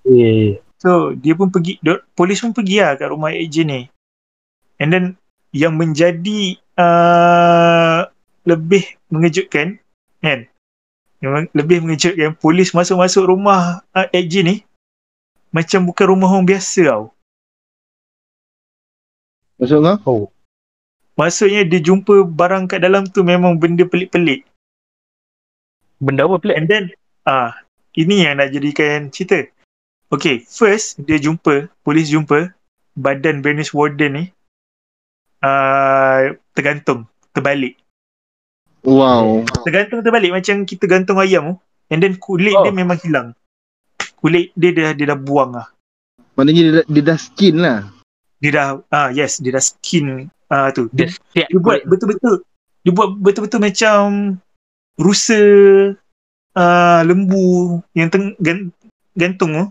[0.06, 0.62] Eh.
[0.78, 3.82] So dia pun pergi dia, Polis pun pergi lah kat rumah ejen ni
[4.78, 5.04] And then
[5.50, 6.40] Yang menjadi
[6.78, 8.06] uh,
[8.46, 9.82] Lebih mengejutkan
[10.22, 10.46] Kan
[11.18, 14.56] Yang lebih mengejutkan Polis masuk-masuk rumah uh, ejen ni
[15.50, 17.04] Macam bukan rumah orang biasa tau
[19.58, 20.06] Maksud kau?
[20.06, 20.24] Oh.
[21.18, 24.46] Maksudnya dia jumpa barang kat dalam tu Memang benda pelik-pelik
[25.98, 26.54] Benda apa pelik?
[26.62, 26.84] And then
[27.26, 27.58] ah
[27.98, 29.57] Ini yang nak jadikan cerita
[30.08, 32.52] Okay First Dia jumpa Polis jumpa
[32.98, 34.24] Badan Bernice Warden ni
[35.44, 37.78] uh, Tergantung Terbalik.
[38.82, 39.46] Wow.
[39.62, 40.34] Tergantung terbalik.
[40.34, 41.54] Macam kita gantung ayam tu
[41.92, 42.66] And then kulit Oh.
[42.66, 43.32] dia memang hilang.
[44.18, 45.68] Kulit dia dia, dia dah buang lah.
[46.34, 47.78] Maknanya dia, dah- dia dah skin lah.
[48.42, 50.90] Dia dah ah Yes Dia dah skin ah tu.
[50.90, 52.42] Dia dia, dia buat betul-betul
[52.82, 53.96] Dia buat betul-betul macam
[54.98, 55.42] Rusa
[56.58, 58.58] uh, Lembu Yang teng, gan,
[59.14, 59.66] gantung tu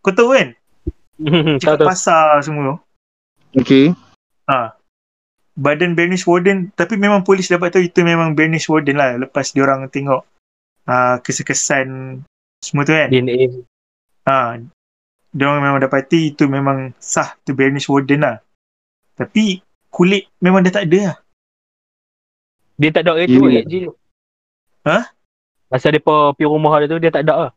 [0.00, 0.48] Kau tahu kan
[1.20, 1.88] Tahu Cakap tahu.
[1.88, 2.76] pasar semua tu
[3.50, 3.90] Okay.
[4.46, 4.78] Ha.
[5.58, 9.66] Badan Bernice Warden tapi memang polis dapat tahu itu memang Bernice Warden lah lepas dia
[9.66, 10.22] orang tengok
[10.86, 12.22] uh, kesan-kesan
[12.62, 13.10] semua tu kan.
[13.10, 13.64] DNA.
[14.30, 14.62] Ha.
[15.34, 18.38] Dia orang memang dapati itu memang sah tu Bernice Warden lah.
[19.18, 19.58] Tapi
[19.90, 21.16] kulit memang dah tak ada lah.
[22.78, 23.92] Dia tak ada ke tu Yeah.
[24.86, 25.04] Hah?
[25.68, 27.52] Masa dia pergi rumah dia tu dia tak ada lah.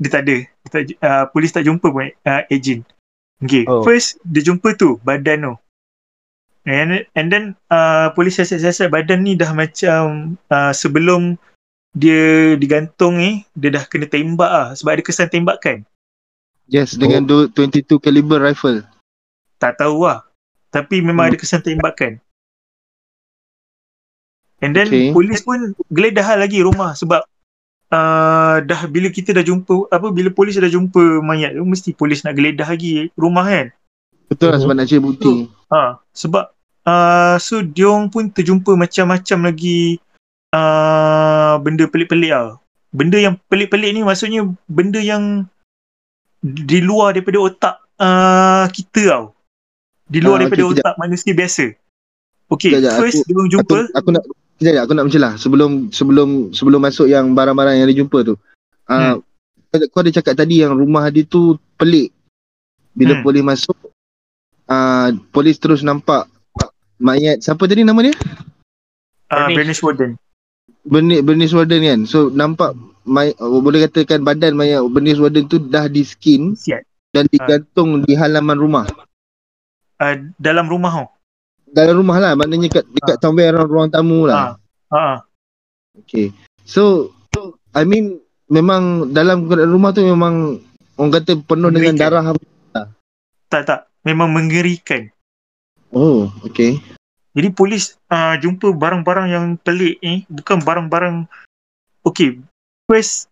[0.00, 0.36] Dia tak ada.
[0.42, 2.82] Dia tak, uh, polis tak jumpa pun uh, agent.
[3.44, 3.64] Okay.
[3.68, 3.84] Oh.
[3.84, 5.54] First dia jumpa tu badan tu.
[6.68, 11.40] And, and then uh, polis siasat-siasat badan ni dah macam uh, sebelum
[11.96, 15.88] dia digantung ni dia dah kena tembak lah sebab ada kesan tembakan.
[16.70, 18.86] Yes, dengan du- 22 caliber rifle.
[19.58, 20.22] Tak tahu lah.
[20.70, 21.30] Tapi memang Hmm.
[21.34, 22.22] ada kesan tembakan.
[24.60, 25.10] And then Okay.
[25.10, 25.16] okay.
[25.16, 27.24] polis pun geledah lah lagi rumah sebab
[27.90, 32.22] uh, dah bila kita dah jumpa apa bila polis dah jumpa mayat tu mesti polis
[32.22, 33.66] nak geledah lagi rumah kan.
[34.26, 34.62] Betul lah Mhm.
[34.62, 35.32] sebab nak cari bukti.
[35.68, 36.44] Ha, sebab
[36.84, 39.98] uh, so diorang pun terjumpa macam-macam lagi
[40.50, 42.58] uh, benda pelik-pelik lah.
[42.90, 45.46] Benda yang pelik-pelik ni maksudnya benda yang
[46.40, 49.24] di luar daripada otak uh, kita tau.
[50.10, 51.70] Di luar Ah, daripada okey, otak manusia biasa.
[52.50, 53.76] Okay, Sekejap, first aku- diorang Aku, jumpa.
[53.94, 54.24] aku nak
[54.60, 58.36] Sekejap, sekejap, aku nak mencelah sebelum sebelum sebelum masuk yang barang-barang yang dia jumpa tu.
[58.84, 59.88] Ah, Hmm.
[59.88, 62.12] kau ada cakap tadi yang rumah dia tu pelik.
[62.92, 63.24] Bila Hmm.
[63.24, 63.76] polis masuk
[64.68, 66.28] ah polis terus nampak
[67.00, 68.12] mayat siapa tadi nama dia?
[69.32, 69.80] Uh, Bernice.
[69.80, 70.20] Warden.
[70.84, 72.00] Bernice Bernice Warden kan.
[72.04, 72.76] So nampak
[73.08, 76.84] may, oh, boleh katakan badan mayat Bernice Warden tu dah di skin Siap.
[77.16, 78.84] dan digantung di halaman rumah.
[79.96, 81.08] Uh, dalam rumah tau.
[81.70, 84.58] Dalam rumah lah maknanya kat dekat somewhere around ruang tamu lah.
[84.90, 84.96] Ha.
[84.96, 85.22] Ha.
[86.02, 86.34] Okay.
[86.66, 87.14] So,
[87.74, 88.18] I mean,
[88.50, 90.58] memang dalam rumah tu memang
[90.98, 92.34] orang kata penuh dengan darah.
[93.50, 93.80] Tak tak.
[94.02, 95.10] Memang mengerikan.
[95.94, 96.78] Oh, okay.
[97.30, 101.30] Jadi polis uh, jumpa barang-barang yang pelik ni bukan barang-barang
[102.06, 102.42] okey.
[102.90, 103.30] First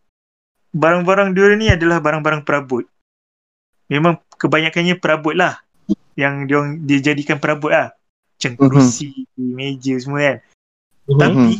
[0.71, 2.87] barang-barang dia ni adalah barang-barang perabot.
[3.91, 5.59] Memang kebanyakannya perabot lah
[6.15, 7.95] yang dia orang dijadikan perabot lah.
[8.39, 8.61] Macam Mhm.
[8.71, 10.39] kerusi, meja semua kan.
[11.11, 11.19] Mhm.
[11.19, 11.53] Tapi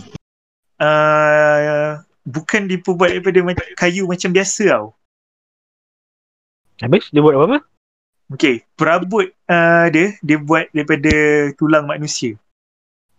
[0.79, 1.91] uh,
[2.23, 4.95] bukan diperbuat daripada mac- kayu macam biasa tau.
[6.79, 7.67] Habis dia buat apa-apa?
[8.31, 11.11] Okey, perabot uh, dia dia buat daripada
[11.59, 12.39] tulang manusia.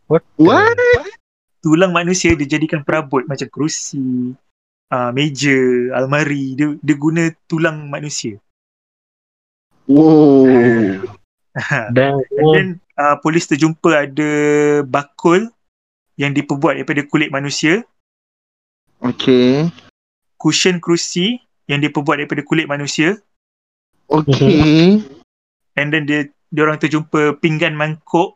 [0.08, 0.24] What?
[0.40, 0.80] What?
[1.60, 4.32] tulang manusia dijadikan perabot macam kerusi,
[4.88, 6.56] uh, meja, almari.
[6.56, 8.40] Dia, dia guna tulang manusia.
[9.84, 11.04] Wow.
[11.96, 14.32] Dan then uh, polis terjumpa ada
[14.84, 15.48] bakul
[16.20, 17.88] yang diperbuat daripada kulit manusia,
[19.00, 19.72] Okay.
[20.36, 21.40] cushion kerusi
[21.72, 23.16] yang diperbuat daripada kulit manusia,
[24.12, 25.00] Okay.
[25.80, 28.36] and then dia dia orang terjumpa pinggan mangkuk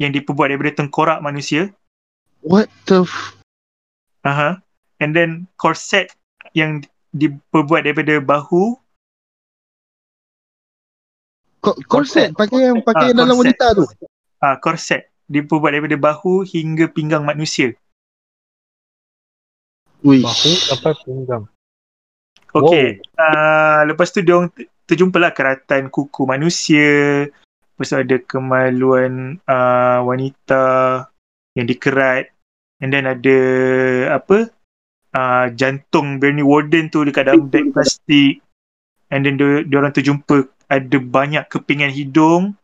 [0.00, 1.68] yang diperbuat daripada tengkorak manusia.
[2.40, 3.36] What the f-
[4.24, 4.64] Aha.
[5.00, 6.08] And then corset
[6.56, 8.80] yang diperbuat daripada bahu
[11.60, 13.52] Korset pakai yang pakai Ah, dalam korset.
[13.52, 13.84] wanita tu.
[14.40, 17.76] ah corset diperbuat daripada bahu hingga pinggang manusia.
[20.00, 20.24] Wish.
[20.24, 21.44] bahu sampai pinggang.
[22.50, 23.04] Okey.
[23.14, 27.28] Uh, lepas tu dia orang ter- terjumpalah keratan kuku manusia.
[27.76, 30.64] Lepas tu ada kemaluan uh, wanita
[31.54, 32.32] yang dikerat.
[32.80, 33.38] And then ada
[34.16, 34.48] apa?
[35.12, 38.40] Uh, jantung Bernie Warden tu dekat dalam beg plastik.
[39.12, 42.54] And then dia, dia orang terjumpa ada banyak kepingan hidung.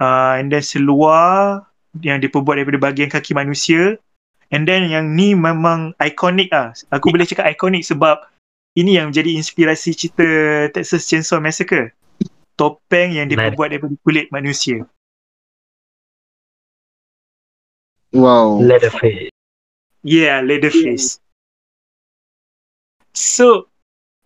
[0.00, 1.62] Uh, and then seluar
[2.02, 4.00] yang diperbuat daripada bahagian kaki manusia.
[4.50, 6.72] And then yang ni memang ikonik ah.
[6.90, 8.24] Aku boleh cakap ikonik sebab
[8.74, 10.26] ini yang menjadi inspirasi cerita
[10.74, 11.94] Texas Chainsaw Massacre.
[12.58, 14.86] Topeng yang diperbuat daripada kulit manusia.
[18.14, 18.62] Wow.
[18.62, 19.34] Leatherface.
[20.06, 21.18] Yeah, Leatherface.
[23.14, 23.70] So,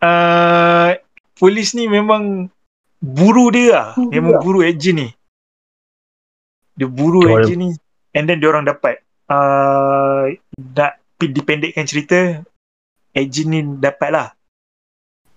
[0.00, 0.96] uh,
[1.36, 2.52] polis ni memang
[2.98, 3.88] buru dia lah.
[3.96, 5.08] Memang buru agent ni.
[6.78, 7.70] Dia buru Orang- agent ni.
[8.14, 9.02] And then dia orang dapat.
[9.28, 12.40] Uh, nak dipendekkan cerita,
[13.12, 14.28] agent ni dapat lah.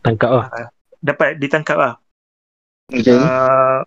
[0.02, 0.48] Tangkap lah.
[1.04, 1.94] Dapat ditangkap lah.
[2.88, 3.12] Okay.
[3.16, 3.84] Uh,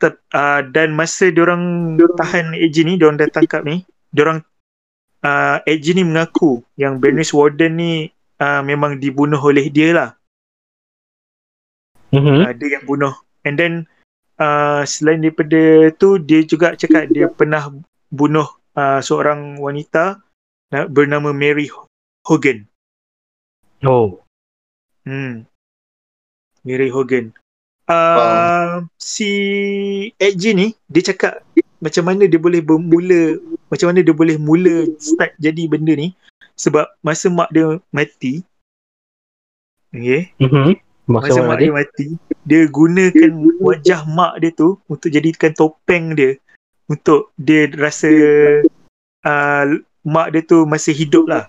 [0.00, 4.40] tet, uh, dan masa diorang tahan agent ni, diorang dah tangkap ni, diorang
[5.24, 7.92] uh, agent ni mengaku yang Bernice Warden ni
[8.40, 10.10] uh, memang dibunuh oleh dia lah.
[12.14, 12.46] Mhm.
[12.46, 13.14] Uh, dia yang bunuh.
[13.42, 13.90] And then
[14.38, 17.74] uh, selain daripada tu, dia juga cakap dia pernah
[18.14, 18.46] bunuh
[18.78, 20.22] uh, seorang wanita
[20.70, 21.66] uh, bernama Mary
[22.24, 22.64] Hogan.
[23.82, 24.22] Oh.
[25.04, 25.44] Hmm.
[26.64, 27.34] Mary Hogan.
[27.84, 29.28] Uh, Si
[30.16, 31.44] Edgy ni dia cakap
[31.84, 33.36] macam mana dia boleh bermula
[33.68, 36.16] macam mana dia boleh mula start jadi benda ni
[36.56, 38.40] sebab masa mak dia mati
[39.92, 40.80] okay, Mhm.
[41.08, 41.60] Masa Masa mak mana?
[41.60, 42.06] Dia mati
[42.44, 46.36] dia gunakan wajah mak dia tu untuk jadikan topeng dia.
[46.84, 48.10] Untuk dia rasa
[49.24, 49.64] uh,
[50.04, 51.44] mak dia tu masih hidup lah.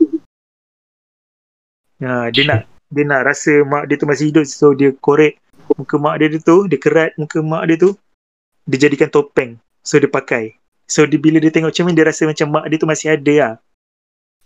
[2.00, 4.46] Ha, dia nak dia nak rasa mak dia tu masih hidup.
[4.48, 5.40] So dia korek
[5.76, 7.92] muka mak dia tu dia kerat muka mak dia tu
[8.68, 9.60] dia jadikan topeng.
[9.86, 10.56] So dia pakai.
[10.86, 13.54] So dia, bila dia tengok cermin dia rasa macam mak dia tu masih ada lah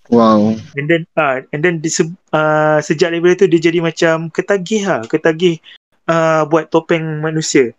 [0.10, 0.58] Wow.
[0.74, 1.90] and then ah and then di,
[2.34, 5.62] uh, sejak daripada tu dia jadi macam ketagih lah ketagih
[6.10, 7.78] uh, buat topeng manusia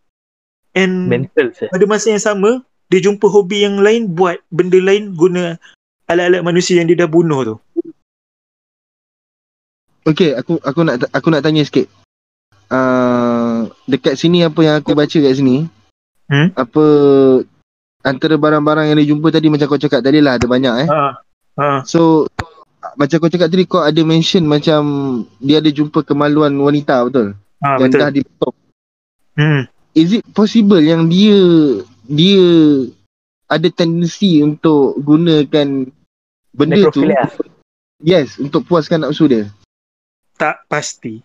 [0.70, 1.74] and Mental saya.
[1.74, 5.59] pada masa yang sama dia jumpa hobi yang lain buat benda lain guna
[6.07, 7.57] alat-alat manusia yang dia dah bunuh tu
[10.01, 11.85] Okay, aku aku nak aku nak tanya sikit.
[12.73, 15.69] Uh, dekat sini apa yang aku baca kat sini?
[16.24, 16.48] Hmm?
[16.57, 16.85] Apa
[18.01, 20.89] antara barang-barang yang dia jumpa tadi macam kau cakap tadi lah ada banyak eh.
[20.89, 21.20] ha
[21.61, 22.24] ha So
[22.97, 24.81] macam kau cakap tadi kau ada mention macam
[25.37, 27.37] dia ada jumpa kemaluan wanita betul?
[27.61, 28.57] ha yang betul dah dipotong.
[29.37, 29.62] hmm
[29.93, 31.37] Is it possible yang dia
[32.07, 32.47] dia
[33.51, 35.91] ada tendensi untuk gunakan
[36.55, 37.03] benda tu
[38.01, 39.45] yes untuk puaskan nafsu dia.
[40.41, 41.20] tak pasti.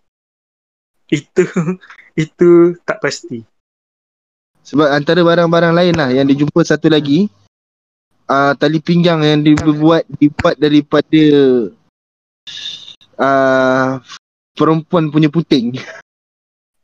[1.08, 1.46] Itu
[2.26, 3.46] itu tak pasti.
[4.66, 7.30] Sebab antara barang-barang lain lah yang dijumpa satu lagi
[8.30, 11.24] uh, tali pinggang yang dibuat dibuat daripada
[13.18, 14.02] uh,
[14.54, 15.78] perempuan punya puting.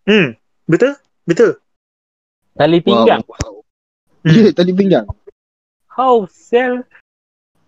[0.06, 0.34] Hmm,
[0.66, 0.98] betul?
[1.26, 1.52] Betul.
[2.58, 3.22] Tali pinggang.
[3.26, 3.64] Wow.
[4.26, 5.08] Ya, tali pinggang.
[5.90, 6.86] How sell?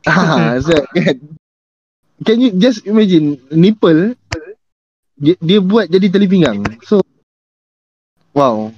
[0.06, 1.18] Ah, so, kan.
[2.24, 4.16] Can you just imagine nipple
[5.20, 6.64] dia, dia buat jadi tali pinggang.
[6.86, 7.04] So
[8.36, 8.72] wow,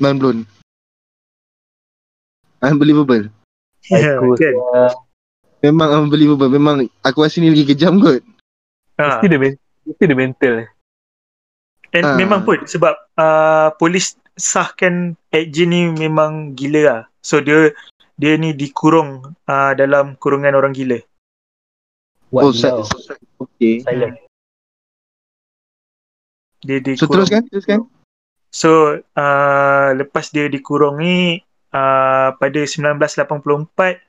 [0.00, 0.38] mind blown.
[2.64, 3.28] Unbelievable.
[3.88, 4.54] Aku kan?
[4.74, 4.92] uh,
[5.60, 6.46] Memang unbelievable.
[6.46, 8.22] Memang aku rasa ni lagi kejam kot.
[8.96, 9.18] Ha.
[9.18, 9.38] mesti dia
[9.84, 10.54] mesti dia mental.
[11.90, 12.16] And Ah.
[12.16, 17.00] memang pun sebab uh, polis sahkan Gein ni memang gila lah.
[17.20, 17.72] So dia
[18.16, 20.96] dia ni dikurung uh, dalam kurungan orang gila.
[22.32, 22.84] Oh, What sa- now?
[23.38, 23.80] okay.
[23.80, 24.16] Silent.
[26.60, 27.12] Dia So dikurung.
[27.22, 27.80] teruskan, teruskan.
[28.50, 28.70] So
[29.14, 34.02] uh, lepas dia dikurung ni uh, pada 1984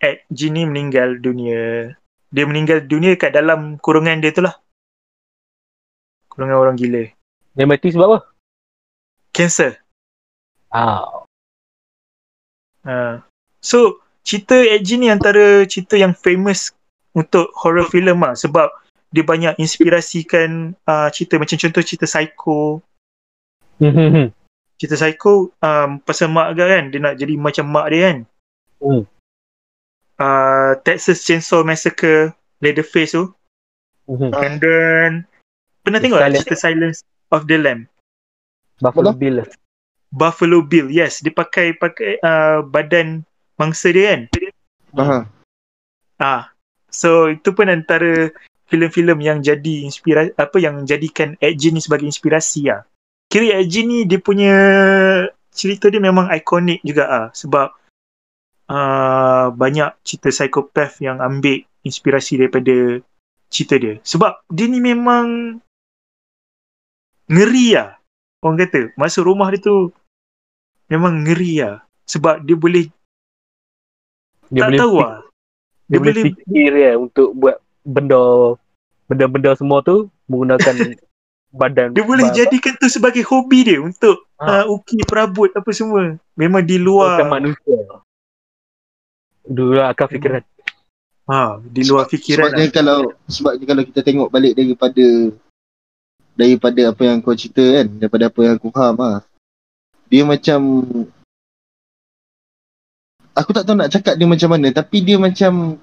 [0.00, 1.92] Ed Gein ni meninggal dunia.
[2.32, 4.56] Dia meninggal dunia kat dalam kurungan dia tu lah.
[6.32, 7.04] Kurungan orang gila.
[7.52, 8.18] Dia mati sebab apa?
[9.30, 9.76] Cancer.
[10.72, 11.20] Ah,
[12.80, 13.20] Uh,
[13.60, 16.72] so cerita Ed Gein ni antara cerita yang famous
[17.12, 18.72] untuk horror film lah sebab
[19.12, 22.80] dia banyak inspirasikan uh, cerita macam contoh cerita Psycho.
[24.80, 28.18] Cerita Psycho um, pasal mak agak kan dia nak jadi macam mak dia kan.
[28.80, 29.04] Hmm.
[30.16, 32.32] Uh, Texas Chainsaw Massacre
[32.64, 33.24] Leatherface tu
[34.18, 35.10] and then
[35.86, 36.38] pernah tengok Silence.
[36.42, 36.98] cerita Silence
[37.30, 37.86] of the Lamb
[38.82, 39.14] Buffalo?
[39.14, 39.46] Bill.
[40.10, 43.22] Buffalo Bill yes dia pakai pakai uh, badan
[43.60, 44.22] mangsa dia kan
[44.90, 45.18] Aha.
[46.18, 46.42] Ah,
[46.90, 48.34] so itu pun antara
[48.66, 52.82] filem-filem yang jadi inspirasi apa yang jadikan Ed Gein ni sebagai inspirasi ah.
[53.30, 54.54] Kira Ed Gein ni dia punya
[55.54, 57.70] cerita dia memang ikonik juga ah sebab
[58.66, 62.98] uh, banyak cerita psikopat yang ambil inspirasi daripada
[63.46, 64.02] cerita dia.
[64.02, 65.58] Sebab dia ni memang
[67.30, 67.94] ngeri ah.
[68.40, 69.94] Orang kata masuk rumah dia tu
[70.90, 71.86] memang ngeri ah.
[72.10, 72.90] Sebab dia boleh
[74.50, 75.18] Dia tak boleh tahu fik- ah.
[75.86, 78.18] dia boleh fikir ya untuk buat benda
[79.06, 80.74] benda-benda semua tu menggunakan
[81.50, 84.64] badan Dia boleh jadikan tu sebagai hobi dia untuk Ha.
[84.64, 86.16] uh, ukir perabot apa semua.
[86.32, 87.76] Memang di luar manusia.
[89.42, 90.40] Dulu akal fikiran.
[91.28, 92.48] ha, di luar Sebab- fikiran.
[92.48, 92.72] Sebabnya lah.
[92.72, 95.06] kalau sebabnya kalau kita tengok balik daripada
[96.32, 99.20] daripada apa yang kau cerita kan, daripada apa yang aku faham ah.
[100.08, 100.60] Dia macam
[103.30, 105.76] aku tak tahu nak cakap dia macam mana tapi dia macam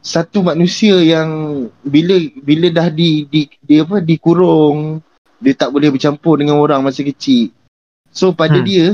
[0.00, 1.28] satu manusia yang
[1.80, 5.04] bila bila dah di, di dia apa dikurung
[5.36, 7.52] dia tak boleh bercampur dengan orang masa kecil.
[8.08, 8.66] So pada Hmm.
[8.66, 8.86] dia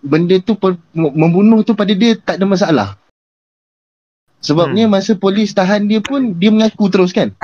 [0.00, 0.56] benda tu
[0.92, 2.88] membunuh tu pada dia tak ada masalah.
[4.40, 4.92] Sebabnya Hmm.
[4.96, 7.36] masa polis tahan dia pun dia mengaku terus kan.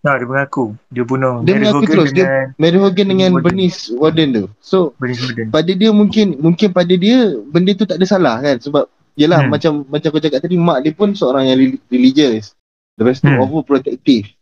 [0.00, 3.30] Ha, dia mengaku dia bunuh Dia Mary mengaku Hogan terus, dia- dengan Mary Hogan dengan
[3.30, 3.44] Warden.
[3.44, 4.44] Bernice Warden tu.
[4.58, 5.46] So Bernice Warden.
[5.52, 7.16] pada dia mungkin mungkin pada dia
[7.46, 8.88] benda tu tak ada salah kan sebab
[9.20, 9.52] yelah Hmm.
[9.52, 12.56] macam macam kau cakap tadi mak dia pun seorang yang reli- religious.
[12.96, 13.44] Lepas tu Hmm.
[13.44, 14.32] overprotective.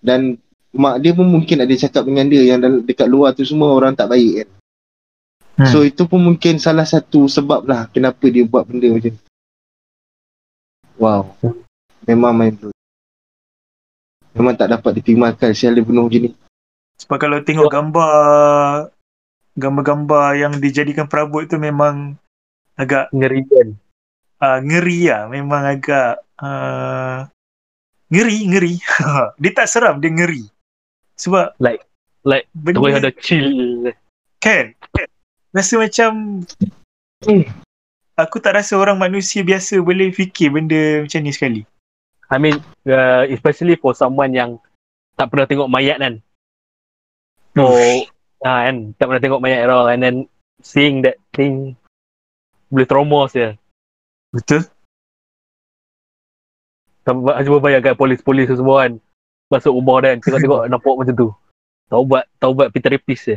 [0.00, 0.40] Dan
[0.72, 4.08] mak dia pun mungkin ada cakap dengan dia yang dekat luar tu semua orang tak
[4.08, 4.48] baik kan.
[5.52, 5.68] Hmm.
[5.68, 9.24] So itu pun mungkin salah satu sebab lah kenapa dia buat benda macam tu.
[10.96, 11.36] Wow.
[12.02, 12.72] Memang main blow.
[14.32, 16.32] Memang tak dapat diterima akal sial dia bunuh macam ni.
[17.04, 18.88] Sebab kalau tengok gambar
[19.52, 22.16] gambar-gambar yang dijadikan perabot tu memang
[22.72, 23.68] agak Ngeri kan.
[24.42, 25.30] Uh, ngeri lah.
[25.30, 27.30] Memang agak uh,
[28.10, 28.74] ngeri, ngeri.
[29.40, 30.44] dia tak seram, dia ngeri.
[31.16, 31.86] Sebab Like-
[32.26, 33.90] like benda, ada chill.
[34.42, 34.74] Kan?
[35.54, 36.42] Rasa macam
[37.22, 37.46] Hmm.
[38.18, 41.62] Aku tak rasa orang manusia biasa boleh fikir benda macam ni sekali.
[42.28, 42.58] I mean,
[42.90, 44.58] uh, especially for someone yang
[45.14, 46.18] tak pernah tengok mayat kan.
[47.54, 47.68] So,
[48.42, 49.86] ah, kan, tak pernah tengok mayat at all.
[49.88, 50.16] And then,
[50.64, 51.78] seeing that thing,
[52.72, 53.54] boleh trauma saya.
[54.32, 54.64] Betul?
[57.02, 58.92] Cuba cuba bayangkan polis-polis tu semua kan.
[59.52, 61.28] Masuk rumah dia kan, tengok-tengok nampak macam tu.
[61.92, 63.36] Taubat, taubat pergi terapis je.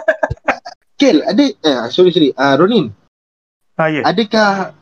[1.00, 2.36] Kel, ada eh sorry sorry.
[2.36, 2.92] Ah uh, Ronin,
[3.80, 4.02] Ha, ya.
[4.04, 4.76] adakah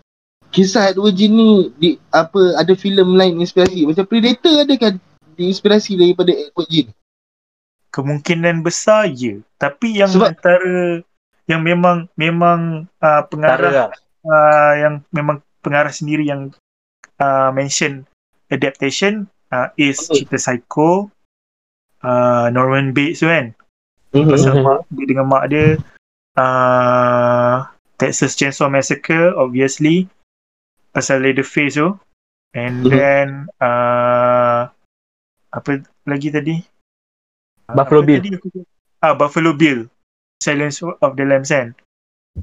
[0.50, 3.86] kisah Edward Jean ni di apa ada filem lain inspirasi?
[3.86, 4.98] Macam Predator adakah
[5.38, 6.88] diinspirasi daripada Edward Jean?
[7.94, 9.38] Kemungkinan besar ya.
[9.54, 11.06] Tapi yang Sebab- antara
[11.46, 13.90] yang memang memang uh, pengarah Cara lah.
[14.24, 16.50] Uh, yang memang pengarah sendiri yang
[17.18, 18.06] uh, mention
[18.48, 20.16] adaptation uh, is Oh.
[20.16, 21.10] cerita Psycho
[22.02, 23.52] uh, Norman Bates tu kan
[24.08, 24.30] Mhm.
[24.32, 24.62] pasal Mhm.
[24.64, 25.66] mak dia dengan mak dia
[26.38, 27.54] uh,
[27.98, 30.06] Texas Chainsaw Massacre obviously
[30.90, 31.92] pasal Leatherface tu
[32.54, 32.90] and Mhm.
[32.90, 33.26] then
[33.60, 34.70] uh,
[35.50, 35.70] apa
[36.04, 36.56] lagi tadi
[37.68, 38.18] Buffalo Apa Bill.
[38.22, 38.64] tadi aku-
[39.04, 39.84] ah Buffalo Bill
[40.40, 41.74] Silence of the Lambs kan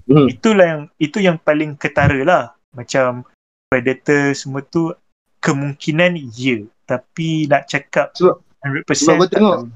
[0.04, 0.28] Mhm.
[0.30, 3.24] itulah yang itu yang paling ketara lah macam
[3.66, 4.92] predator semua tu
[5.40, 9.68] kemungkinan ya tapi nak cakap Sebab- 100% sebab kau tengok, tahu.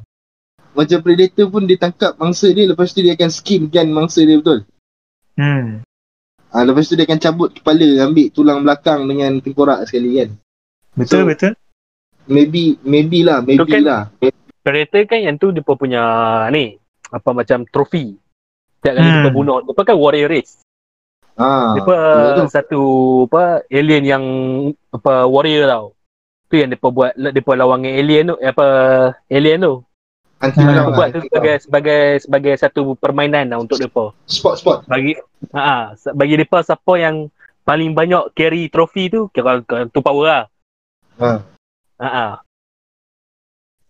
[0.69, 4.37] Macam predator pun dia tangkap mangsa dia lepas tu dia akan skin kan mangsa dia
[4.37, 4.65] betul.
[5.35, 5.81] hmm
[6.49, 10.29] Ah lepas tu dia akan cabut kepala ambil tulang belakang dengan tengkorak sekali kan.
[10.95, 11.53] betul So- betul
[12.25, 14.01] Maybe maybe lah, maybe kan- lah.
[14.61, 16.01] Predator kan yang tu dia pun punya
[16.49, 16.77] ni
[17.09, 18.13] apa macam trofi.
[18.79, 19.23] Setiap kali Hmm.
[19.27, 20.63] dia bunuh, dia kan warrior race.
[21.35, 21.75] Ah.
[21.75, 22.47] Dia betul.
[22.47, 22.81] satu
[23.27, 24.23] apa alien yang
[24.89, 25.85] apa warrior tau.
[26.47, 28.65] Tu yang depa buat depa lawan dengan alien tu apa
[29.27, 29.75] alien tu.
[30.39, 30.71] Anti Hmm.
[30.71, 34.15] lah, buat tu sebagai sebagai sebagai satu permainan lah untuk depa.
[34.25, 34.77] spot spot.
[34.87, 35.19] Bagi
[35.51, 37.27] ha bagi depa siapa yang
[37.61, 39.59] paling banyak carry trofi tu kira
[39.91, 40.43] tu power lah.
[41.19, 41.31] Ha.
[41.99, 42.33] Ha ah.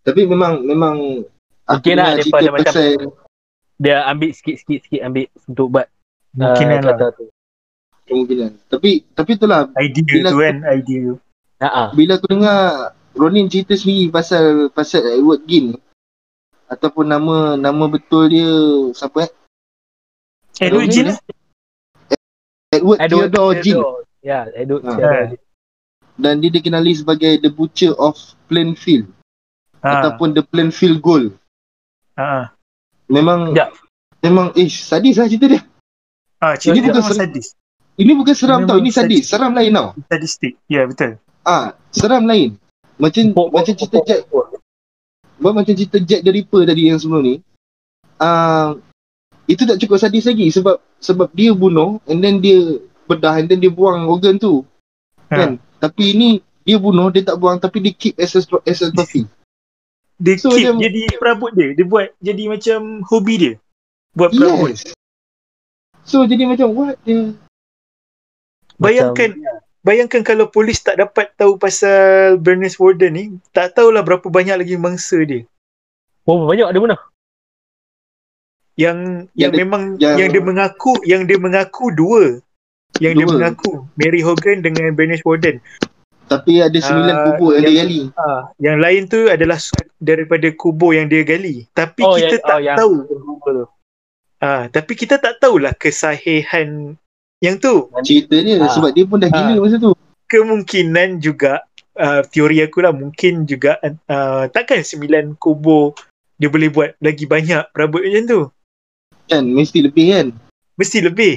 [0.01, 1.21] Tapi memang memang
[1.63, 2.89] aku Mungkin lah cerita macam- pasal
[3.79, 5.87] Dia ambil sikit-sikit sikit ambil untuk buat
[6.35, 7.31] mungkinan ah, lah tu.
[8.05, 8.51] kemungkinan.
[8.67, 11.03] Tapi tapi itulah idea bila tu kan idea
[11.59, 11.87] Ha ah.
[11.95, 12.59] bila aku dengar
[13.15, 15.75] Ronin cerita sendiri pasal pasal Edward Gin
[16.69, 18.51] ataupun nama nama betul dia
[18.93, 19.31] siapa eh?
[20.59, 21.17] Edward Ronin Jin eh?
[22.69, 23.77] Edward, Edward Theodore Gin.
[24.21, 24.91] Ya, Edward Ha.
[24.93, 25.39] Theodore.
[26.19, 28.19] dan dia dikenali sebagai the butcher of
[28.51, 29.07] Plainfield
[29.79, 31.31] ha ataupun the Plainfield Gold.
[32.19, 32.51] ha
[33.09, 33.73] Memang Ya.
[34.19, 35.61] memang eh sadis lah cerita dia.
[36.39, 37.47] ha cerita Ini bukan ser- sadis
[37.99, 39.03] Ini bukan seram Memang tau, ini sadis.
[39.19, 39.23] sadis.
[39.27, 39.87] Seram lain tau.
[40.07, 42.55] sadistik ya betul Ah, seram lain.
[42.95, 44.49] Macam Bo- bo- macam cerita bo- Jack bo-
[45.35, 47.35] Buat macam cerita Jack the Ripper tadi yang sebelum ni.
[48.15, 48.75] Ah,
[49.45, 52.59] itu tak cukup sadis lagi sebab sebab dia bunuh and then dia
[53.05, 54.61] bedah and then dia buang organ tu.
[55.27, 55.35] Ha.
[55.35, 55.51] Kan?
[55.79, 56.29] Tapi ini
[56.61, 59.23] dia bunuh, dia tak buang tapi dia keep as a, as a trophy.
[60.19, 63.53] dia So, keep macam- jadi perabot dia dia buat jadi macam hobi dia
[64.11, 64.91] buat perabot yes.
[66.03, 67.33] So jadi macam what the
[68.75, 69.35] Bayangkan
[69.79, 74.75] Bayangkan kalau polis tak dapat tahu pasal Bernice Warden ni Tak tahulah berapa banyak lagi
[74.75, 75.47] mangsa dia
[76.23, 76.95] Oh, banyak ada mana?
[78.75, 78.97] Yang
[79.31, 82.23] Yang yang, dia- memang yang- yang, dia mengaku Yang dia mengaku dua
[82.97, 83.33] Yang dia Dua.
[83.33, 85.59] mengaku Mary Hogan dengan Bernice Warden
[86.29, 88.01] tapi ada sembilan Ah, kubur yang dia yang- gali.
[88.15, 89.57] ah, Yang lain tu adalah
[89.97, 92.93] daripada kubur yang dia gali Tapi Oh, kita yang- tak oh, yang- tahu
[94.39, 96.93] ah, Tapi kita tak tahulah kesahihan
[97.39, 98.69] yang tu Cerita dia Ah.
[98.69, 99.59] sebab dia pun dah gila Ah.
[99.59, 99.91] masa tu.
[100.29, 101.65] kemungkinan juga
[101.95, 105.97] uh, teori aku lah mungkin juga uh, takkan sembilan kubur
[106.35, 108.41] dia boleh buat lagi banyak perabot macam tu
[109.25, 110.27] Kan mesti lebih kan.
[110.75, 111.35] mesti lebih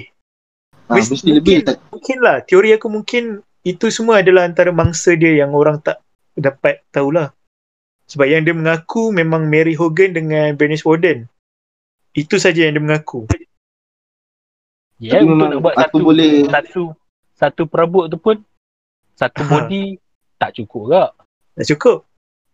[0.82, 3.24] Ha, Mesti- mesti lebih mungkin- tak mungkin lah teori aku mungkin
[3.62, 6.02] itu semua adalah antara mangsa dia yang orang tak
[6.34, 7.30] dapat tahulah
[8.06, 11.26] sebab yang dia mengaku memang Mary Hogan dengan Bernice Warden
[12.12, 13.26] itu saja yang dia mengaku
[15.02, 16.82] Ya, Tapi untuk nak buat satu, boleh- satu
[17.34, 18.38] satu perabot tu pun
[19.18, 19.50] satu Ha.
[19.50, 19.98] body
[20.38, 21.02] tak cukup ke?
[21.58, 21.98] tak cukup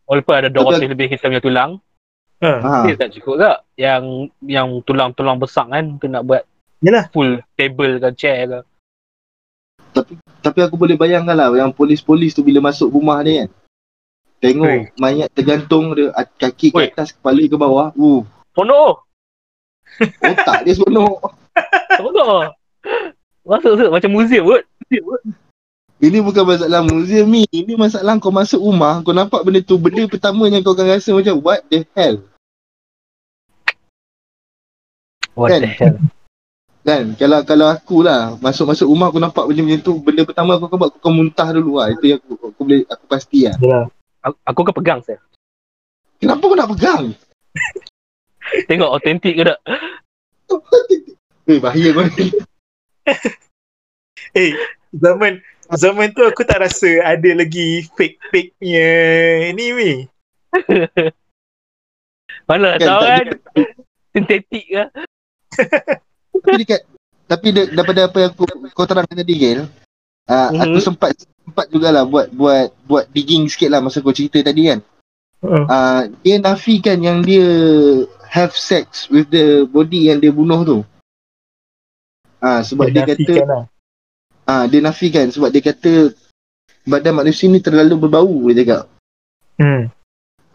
[0.08, 0.80] Walaupun ada Betul.
[0.80, 1.70] 200 lebih kita punya tulang,
[2.40, 2.50] ha.
[2.56, 2.72] ha.
[2.88, 3.52] dia tak cukup ke?
[3.76, 6.48] Yang yang tulang-tulang besar kan tu nak buat
[6.80, 7.12] Yalah.
[7.12, 8.60] full table ke chair ke.
[10.38, 13.50] Tapi aku boleh bayangkan lah yang polis-polis tu bila masuk rumah dia kan.
[14.38, 14.80] Tengok Oi.
[15.02, 17.90] mayat tergantung dia kaki ke atas, kepala ke bawah.
[17.98, 18.22] Uh,
[18.54, 19.02] Oh no!
[20.22, 21.18] otak dia seronok.
[22.02, 22.54] Oh no!
[23.42, 24.62] Masuk masuk macam museum kot.
[25.98, 27.42] Ini bukan masalah museum ni.
[27.50, 31.10] Ini masalah kau masuk rumah, kau nampak benda tu, benda pertama yang kau akan rasa
[31.10, 32.22] macam what the hell.
[35.34, 35.66] What Kan?
[35.66, 35.96] the hell?
[36.88, 37.12] Kan?
[37.20, 40.78] Kalau kalau aku lah, masuk-masuk rumah aku nampak benda macam tu, benda pertama aku akan
[40.80, 41.92] buat, aku akan muntah dulu lah.
[41.92, 43.84] Itu yang aku, aku boleh, aku pasti lah.
[44.24, 45.20] Aku, aku kan pegang saya.
[46.16, 47.12] Kenapa kau nak pegang?
[48.72, 49.60] Tengok autentik ke tak?
[51.44, 52.26] Eh, bahaya kau ni.
[54.36, 54.52] Eh,
[54.92, 55.40] zaman
[55.72, 58.88] zaman tu aku tak rasa ada lagi fake-fake punya
[59.56, 59.92] ni ni.
[62.48, 63.26] Mana Kan, tahu kan?
[64.12, 64.84] Sintetik ke?
[66.42, 66.80] Tapi dekat
[67.28, 69.68] tapi de, daripada apa yang aku kau terangkan tadi Gail,
[70.32, 70.60] uh, Mhm.
[70.64, 71.12] aku sempat
[71.44, 74.80] sempat jugalah buat buat buat digging sikit lah masa kau cerita tadi kan.
[75.44, 75.64] Uh.
[75.68, 77.46] Uh, dia nafikan yang dia
[78.32, 80.78] have sex with the body yang dia bunuh tu.
[82.40, 83.64] Ah uh, sebab dia, kata lah.
[84.48, 86.16] ah uh, dia nafikan sebab dia kata
[86.88, 88.82] badan manusia ni terlalu berbau dia cakap.
[89.60, 89.92] Hmm.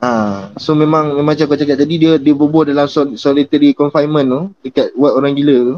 [0.03, 4.27] Ah, so memang memang macam kau cakap tadi dia dia berbual dalam sol, solitary confinement
[4.27, 5.77] tu dekat ward orang gila tu.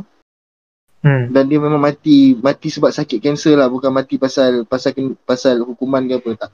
[1.05, 1.29] Hmm.
[1.29, 4.89] dan dia memang mati mati sebab sakit kanser lah bukan mati pasal pasal
[5.21, 6.51] pasal hukuman ke apa tak.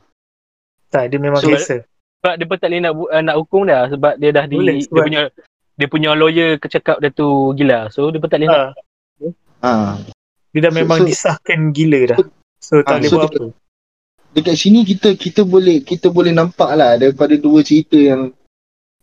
[0.92, 1.88] Tak, dia memang So, biasa.
[2.20, 4.76] Sebab dia pun tak boleh nak, uh, nak hukum dia sebab dia dah di Boleh,
[4.76, 5.22] dia sebab- punya
[5.72, 7.88] dia punya lawyer kecakap dia tu gila.
[7.88, 8.72] So dia pun tak boleh nak Ha,
[9.64, 9.94] Ah,
[10.52, 12.20] dia dah So- memang so- disahkan gila dah.
[12.60, 13.46] So tak boleh so buat apa.
[14.32, 18.32] Dekat sini kita kita boleh kita boleh nampak lah daripada dua cerita yang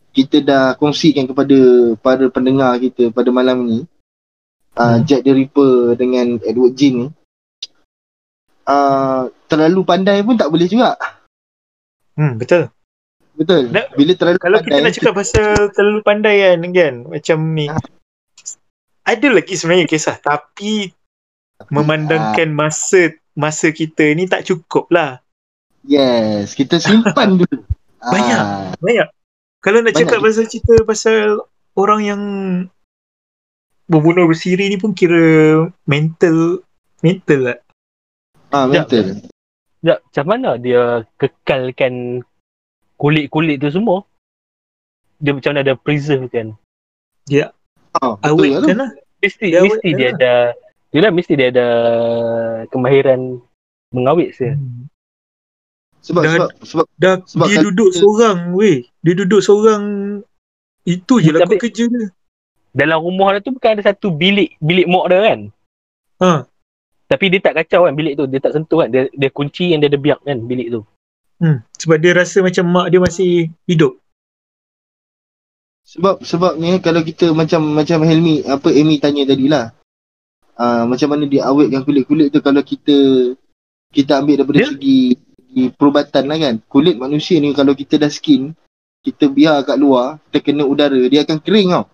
[0.09, 1.57] kita dah kongsikan kepada
[2.01, 3.79] para pendengar kita pada malam ni.
[4.79, 5.03] Uh, Hmm.
[5.05, 7.07] Jack the Ripper dengan Edward Jean ni.
[8.69, 10.93] Uh, terlalu pandai pun tak boleh juga.
[12.13, 12.69] Hmm, betul.
[13.33, 13.71] Betul.
[13.73, 17.67] Dah- Bila terlalu Kalau pandai kita nak cakap pasal terlalu pandai kan, kan macam ni.
[19.03, 20.93] Ada lagi sebenarnya kisah tapi
[21.67, 25.23] memandangkan masa masa kita ni tak cukup lah.
[25.87, 27.63] Yes, kita simpan dulu.
[28.13, 28.39] Banyak.
[28.43, 29.07] Ah, Banyak.
[29.63, 31.39] Kalau nak Banyak cakap pasal cerita pasal
[31.79, 32.21] orang yang
[33.87, 36.61] berbunuh bersiri ni pun kira mental
[36.99, 37.59] mental lah.
[38.51, 39.23] ah betul.
[39.79, 42.27] Ya, macam mana dia kekalkan
[42.99, 44.03] kulit-kulit tu semua?
[45.23, 46.51] Dia macam mana dia preserve kan?
[47.95, 48.91] Ah, betul Awet lah kan lah.
[49.19, 50.33] Mesti Dia mesti dia kan ada
[50.89, 51.67] Yelah mesti dia ada
[52.73, 53.37] kemahiran
[53.93, 54.57] mengawet saya.
[54.57, 54.89] Hmm.
[55.99, 58.87] Sebab Dah- sebab sebab Dah Sebab dia kan- duduk seorang weh.
[59.05, 59.83] Dia duduk seorang
[60.87, 62.07] itu je lah kot kerja dia.
[62.73, 65.39] Dalam rumah dia tu bukan ada satu bilik bilik mok dia kan?
[66.23, 66.31] Ha.
[67.09, 68.25] Tapi dia tak kacau kan bilik tu.
[68.25, 68.89] Dia tak sentuh kan.
[68.89, 70.81] Dia, dia kunci yang dia ada biak kan bilik tu.
[71.37, 71.61] Hmm.
[71.77, 73.95] Sebab dia rasa macam mak dia masih hidup.
[75.89, 79.73] sebab sebab ni kalau kita macam macam Helmi apa Amy tanya tadi lah.
[80.59, 82.97] Uh, macam mana dia awetkan kulit-kulit tu kalau kita
[83.89, 84.67] kita ambil daripada Ya.
[84.75, 86.55] segi, segi perubatan lah kan.
[86.67, 88.51] Kulit manusia ni kalau kita dah skin,
[88.99, 91.87] kita biar kat luar, kita kena udara, dia akan kering tau.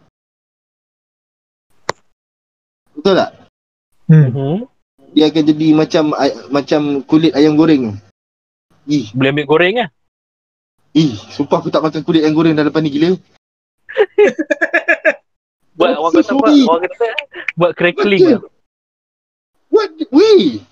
[2.97, 3.31] Betul tak?
[4.09, 4.29] Hmm.
[4.33, 4.57] Hmm.
[5.13, 7.95] Dia akan jadi macam ay- macam kulit ayam goreng.
[8.85, 9.89] Ih, Boleh ambil goreng lah.
[10.91, 13.13] ih, sumpah aku tak makan kulit ayam goreng dah lepas ni gila.
[15.77, 16.47] Buat orang kata apa?
[16.49, 16.59] sorry.
[16.65, 17.07] Orang kata
[17.55, 18.39] buat crackling.
[19.75, 19.91] What?
[20.07, 20.63] Wait.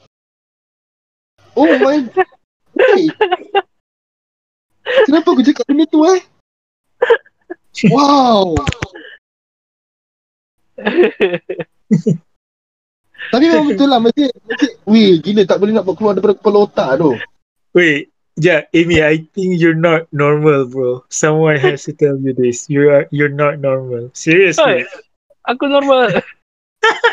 [1.60, 2.08] Oh my.
[2.80, 3.12] Wait.
[5.04, 6.24] Kenapa aku cakap benda tu eh?
[7.92, 8.56] Wow.
[13.28, 14.00] Tapi memang betul lah.
[14.00, 17.12] Macam, macam, weh, gila tak boleh nak buat keluar daripada kepala otak tu.
[17.76, 21.04] Wait, yeah, Amy, I think you're not normal, bro.
[21.12, 22.72] Someone has to tell you this.
[22.72, 24.12] You are you're not normal.
[24.16, 24.88] Seriously.
[24.88, 24.88] Oi,
[25.50, 26.24] Aku normal.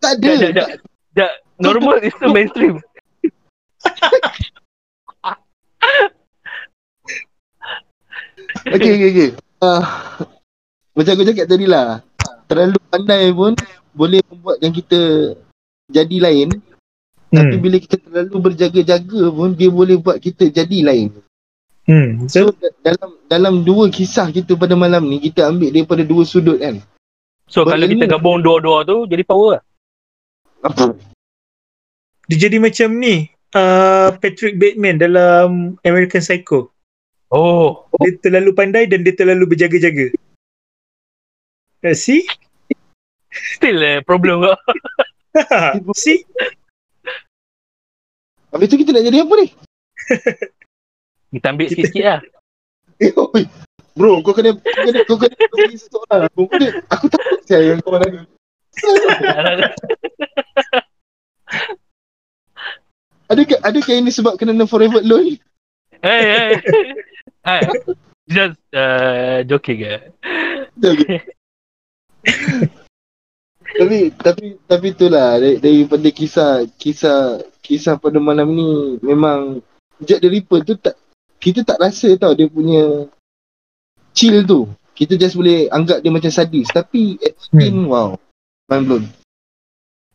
[0.00, 0.32] Tak ada.
[0.50, 0.68] jap.
[1.14, 1.32] Jap.
[1.60, 2.80] Normal is the mainstream.
[8.66, 9.30] Okay, okay, okay.
[9.60, 9.82] Uh,
[10.96, 12.00] macam aku cakap tadi lah.
[12.48, 13.52] Terlalu pandai pun
[13.94, 15.00] boleh membuatkan kita
[15.86, 16.48] jadi lain.
[17.30, 17.62] Tapi Hmm.
[17.62, 21.14] bila kita terlalu berjaga-jaga pun dia boleh buat kita jadi lain.
[21.86, 22.26] Hmm.
[22.26, 26.26] So So, da- dalam dalam dua kisah kita pada malam ni kita ambil daripada dua
[26.26, 26.82] sudut kan.
[27.46, 29.62] So Buat kalau kita gabung dua-dua tu jadi power lah.
[30.60, 30.96] Apa?
[32.30, 33.26] dia jadi macam ni.
[33.50, 36.70] Uh, Patrick Bateman dalam American Psycho.
[37.34, 37.90] Oh.
[37.98, 40.14] Dia terlalu pandai dan dia terlalu berjaga-jaga.
[41.82, 42.22] Uh, see?
[43.34, 44.54] Still eh, problem kau.
[45.98, 46.22] see?
[48.54, 49.46] Habis tu kita nak jadi apa ni?
[51.30, 52.20] Kita ambil sikit-sikit lah.
[53.00, 53.48] Eh, oi.
[53.96, 56.28] Bro, kau kena kau kena kau kena kau kena soalan.
[56.36, 58.28] Kau kena aku takut saya yang kau lagi.
[63.30, 65.38] Adakah adakah ini sebab kena forever alone?
[66.02, 66.52] hey, hey.
[67.46, 67.62] hey.
[68.26, 70.02] Just uh, joking eh.
[70.78, 71.18] Okay.
[73.70, 79.62] tapi tapi tapi itulah dari, daripada kisah kisah kisah pada malam ni memang
[80.02, 80.98] Jack the Ripper tu tak
[81.38, 83.06] kita tak rasa tau dia punya
[84.14, 84.66] chill tu.
[84.94, 87.88] Kita just boleh anggap dia macam sadis tapi Edwin hmm.
[87.88, 88.18] wow.
[88.70, 89.04] Mind blown.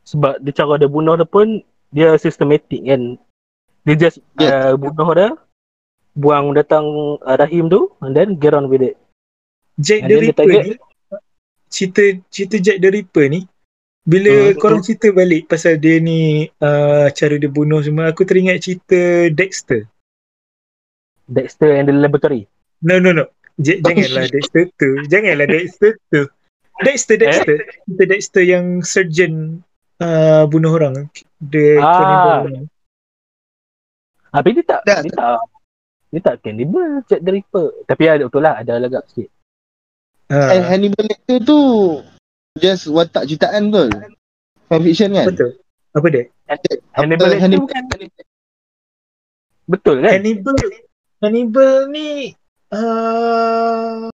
[0.06, 1.60] Sebab dia cara dia bunuh dia pun
[1.91, 3.19] dia systematic kan.
[3.84, 5.30] Dia just uh, bunuh dia
[6.15, 6.88] buang datang
[7.19, 8.95] uh, rahim tu and then get on with it.
[9.76, 10.73] Jack And the Ripper target- ni
[11.68, 13.44] cerita cerita Jack the Ripper ni
[14.06, 18.64] bila Hmm, korang cerita balik pasal dia ni uh, cara dia bunuh semua aku teringat
[18.64, 19.84] cerita Dexter.
[21.26, 22.45] Dexter and the laboratory.
[22.80, 23.26] No no no.
[23.57, 25.03] J- janganlah Dexter tu.
[25.10, 26.30] Janganlah Dexter tu.
[26.77, 27.57] Dexter Dexter.
[27.85, 29.64] Cerita Dexter yang surgeon
[29.99, 31.07] uh, bunuh orang.
[31.38, 31.93] Dia Ah.
[31.95, 32.68] cannibal.
[34.30, 35.39] Habis dia tak, Tak, dia tak,
[36.11, 37.68] dia tak cannibal Jack the Ripper.
[37.85, 39.30] Tapi ada betul lah, ada lagak sikit.
[40.26, 41.60] And Uh, Hannibal Lecter tu
[42.56, 43.93] just watak jutaan betul.
[44.65, 45.30] Fan fiction kan?
[45.30, 45.52] betul.
[45.93, 46.23] Apa dia?
[46.91, 47.84] Hannibal Lecter Hannibal- bukan
[49.65, 50.11] betul kan?
[50.11, 50.56] Hannibal.
[51.18, 52.34] Hannibal ni
[52.73, 54.10] uh,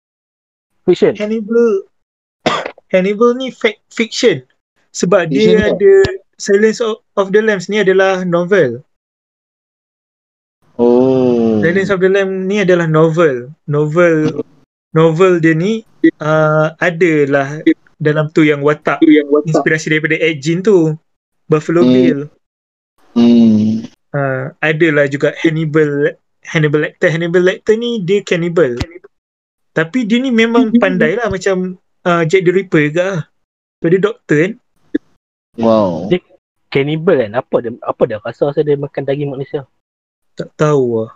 [0.84, 1.14] Fiction.
[1.14, 1.86] Hannibal
[2.88, 4.44] Hannibal ni fact fiction
[4.96, 5.72] sebab Fiction dia ke?
[5.76, 5.94] ada
[6.38, 8.86] Silence of, of the Lambs ni adalah novel.
[10.78, 11.58] Oh.
[11.66, 13.50] Silence of the Lambs ni adalah novel.
[13.66, 14.46] Novel
[14.94, 15.82] novel dia ni
[16.22, 17.62] uh, adalah
[17.98, 19.02] dalam tu yang watak
[19.50, 20.94] inspirasi daripada Ed Gein tu.
[21.50, 21.94] Buffalo Hmm.
[21.94, 22.20] Bill.
[23.18, 23.88] Hmm.
[24.14, 26.14] Uh, adalah juga Hannibal
[26.46, 27.10] Hannibal Lecter.
[27.10, 28.78] Hannibal Lecter ni dia cannibal.
[29.74, 33.22] Tapi dia ni memang pandai lah macam uh, Jack the Ripper juga lah.
[33.84, 34.54] So dia doktor kan.
[35.60, 36.08] Wow.
[36.08, 36.24] Dia-
[36.68, 37.32] Cannibal kan?
[37.36, 39.64] Apa dia apa dia rasa saya dia makan daging manusia?
[40.36, 41.12] Tak tahu lah.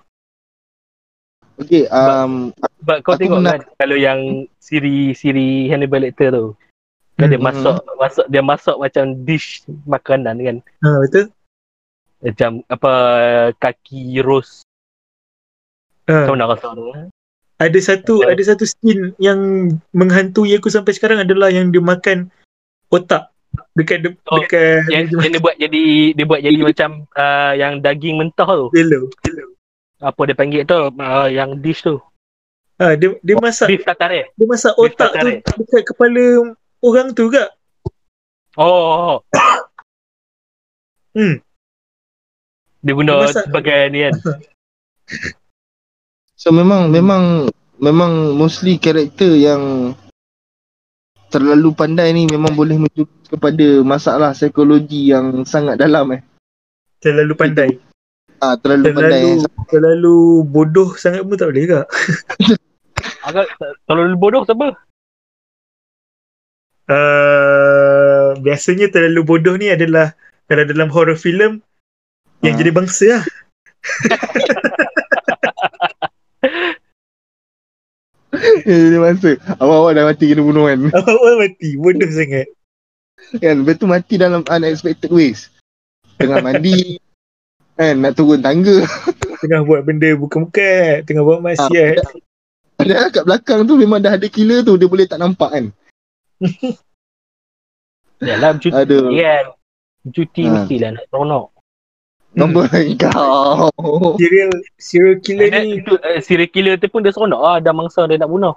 [1.60, 2.50] Okay, um,
[2.82, 4.20] Sebab kau tengok pernah- kan kalau yang
[4.58, 6.56] siri-siri Hannibal Lecter tu.
[7.20, 7.52] Kan dia Hmm.
[7.52, 10.58] masak masak dia masak macam dish makanan kan.
[10.82, 11.26] Ha, betul?
[12.24, 12.92] Macam apa
[13.60, 14.64] kaki roast.
[16.10, 16.26] Ha.
[16.26, 16.90] Kau nak rasa tu?
[17.62, 19.38] Ada satu ada satu scene yang
[19.94, 22.34] menghantui aku sampai sekarang adalah yang dia makan
[22.90, 23.30] otak
[23.78, 25.84] dekat de- Oh, dekat Yang, yang dia buat jadi
[26.18, 28.68] dia buat jadi macam uh, yang daging mentah tu.
[28.74, 29.06] Hello.
[30.02, 30.90] Apa dia panggil tu?
[30.90, 32.02] Uh, yang dish tu.
[32.82, 34.34] Ha, dia dia masak Beef tartare.
[34.34, 35.30] dia masak otak tu
[35.62, 37.46] dekat kepala orang tu ke?
[38.58, 39.18] Oh, oh, oh.
[41.14, 41.38] Hmm.
[42.82, 44.14] Dia guna Dia masak- sebagai ni kan.
[46.42, 47.46] so memang memang
[47.78, 49.94] memang mostly karakter yang
[51.30, 56.22] terlalu pandai ni memang boleh menunjuk kepada masalah psikologi yang sangat dalam eh.
[56.98, 57.70] Terlalu pandai.
[58.42, 59.22] Ah, terlalu, pandai.
[59.22, 60.18] Terlalu terlalu
[60.50, 61.82] bodoh sangat pun tak boleh ke?
[63.30, 63.46] Agak
[63.86, 64.82] terlalu bodoh siapa?
[66.90, 70.18] Uh, biasanya terlalu bodoh ni adalah
[70.50, 71.62] kalau dalam horror film
[72.42, 72.60] yang Ha.
[72.60, 73.24] jadi bangsa lah.
[78.42, 80.80] Jadi masa awak-awak dah mati kena bunuh kan.
[81.12, 82.48] Awal mati, bodoh sangat.
[83.38, 85.48] Kan betul mati dalam unexpected ways.
[86.18, 86.98] Tengah mandi
[87.80, 88.82] kan nak turun tangga.
[89.42, 92.02] Tengah buat benda bukan-bukan, tengah buat maksiat.
[92.78, 95.66] Padahal kat belakang tu memang dah ada killer tu dia boleh tak nampak kan.
[98.26, 99.14] Yalah cuti Aduh.
[99.14, 99.46] kan.
[100.10, 100.66] Cuti Ha.
[100.66, 101.51] mestilah nak seronok.
[102.32, 103.68] Nombor kau.
[104.22, 107.54] Serial serial killer Dan ni itu uh, serial killer tu pun dia seronok lah.
[107.60, 108.56] Ada mangsa dia nak bunuh.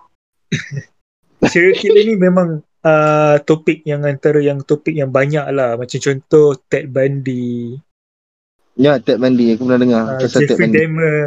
[1.52, 6.54] serial killer ni memang uh, topik yang antara yang topik yang banyak lah macam contoh
[6.70, 7.74] Ted Bundy,
[8.74, 10.78] Ya, Ted Bundy aku pernah dengar uh, pasal Ted Jeffrey Bundy.
[10.78, 11.18] Dahmer.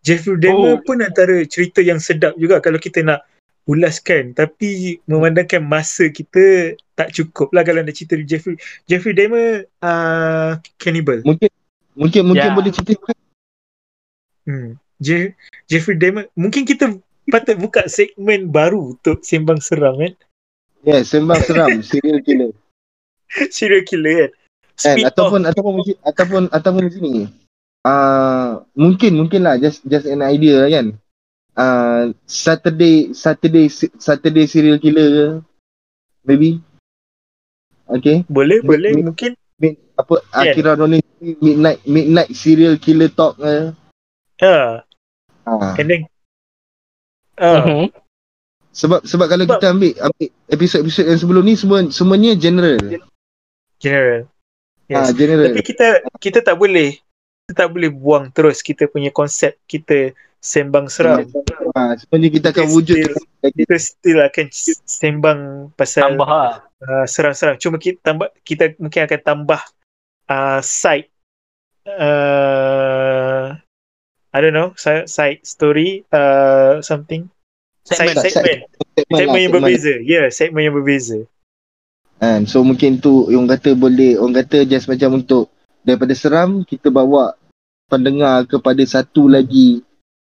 [0.00, 0.80] Jeffrey Dahmer Oh.
[0.80, 3.20] pun antara cerita yang sedap juga kalau kita nak
[3.68, 8.56] ulaskan tapi memandangkan masa kita tak cukup lah kalau nak cerita Jeffrey
[8.88, 11.20] Jeffrey Dahmer uh, cannibal.
[11.22, 11.49] Mungkin
[12.00, 12.56] mungkin mungkin Ya.
[12.56, 13.12] boleh cerita
[14.48, 14.80] Hmm.
[14.96, 15.36] Je-
[15.68, 16.96] Jeffrey Dahmer mungkin kita
[17.28, 20.16] patut buka segmen baru untuk sembang seram kan.
[20.80, 22.50] Ya, sembang seram serial killer.
[23.52, 24.30] serial killer kan.
[24.80, 27.28] Kan Speed ataupun ataupun mungkin ataupun ataupun begini.
[27.84, 30.86] Ah uh, mungkin mungkin lah just just an idea lah kan.
[31.54, 33.68] Ah uh, Saturday Saturday
[34.00, 35.26] Saturday serial killer ke?
[36.24, 36.64] Maybe.
[37.88, 38.24] Okay.
[38.28, 40.42] boleh boleh mungkin Mid, apa Kan?
[40.48, 43.76] Akira Ronin midnight midnight serial killer talk ke?
[44.40, 44.80] ha
[45.44, 45.76] Ah.
[45.76, 46.02] and then
[47.36, 47.92] ah Mhm.
[48.70, 52.78] Sebab sebab kalau Sebab- kita ambil ambil episod-episod yang sebelum ni semua semuanya general.
[53.76, 54.30] general.
[54.86, 55.10] Yes.
[55.12, 55.50] general.
[55.50, 56.96] Tapi kita kita tak boleh
[57.44, 61.28] kita tak boleh buang terus kita punya konsep kita sembang seram.
[61.76, 64.46] Ah semuanya kita akan Kita wujud still- Kita still akan
[64.88, 65.40] sembang
[65.76, 66.52] pasal Tambah lah.
[66.80, 67.56] uh, seram-seram.
[67.60, 69.60] Cuma kita tambah kita mungkin akan tambah
[70.28, 71.08] uh, side
[71.88, 73.56] uh,
[74.30, 77.28] I don't know side, side story uh, something
[77.84, 78.14] Segmen.
[78.16, 79.52] side segmen segmen, segmen lah, yang segmen.
[79.64, 79.92] berbeza.
[80.04, 81.18] Ya, yeah, segmen yang berbeza.
[82.20, 82.44] Kan?
[82.44, 85.48] So mungkin tu orang kata boleh orang kata just macam untuk
[85.80, 87.32] daripada seram kita bawa
[87.88, 89.80] pendengar kepada satu lagi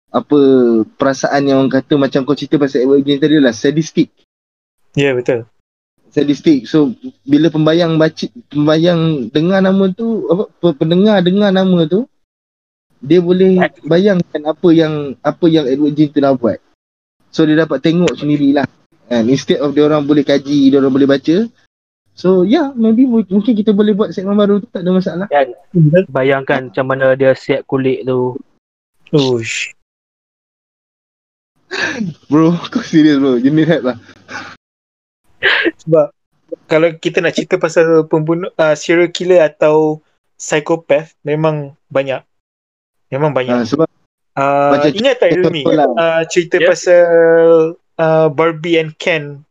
[0.10, 0.40] apa
[0.98, 4.10] perasaan yang orang kata macam kau cerita pasal Edward James tadi lah sadistic
[4.98, 5.46] Ya, yeah, betul.
[6.10, 6.90] sadistic so
[7.22, 12.10] bila pembayang baca pembayang dengar nama tu apa pe- pendengar dengar nama tu
[13.00, 16.58] dia boleh bayangkan apa yang apa yang Edward James telah buat
[17.30, 18.66] so dia dapat tengok sendirilah
[19.06, 21.46] kan instead of dia orang boleh kaji dia orang boleh baca
[22.18, 25.28] so ya yeah, maybe mu- mungkin kita boleh buat segmen baru tu tak ada masalah
[26.10, 28.34] Bayangkan macam mana dia siap kulit tu.
[29.14, 29.78] Ush.
[32.30, 33.98] Bro kau serius bro jenis hype lah
[35.86, 36.12] Sebab
[36.68, 40.04] kalau kita nak cerita pasal pembunuh uh, serial killer atau
[40.36, 42.20] psikopat memang banyak.
[43.14, 43.66] Memang banyak.
[43.66, 43.88] sebab
[44.40, 45.90] Uh, macam ingat tak Ilmi lah.
[46.00, 46.72] uh, cerita Ya.
[46.72, 47.08] pasal
[48.00, 49.44] uh, Barbie and Ken.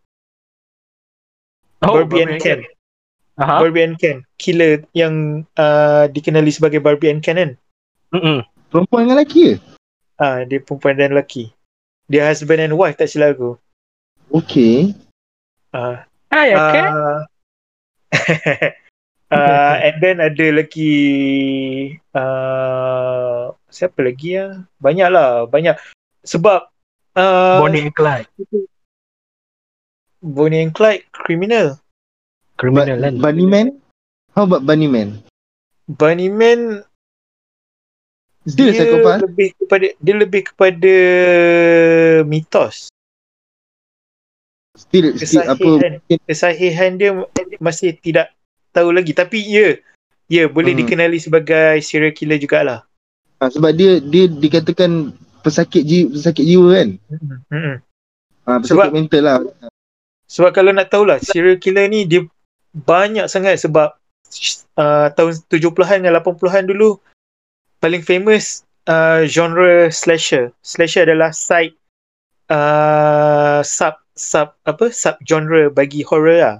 [1.84, 2.64] Oh, Barbie and Ken.
[3.36, 3.60] Aha.
[3.60, 4.24] Barbie and Ken.
[4.40, 7.52] Killer yang uh, dikenali sebagai Barbie and Ken kan.
[8.16, 8.48] Mm-mm.
[8.72, 9.54] Perempuan dengan lelaki ke?
[10.16, 11.52] Ah, dia perempuan dan lelaki.
[12.08, 13.60] Dia husband and wife tak silap aku.
[14.32, 14.96] Okay.
[15.76, 16.84] Ah, Hai, okay.
[16.88, 17.20] uh,
[19.32, 20.92] uh, and then ada lagi
[22.12, 24.64] uh, siapa lagi ya?
[24.80, 25.76] Banyak lah, banyak.
[26.24, 26.68] Sebab
[27.16, 28.28] uh, Bonnie and Clyde.
[30.24, 31.76] Bonnie and Clyde criminal.
[32.56, 33.20] Criminal kan?
[33.20, 33.78] Bunny Man?
[34.32, 35.20] How about Bunny Man?
[35.88, 36.84] Bunny Man
[38.48, 39.20] Still dia psychopath?
[39.22, 40.94] lebih kepada dia lebih kepada
[42.24, 42.88] mitos.
[44.78, 45.58] Still, still apa?
[45.58, 45.92] Kesahihan,
[46.24, 47.10] kesahihan dia
[47.58, 48.30] masih tidak
[48.70, 49.74] tahu lagi tapi ya
[50.30, 50.80] ya boleh Hmm.
[50.80, 52.86] dikenali sebagai serial killer jugalah.
[53.38, 55.10] Ha, sebab dia dia dikatakan
[55.42, 56.88] pesakit jiwa, pesakit jiwa kan?
[57.50, 57.74] Hmm.
[58.46, 59.36] Ha, pesakit Sebab- mental lah.
[60.28, 62.22] Sebab kalau nak tahulah serial killer ni dia
[62.70, 63.96] banyak sangat sebab
[64.76, 67.00] uh, tahun 70-an dan 80-an dulu
[67.80, 70.52] paling famous uh, genre slasher.
[70.62, 71.74] Slasher adalah side
[72.50, 76.56] uh, sub sub apa sub genre bagi horror lah.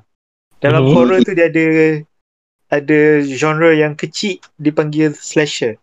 [0.62, 0.95] Dalam Hmm.
[0.95, 1.66] horror tu dia ada
[2.69, 5.78] ada genre yang kecil dipanggil slasher.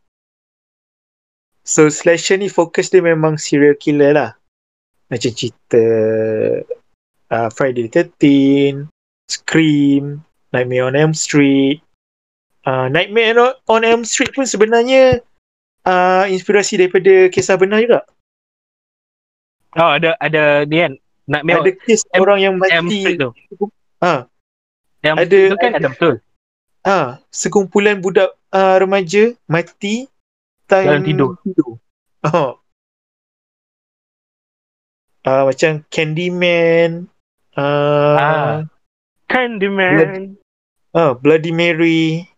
[1.66, 4.32] So slasher ni fokus dia memang serial killer lah.
[5.10, 5.82] Macam cerita
[7.34, 8.90] uh, Friday the 13th,
[9.30, 10.22] Scream,
[10.54, 11.85] Nightmare on Elm Street.
[12.66, 15.22] Uh, Nightmare on- on Elm Street pun sebenarnya
[15.86, 18.02] uh, inspirasi daripada kisah benar juga.
[19.78, 20.94] Oh, ada ada ni kan.
[21.26, 23.02] Nak Ada kes M- orang yang mati.
[23.06, 23.30] Street tu.
[24.02, 24.26] Ha,
[25.02, 26.14] Yang Ada- itu kan ada betul.
[26.82, 26.98] ha,
[27.30, 30.10] sekumpulan budak uh, remaja mati
[30.66, 31.30] time Dalam tidur.
[31.46, 31.78] tidur.
[32.26, 32.58] Oh.
[35.22, 37.10] Uh, macam Candyman,
[37.58, 38.58] uh, Ah.
[39.26, 40.38] Candyman.
[40.94, 42.30] uh, Bloody Mary.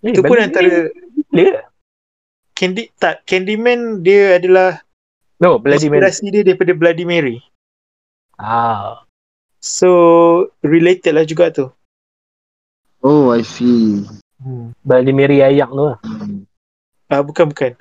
[0.00, 0.88] Eh, Itu pun antara
[1.32, 1.60] gila.
[2.56, 4.80] Candy tak Candyman dia adalah
[5.40, 6.04] No, Bloody Mary.
[6.04, 7.40] inspirasi dia daripada Bloody Mary.
[8.36, 9.04] Ah.
[9.60, 9.88] So
[10.60, 11.66] related lah juga tu.
[13.00, 14.04] Oh, I see.
[14.40, 14.72] Hmm.
[14.84, 15.96] Bloody Mary ayak tu lah.
[17.08, 17.72] Ah bukan bukan.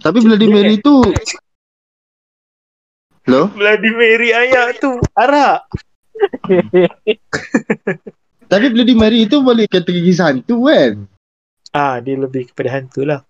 [0.00, 1.00] Tapi Bloody Mary tu
[3.24, 3.48] Hello?
[3.52, 5.64] Bloody Mary ayak tu arak.
[8.50, 11.06] Tapi Bloody Mary tu boleh kisah hantu kan?
[11.70, 13.22] Ah dia lebih kepada hantu lah.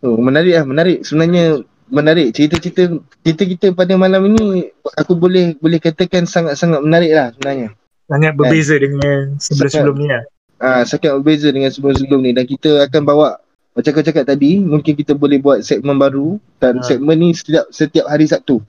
[0.00, 1.04] Oh, menarik lah, menarik.
[1.04, 1.60] Sebenarnya
[1.92, 2.32] menarik.
[2.32, 2.88] Cerita-cerita
[3.20, 7.68] cerita kita pada malam ini aku boleh boleh katakan sangat-sangat menarik lah sebenarnya.
[8.06, 10.22] Sangat berbeza dengan sebelum-sebelum ni lah.
[10.56, 13.36] Ah, sangat berbeza dengan sebelum-sebelum ni dan kita akan bawa
[13.76, 16.86] macam kau cakap tadi, mungkin kita boleh buat segmen baru dan Ha.
[16.86, 18.64] segmen ni setiap setiap hari Sabtu.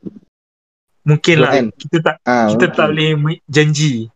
[1.08, 1.52] Mungkin lah.
[1.56, 1.66] Kan?
[1.72, 4.12] Kita tak Ah, kita tak boleh janji.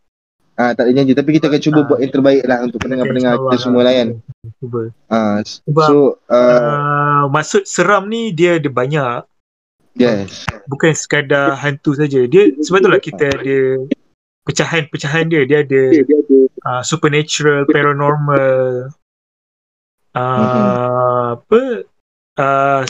[0.59, 1.85] ah, tak ada janji tapi kita akan cuba Ah.
[1.87, 4.09] buat yang terbaik lah untuk pendengar-pendengar kita semua lah kan.
[4.59, 4.81] Cuba.
[5.41, 5.97] Sebab so
[6.27, 9.23] uh, uh, maksud seram ni dia ada banyak.
[9.95, 10.45] yes.
[10.67, 12.27] Bukan sekadar hantu saja.
[12.27, 13.57] Dia sebab itulah kita ada
[14.45, 15.41] pecahan-pecahan dia.
[15.47, 15.81] Dia ada
[16.67, 18.91] uh, supernatural, paranormal,
[20.13, 21.61] uh, apa
[22.37, 22.81] uh,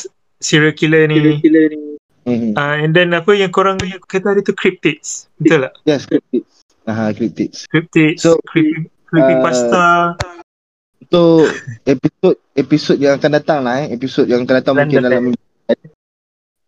[0.41, 1.39] serial killer ni.
[2.27, 2.53] Mhm.
[2.53, 5.31] Uh, and then apa yang korang kata tadi tu cryptids.
[5.41, 5.73] Betul tak?
[5.89, 6.51] Yes, cryptids.
[6.85, 7.65] Aha, cryptids.
[7.65, 10.17] Cryptids, So, creepy, creepypasta.
[11.01, 11.49] Untuk
[11.83, 15.23] episod episod yang akan datang lah eh, episod yang akan datang mungkin dalam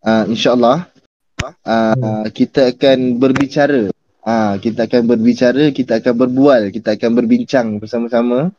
[0.04, 0.90] uh, insyaallah
[1.64, 3.88] uh, kita akan berbicara
[4.24, 8.56] Ah, kita akan berbicara, kita akan berbual, kita akan berbincang bersama-sama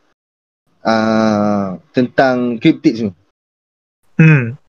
[0.84, 3.12] uh, tentang cryptids ni.
[4.20, 4.60] Hmm,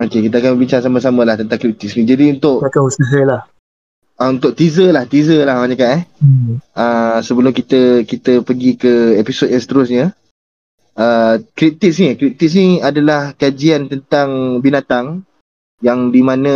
[0.00, 2.08] Okey, kita akan berbincang sama-sama lah tentang cryptids ni.
[2.08, 3.42] Jadi untuk akan usaha lah.
[4.16, 6.02] uh, untuk teaser lah, teaser lah orang cakap eh.
[6.24, 6.56] Hmm.
[6.72, 10.04] uh, sebelum kita kita pergi ke episod yang seterusnya
[10.96, 15.24] uh, cryptids ni cryptids ni adalah kajian tentang binatang
[15.80, 16.54] yang di mana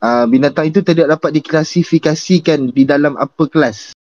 [0.00, 3.92] uh, binatang itu tidak dapat diklasifikasikan di dalam apa kelas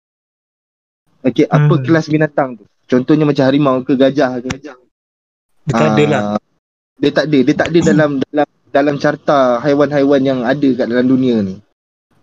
[1.23, 1.83] okey apa Hmm.
[1.83, 4.75] kelas binatang tu contohnya macam harimau ke gajah ke Dia
[5.75, 6.23] tak ada lah.
[6.97, 11.07] Dia tak ada dia tak ada dalam dalam dalam carta haiwan-haiwan yang ada kat dalam
[11.07, 11.61] dunia ni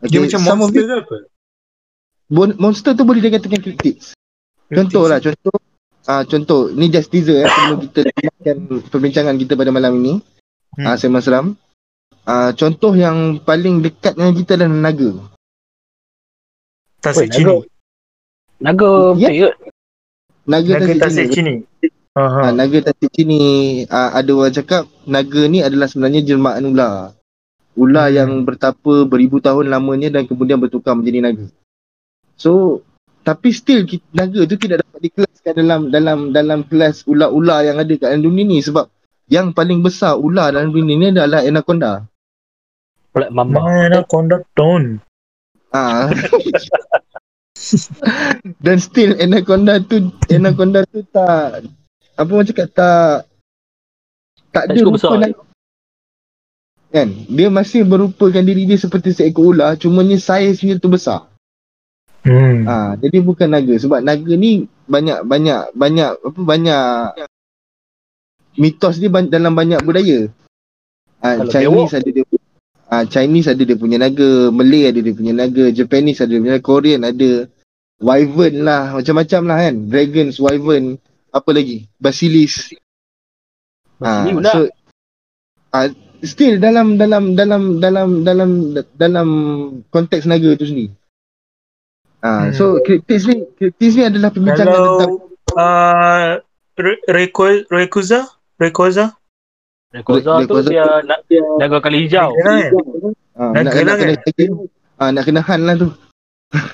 [0.05, 1.17] Dia Okey, macam some monster ke apa?
[2.29, 4.17] Bon- monster tu boleh dikatakan cryptids
[4.73, 5.53] Contoh lah, contoh
[6.03, 8.57] ah contoh ni just teaser eh sebelum kita dengarkan
[8.89, 10.13] perbincangan kita pada malam ini.
[10.75, 10.85] Hmm.
[10.89, 11.53] Ah saya Seram.
[12.25, 15.11] Ah contoh yang paling dekat dengan kita adalah naga.
[17.03, 17.61] Tasik Cini.
[18.63, 19.29] Naga Ya.
[19.29, 19.49] ke?
[20.47, 21.27] Naga, Naga tasik.
[21.31, 21.63] Cini.
[22.13, 22.53] Ah, Aha.
[22.53, 23.41] naga tasik sini
[23.89, 27.17] ah, ada orang cakap naga ni adalah sebenarnya jelmaan ular.
[27.73, 28.17] Ular Hmm.
[28.21, 31.49] yang bertapa beribu tahun lamanya dan kemudian bertukar menjadi naga.
[32.37, 32.85] So
[33.25, 38.13] tapi still naga tu tidak dapat dikelaskan dalam dalam dalam kelas ular-ular yang ada kat
[38.13, 38.85] dalam dunia ni sebab
[39.25, 42.05] yang paling besar ular dalam dunia ni adalah anaconda.
[43.09, 43.57] Black Mamba.
[43.57, 45.01] Mana kondukton?
[45.73, 46.13] Ah.
[48.65, 51.65] Dan still anaconda tu anaconda tu tak
[52.13, 53.25] apa orang cakap tak
[54.53, 55.17] tak Tak ada rupa besar.
[55.17, 55.41] naga.
[56.93, 57.09] Kan?
[57.25, 61.25] Dia masih merupakan diri dia seperti seekor ular cumanya saiznya tu besar.
[62.23, 62.63] Hmm.
[62.63, 66.81] Ah, jadi bukan naga sebab naga ni banyak banyak banyak apa banyak
[68.55, 70.29] mitos dia ban- dalam banyak budaya.
[71.19, 72.23] Ah, Kalau Chinese ada dia
[72.87, 76.53] ah, Chinese ada dia punya naga, Malay ada dia punya naga, Japanese ada dia punya
[76.55, 77.31] naga, Korean ada
[77.99, 79.75] wyvern lah, macam-macam lah kan.
[79.89, 80.85] Dragons, wyvern,
[81.33, 81.89] apa lagi?
[81.97, 82.77] Basilisk.
[83.99, 84.51] Ah, Ini pula.
[84.53, 84.59] so
[85.73, 85.89] ah,
[86.21, 88.49] still dalam dalam dalam dalam dalam
[88.95, 89.27] dalam
[89.89, 90.93] konteks naga tu sendiri.
[92.23, 92.55] Ah, Hmm.
[92.55, 95.11] so cryptids ni cryptids ni adalah perbincangan tentang
[95.43, 96.39] Kalau uh,
[96.73, 98.25] Re- Reko- Rekuza?
[98.55, 99.11] Rekuza?
[99.93, 101.21] Rekoza tu dia nak
[101.59, 102.33] naga kali hijau.
[102.33, 102.71] Kan?
[103.37, 104.55] ah, naga nak, lah nak, kena,
[104.97, 105.89] ah, nak kena han lah tu.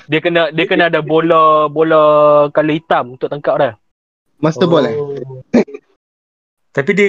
[0.08, 2.00] Dia kena dia kena ada bola bola
[2.52, 3.72] kali hitam untuk tangkap dah.
[4.40, 4.96] Master ball eh.
[4.96, 5.14] Oh.
[6.72, 7.08] Tapi dia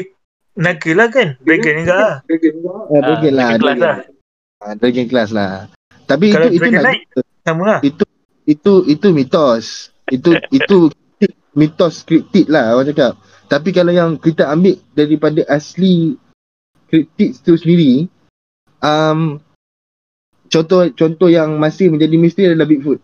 [0.59, 1.39] naga lah kan?
[1.43, 2.15] Dragon juga lah.
[2.91, 3.49] Ah, dragon lah.
[3.55, 3.79] Dragon class dragon.
[3.81, 3.97] lah.
[4.61, 5.51] Ah, dragon class lah.
[6.05, 7.03] Tapi Kalau itu itu Dragon nak Knight?
[7.41, 7.79] Sama lah.
[8.45, 9.65] itu itu mitos.
[10.11, 10.77] Itu itu
[11.59, 13.13] mitos cryptid lah orang cakap.
[13.47, 16.15] Tapi kalau yang kita ambil daripada asli
[16.87, 18.07] cryptid tu sendiri,
[18.83, 19.39] um,
[20.51, 22.99] contoh contoh yang masih menjadi misteri adalah Bigfoot.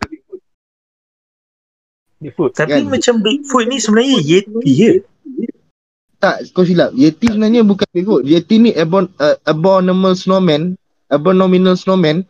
[2.17, 2.51] Bigfoot.
[2.57, 2.89] Tapi Kan?
[2.89, 4.91] macam Bigfoot ni sebenarnya Yeti je.
[6.17, 6.89] Tak, kau silap.
[6.97, 8.25] Yeti sebenarnya bukan Bigfoot.
[8.25, 10.73] Yeti ni abon, uh, abominable snowman.
[11.13, 12.25] Abominable snowman.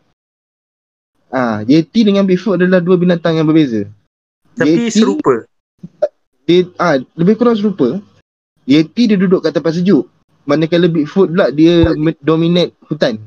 [1.31, 3.87] Ah, Yeti dengan Bigfoot adalah dua binatang yang berbeza.
[4.59, 5.47] Tapi Yeti, serupa.
[6.47, 7.99] Dia, ah, lebih kurang serupa.
[8.67, 10.07] Yeti dia duduk kat tempat sejuk.
[10.43, 11.87] Manakala Bigfoot pula dia
[12.19, 13.23] dominate hutan.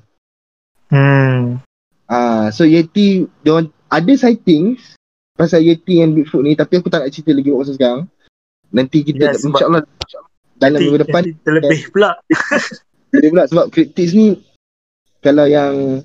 [0.93, 1.61] Hmm.
[2.05, 5.00] Ah, so Yeti dia ada sightings
[5.41, 8.05] pasal Yeti and Bigfoot ni tapi aku tak nak cerita lagi masa sekarang.
[8.69, 9.83] Nanti kita sebab- insya-Allah
[10.55, 12.11] dalam Nanti- minggu depan Terlebih pula.
[13.17, 14.37] dia pula sebab cryptids ni
[15.19, 16.05] kalau yang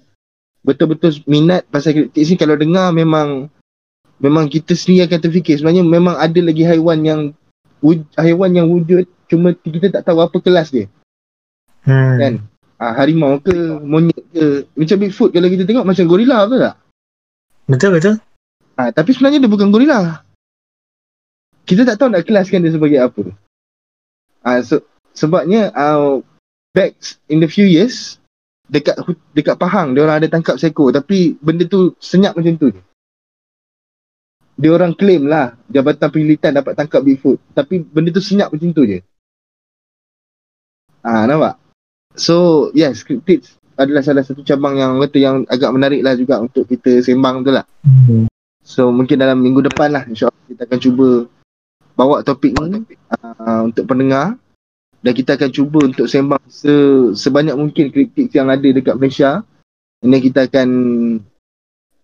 [0.61, 3.51] betul-betul minat pasal cryptids ni kalau dengar memang
[4.17, 7.21] memang kita sendiri akan terfikir sebenarnya memang ada lagi haiwan yang
[7.77, 10.87] wujud, haiwan yang wujud cuma kita tak tahu apa kelas dia
[11.83, 12.17] Hmm.
[12.17, 12.33] kan
[12.75, 16.75] ah, harimau ke monyet ke macam Bigfoot kalau kita tengok macam gorila betul tak
[17.65, 18.15] Betul betul.
[18.79, 20.21] Ah, tapi sebenarnya dia bukan gorila
[21.65, 23.23] kita tak tahu nak kelaskan dia sebagai apa
[24.45, 24.83] ah, so,
[25.15, 26.19] sebabnya uh,
[26.75, 26.99] back
[27.31, 28.19] in the few years
[28.67, 28.99] dekat
[29.31, 32.69] dekat Pahang dia orang ada tangkap seko tapi benda tu senyap macam tu.
[34.55, 38.83] Dia orang claim lah Jabatan Penglihatan dapat tangkap Bigfoot tapi benda tu senyap macam tu
[38.83, 38.99] je.
[41.05, 41.61] Ah nampak?
[42.15, 46.67] So yes cryptids adalah salah satu cabang yang kata yang agak menarik lah juga untuk
[46.67, 47.67] kita sembang tu lah.
[47.83, 48.27] Hmm.
[48.65, 51.07] So mungkin dalam minggu depan lah insyaAllah kita akan cuba
[51.93, 52.81] bawa topik ni
[53.13, 54.41] uh, untuk pendengar
[55.05, 56.73] dan kita akan cuba untuk sembang se,
[57.13, 59.45] sebanyak mungkin kritik yang ada dekat Malaysia.
[60.01, 60.69] Ini kita akan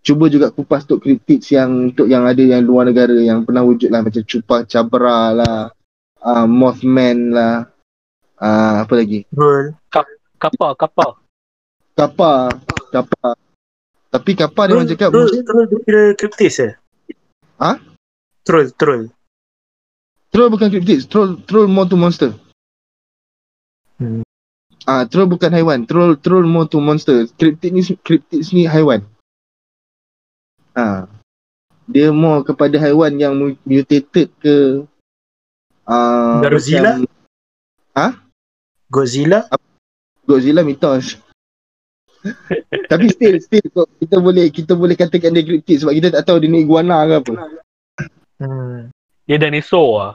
[0.06, 3.90] cuba juga kupas untuk kritik yang untuk yang ada yang luar negara yang pernah wujud
[3.90, 5.58] lah macam Cupa Cabra lah,
[6.22, 7.66] uh, Mothman lah,
[8.38, 9.26] uh, apa lagi?
[10.38, 11.10] Kapal, kapal.
[11.94, 12.50] Kappa,
[12.90, 13.51] Kappa.
[14.12, 16.72] Tapi Kappa dia orang cakap troll, dia kira cryptis eh?
[17.56, 17.80] Ha?
[18.44, 19.08] Troll, troll.
[20.28, 22.36] Troll bukan cryptids, troll troll more to monster.
[23.96, 24.20] Hmm.
[24.84, 27.24] Ah, troll bukan haiwan, troll troll more to monster.
[27.40, 29.00] Cryptid ni cryptids ni haiwan.
[30.76, 31.08] Ah.
[31.88, 34.84] Dia more kepada haiwan yang mu- mutated ke
[35.88, 37.00] ah Godzilla?
[37.00, 38.20] macam-
[38.92, 39.48] Godzilla?
[40.28, 41.16] Godzilla mitos.
[42.90, 46.38] Tapi still still kok kita boleh kita boleh katakan dia cryptid sebab kita tak tahu
[46.38, 47.32] dia ni iguana ke apa.
[48.38, 48.78] Hmm.
[49.26, 50.12] Dia dinosaur lah.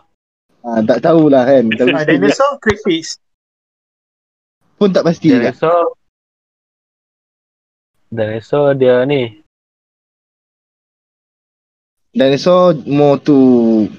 [0.64, 1.64] Ah, tak tahulah kan.
[1.70, 3.20] Tapi Ah, dinosaur cryptis.
[4.78, 5.50] pun tak pasti juga.
[5.52, 5.96] Dinosaur.
[8.08, 9.42] Dinosaur dia ni.
[12.14, 13.38] Dinosaur more to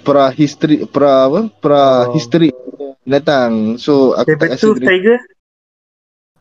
[0.03, 1.41] pra history pra apa?
[1.61, 2.15] Pra Oh.
[2.17, 2.51] history
[3.05, 3.79] binatang.
[3.79, 5.19] So aku tak rasa tiger?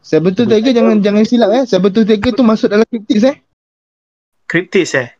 [0.07, 1.63] Saber-tooth tiger jangan jangan silap eh.
[1.67, 3.35] Saber-tooth tiger tu masuk dalam cryptids eh.
[4.47, 5.11] Cryptis eh?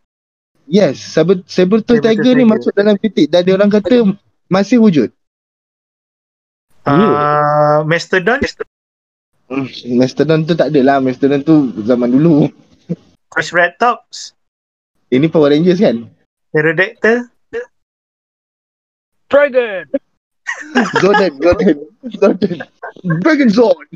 [0.68, 2.52] Yes, saber saber-tooth Saber-tooth tiger ni tiger.
[2.56, 4.16] masuk dalam cryptid dan dia orang kata
[4.48, 5.12] masih wujud.
[6.88, 8.40] Uh, Mastodon?
[9.52, 9.68] Hmm,
[10.00, 11.04] Mastodon tu tak adalah.
[11.04, 12.48] Mastodon tu zaman dulu.
[13.36, 14.32] Triceratops?
[15.12, 16.08] Ini Power Rangers kan?
[16.56, 17.28] Pterodactyl.
[19.28, 19.84] Dragon!
[21.04, 21.78] Zordon, Zordon,
[22.16, 22.58] Zordon.
[23.20, 23.88] Dragon Zord.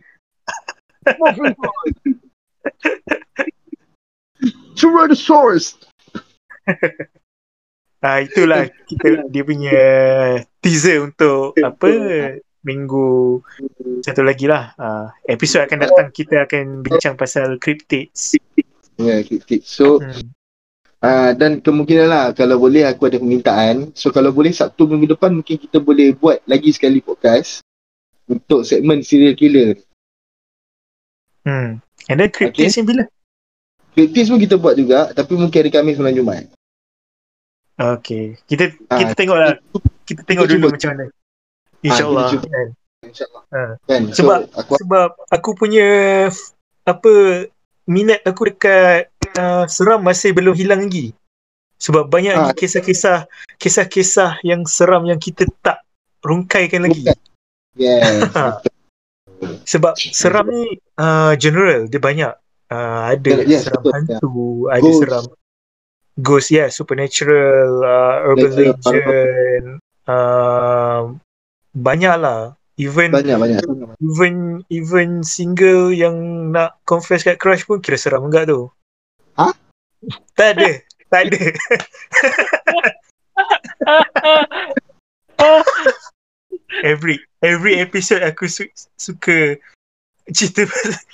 [4.78, 5.78] Tyrannosaurus.
[8.02, 9.78] Ah itulah kita dia punya
[10.57, 11.86] teaser untuk apa
[12.65, 13.38] minggu
[14.02, 14.73] satu lagi lah.
[14.73, 18.41] Ah, episod akan datang kita akan bincang pasal cryptids.
[18.98, 20.34] Ya, yeah, so Hmm.
[21.06, 23.94] uh, dan kemungkinan lah kalau boleh aku ada permintaan.
[23.94, 27.61] So kalau boleh Sabtu minggu depan mungkin kita boleh buat lagi sekali podcast
[28.26, 29.78] untuk segmen serial killer.
[31.41, 31.81] Hmm.
[32.05, 33.03] And then cryptids yang bila?
[33.91, 36.45] Cryptids pun kita buat juga tapi mungkin hari Khamis malam Jumaat.
[37.76, 38.38] Okay.
[38.45, 39.57] Kita Ah, kita tengok lah.
[40.05, 40.76] Kita tengok kita dulu cuba.
[40.77, 41.05] macam mana.
[41.81, 42.26] InsyaAllah.
[42.27, 42.47] kita cuba.
[42.51, 42.68] kan.
[43.01, 43.43] InsyaAllah.
[43.49, 43.72] Ah.
[43.84, 44.01] Kan?
[44.09, 45.88] So, Sebab- aku Sebab aku punya
[46.84, 47.11] apa
[47.84, 51.11] minat aku dekat uh, seram masih belum hilang lagi.
[51.81, 52.39] Sebab banyak Ah.
[52.53, 53.26] lagi kisah-kisah
[53.57, 55.81] kisah-kisah yang seram yang kita tak
[56.22, 57.01] rungkaikan lagi.
[57.01, 57.18] Bukan.
[57.76, 58.61] yeah.
[59.72, 62.34] Sebab seram ni uh, general, dia banyak.
[62.72, 63.93] Uh, ada Yes, seram betul.
[63.95, 64.31] hantu,
[64.68, 64.99] ada Ghost.
[64.99, 65.26] seram
[66.19, 69.68] ghost, yeah, supernatural, uh, urban Natural, legend,
[70.11, 71.02] uh,
[71.72, 72.56] banyak lah.
[72.80, 73.61] Even banyak banyak.
[74.02, 78.68] even even single yang nak confess kat crush pun kira seram enggak tu.
[79.38, 79.53] Hah?
[80.34, 80.81] Tak ada.
[81.11, 81.41] Tak ada.
[86.84, 89.57] every every episode aku su- suka
[90.30, 91.05] cerita pasal-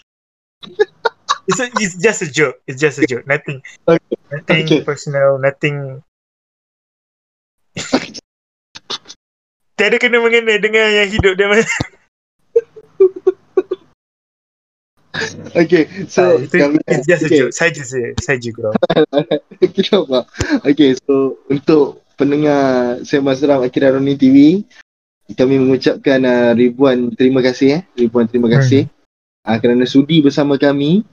[1.48, 2.60] it's, a, it's just a joke.
[2.68, 3.26] It's just a joke.
[3.28, 3.64] Nothing.
[3.88, 4.18] Okay.
[4.32, 4.82] Nothing Okay.
[4.84, 5.40] personal.
[5.40, 6.04] Nothing.
[9.78, 11.48] Tiada kena mengena dengan yang hidup dia.
[15.58, 17.40] Okay, so So, itu kami it's just a okay.
[17.41, 17.54] joke.
[17.56, 18.14] Saja saja.
[18.22, 18.78] Saja kurang.
[19.74, 20.30] Kita apa?
[20.62, 24.62] Okay, so untuk pendengar Sembang Seram Akira Roni TV,
[25.36, 28.88] kami mengucapkan uh, ribuan terima kasih eh, ribuan terima kasih
[29.44, 31.04] uh, kerana sudi bersama kami.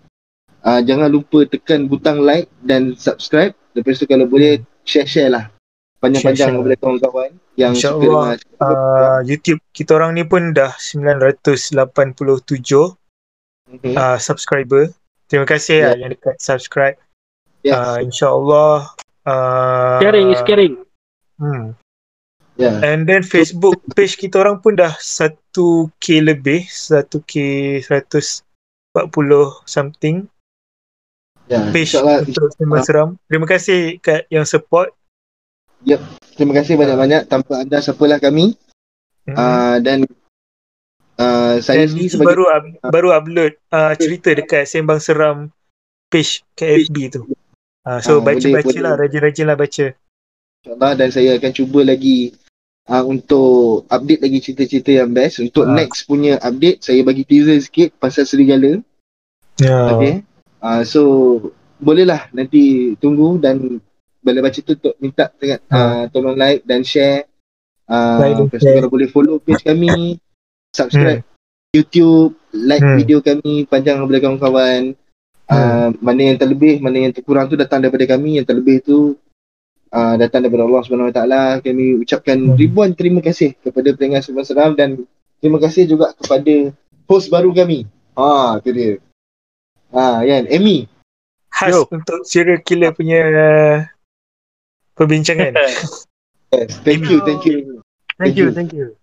[0.65, 3.53] Uh, jangan lupa tekan butang like dan subscribe.
[3.77, 5.45] Lepas tu kalau boleh share-share lah
[6.01, 12.97] panjang-panjang kepada kawan-kawan yang InsyaAllah, dengan Uh, YouTube kita orang ni pun dah 987
[13.75, 13.97] Mhm.
[13.97, 14.89] uh, subscriber.
[15.29, 15.85] Terima kasih Ya.
[15.93, 15.95] yeah.
[16.05, 16.97] yang dekat subscribe.
[17.65, 17.77] Yes.
[17.77, 18.77] Uh, InsyaAllah.
[19.25, 20.75] Uh, Caring is caring.
[21.41, 21.73] Hmm.
[22.57, 22.79] Yeah.
[22.83, 27.35] And then Facebook page kita orang pun dah 1k lebih, 1k
[27.87, 28.45] 140
[29.67, 30.27] something
[31.51, 31.69] yeah.
[31.75, 32.87] page InsyaAllah, untuk Sembang Ah.
[32.87, 33.09] Seram.
[33.27, 34.91] Terima kasih kat yang support.
[36.35, 37.29] terima kasih banyak-banyak.
[37.29, 38.57] Tanpa anda siapalah kami.
[39.25, 39.37] Hmm.
[39.37, 39.99] Uh, dan
[41.17, 45.49] uh, saya Dan sebagai baru up, baru upload uh, cerita dekat Sembang Seram
[46.09, 47.23] page KFB tu.
[47.85, 48.81] Uh, so Ah, boleh- baca-baca boleh.
[48.81, 49.87] lah, rajin-rajin lah baca.
[50.65, 52.33] InsyaAllah dan saya akan cuba lagi
[52.89, 55.41] uh, untuk update lagi cerita-cerita yang best.
[55.41, 55.75] Untuk Ah.
[55.75, 58.81] next punya update, saya bagi teaser sikit pasal Serigala.
[59.61, 59.79] Ya.
[59.95, 60.15] Okay.
[60.59, 61.01] Uh, so,
[61.79, 63.79] bolehlah nanti tunggu dan
[64.19, 67.29] bila baca tu tok, minta dengan, uh, tolong like dan share.
[67.85, 68.77] Uh, Like dan lepas tu share.
[68.81, 70.17] kalau boleh follow page kami,
[70.73, 71.21] subscribe
[71.75, 72.97] YouTube, like Hmm.
[72.97, 74.83] video kami, panjang kepada kawan-kawan.
[75.45, 79.19] Uh, mana yang terlebih, mana yang terkurang tu datang daripada kami, yang terlebih tu
[79.95, 81.43] uh, datang daripada Allah Subhanahu Wa Taala.
[81.63, 82.59] Kami ucapkan Hmm.
[82.59, 85.07] ribuan terima kasih kepada pendengar Sembang Seram dan
[85.39, 86.75] terima kasih juga kepada
[87.07, 87.87] host baru kami.
[88.19, 88.99] Ha, tu dia.
[89.95, 90.91] Ha, kan, Amy.
[91.55, 91.87] Khas Yo.
[91.87, 93.77] untuk serial killer punya uh,
[94.99, 95.55] perbincangan.
[96.55, 97.83] Yes, thank you, thank you.
[98.15, 98.95] Thank you, thank you.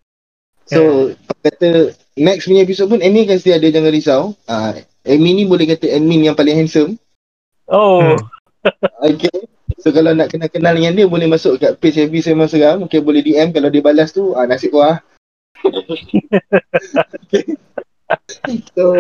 [0.64, 1.12] So,
[1.44, 4.22] kata next punya episode pun Amy akan sedia ada jangan risau.
[4.48, 4.72] Ah,
[5.04, 6.96] Amy ni boleh kata admin yang paling handsome.
[7.68, 8.24] Oh, Hmm.
[9.04, 9.36] Okay.
[9.82, 12.86] So kalau nak kenal-kenal dengan dia boleh masuk kat page FB Sembang Seram.
[12.86, 15.02] Mungkin boleh DM kalau dia balas tu ah, nasib kau ah.
[17.18, 17.58] okay.
[18.78, 18.94] So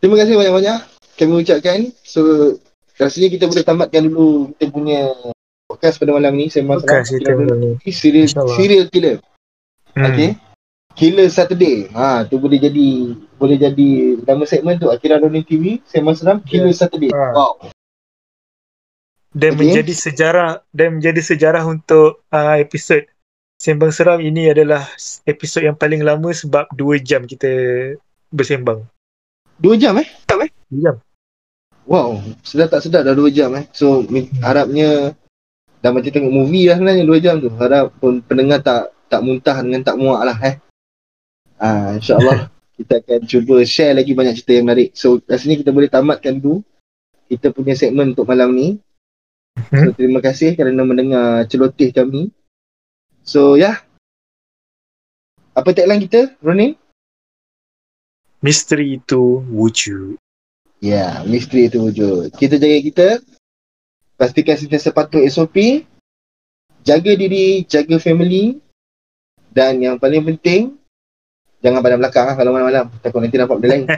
[0.00, 0.78] terima kasih banyak-banyak
[1.20, 1.92] kami ucapkan.
[2.08, 2.56] So
[2.96, 5.12] rasanya kita boleh tamatkan dulu kita punya
[5.68, 7.04] podcast pada malam ni Sembang Seram.
[7.60, 7.76] Ni.
[7.92, 9.20] Serial, serial killer.
[9.92, 10.08] Hmm.
[10.08, 10.30] Okay.
[10.92, 11.88] Killer Saturday.
[11.96, 16.72] Ha, tu boleh jadi boleh jadi nama segmen tu Akira Roni TV, Sembang Seram Killer
[16.76, 17.08] Saturday.
[17.12, 17.32] Ha.
[17.32, 17.71] Wow.
[19.32, 19.60] Dan Okay.
[19.64, 23.00] menjadi sejarah dan menjadi sejarah untuk uh, episod
[23.62, 24.82] Sembang Seram ini adalah
[25.22, 27.46] episod yang paling lama sebab 2 jam kita
[28.34, 28.82] bersembang.
[29.54, 30.08] Dua jam eh?
[30.26, 30.98] 2 jam.
[31.86, 33.70] Wow, sedar tak sedar dah 2 jam eh.
[33.70, 34.02] So
[34.42, 35.14] harapnya
[35.78, 37.54] dah macam tengok movie lah sebenarnya 2 jam tu.
[37.54, 40.56] Harap pun pendengar tak tak muntah dengan tak muak lah eh.
[41.62, 42.50] Ah, insyaAllah
[42.82, 44.90] kita akan cuba share lagi banyak cerita yang menarik.
[44.98, 46.66] So rasanya kita boleh tamatkan dulu
[47.30, 48.82] kita punya segmen untuk malam ni.
[49.56, 52.28] So terima kasih kerana mendengar celoteh kami.
[53.24, 53.60] So ya.
[53.60, 53.76] Yeah.
[55.52, 56.80] Apa tagline kita, Ronin?
[58.40, 60.16] Misteri itu wujud.
[60.80, 62.32] Ya, misteri itu wujud.
[62.32, 63.08] Kita jaga kita.
[64.16, 65.84] Pastikan sentiasa patuh SOP.
[66.82, 68.58] Jaga diri, jaga family.
[69.52, 70.80] Dan yang paling penting,
[71.60, 72.88] jangan pandang belakang lah kalau malam-malam.
[73.04, 73.84] Takut nanti nampak benda lain.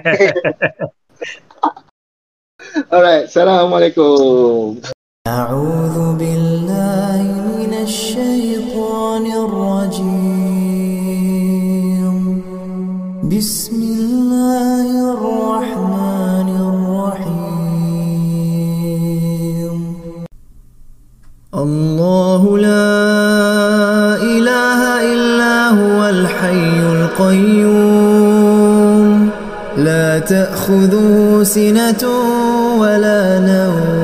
[2.90, 4.82] Alright, Assalamualaikum.
[5.26, 7.22] أعوذ بالله
[7.56, 10.44] من الشيطان الرجيم.
[13.32, 14.86] بسم الله
[15.16, 17.38] الرحمن الرحيم.
[21.54, 23.00] الله لا
[24.20, 24.80] إله
[25.12, 28.04] إلا هو الحي القيوم.
[29.76, 32.04] لا تأخذه سنة
[32.76, 34.03] ولا نوم.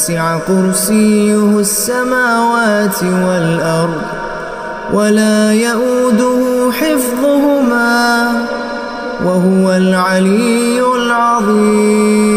[0.00, 4.02] وسع كرسيه السماوات والأرض
[4.92, 8.32] ولا يؤده حفظهما
[9.24, 12.29] وهو العلي العظيم.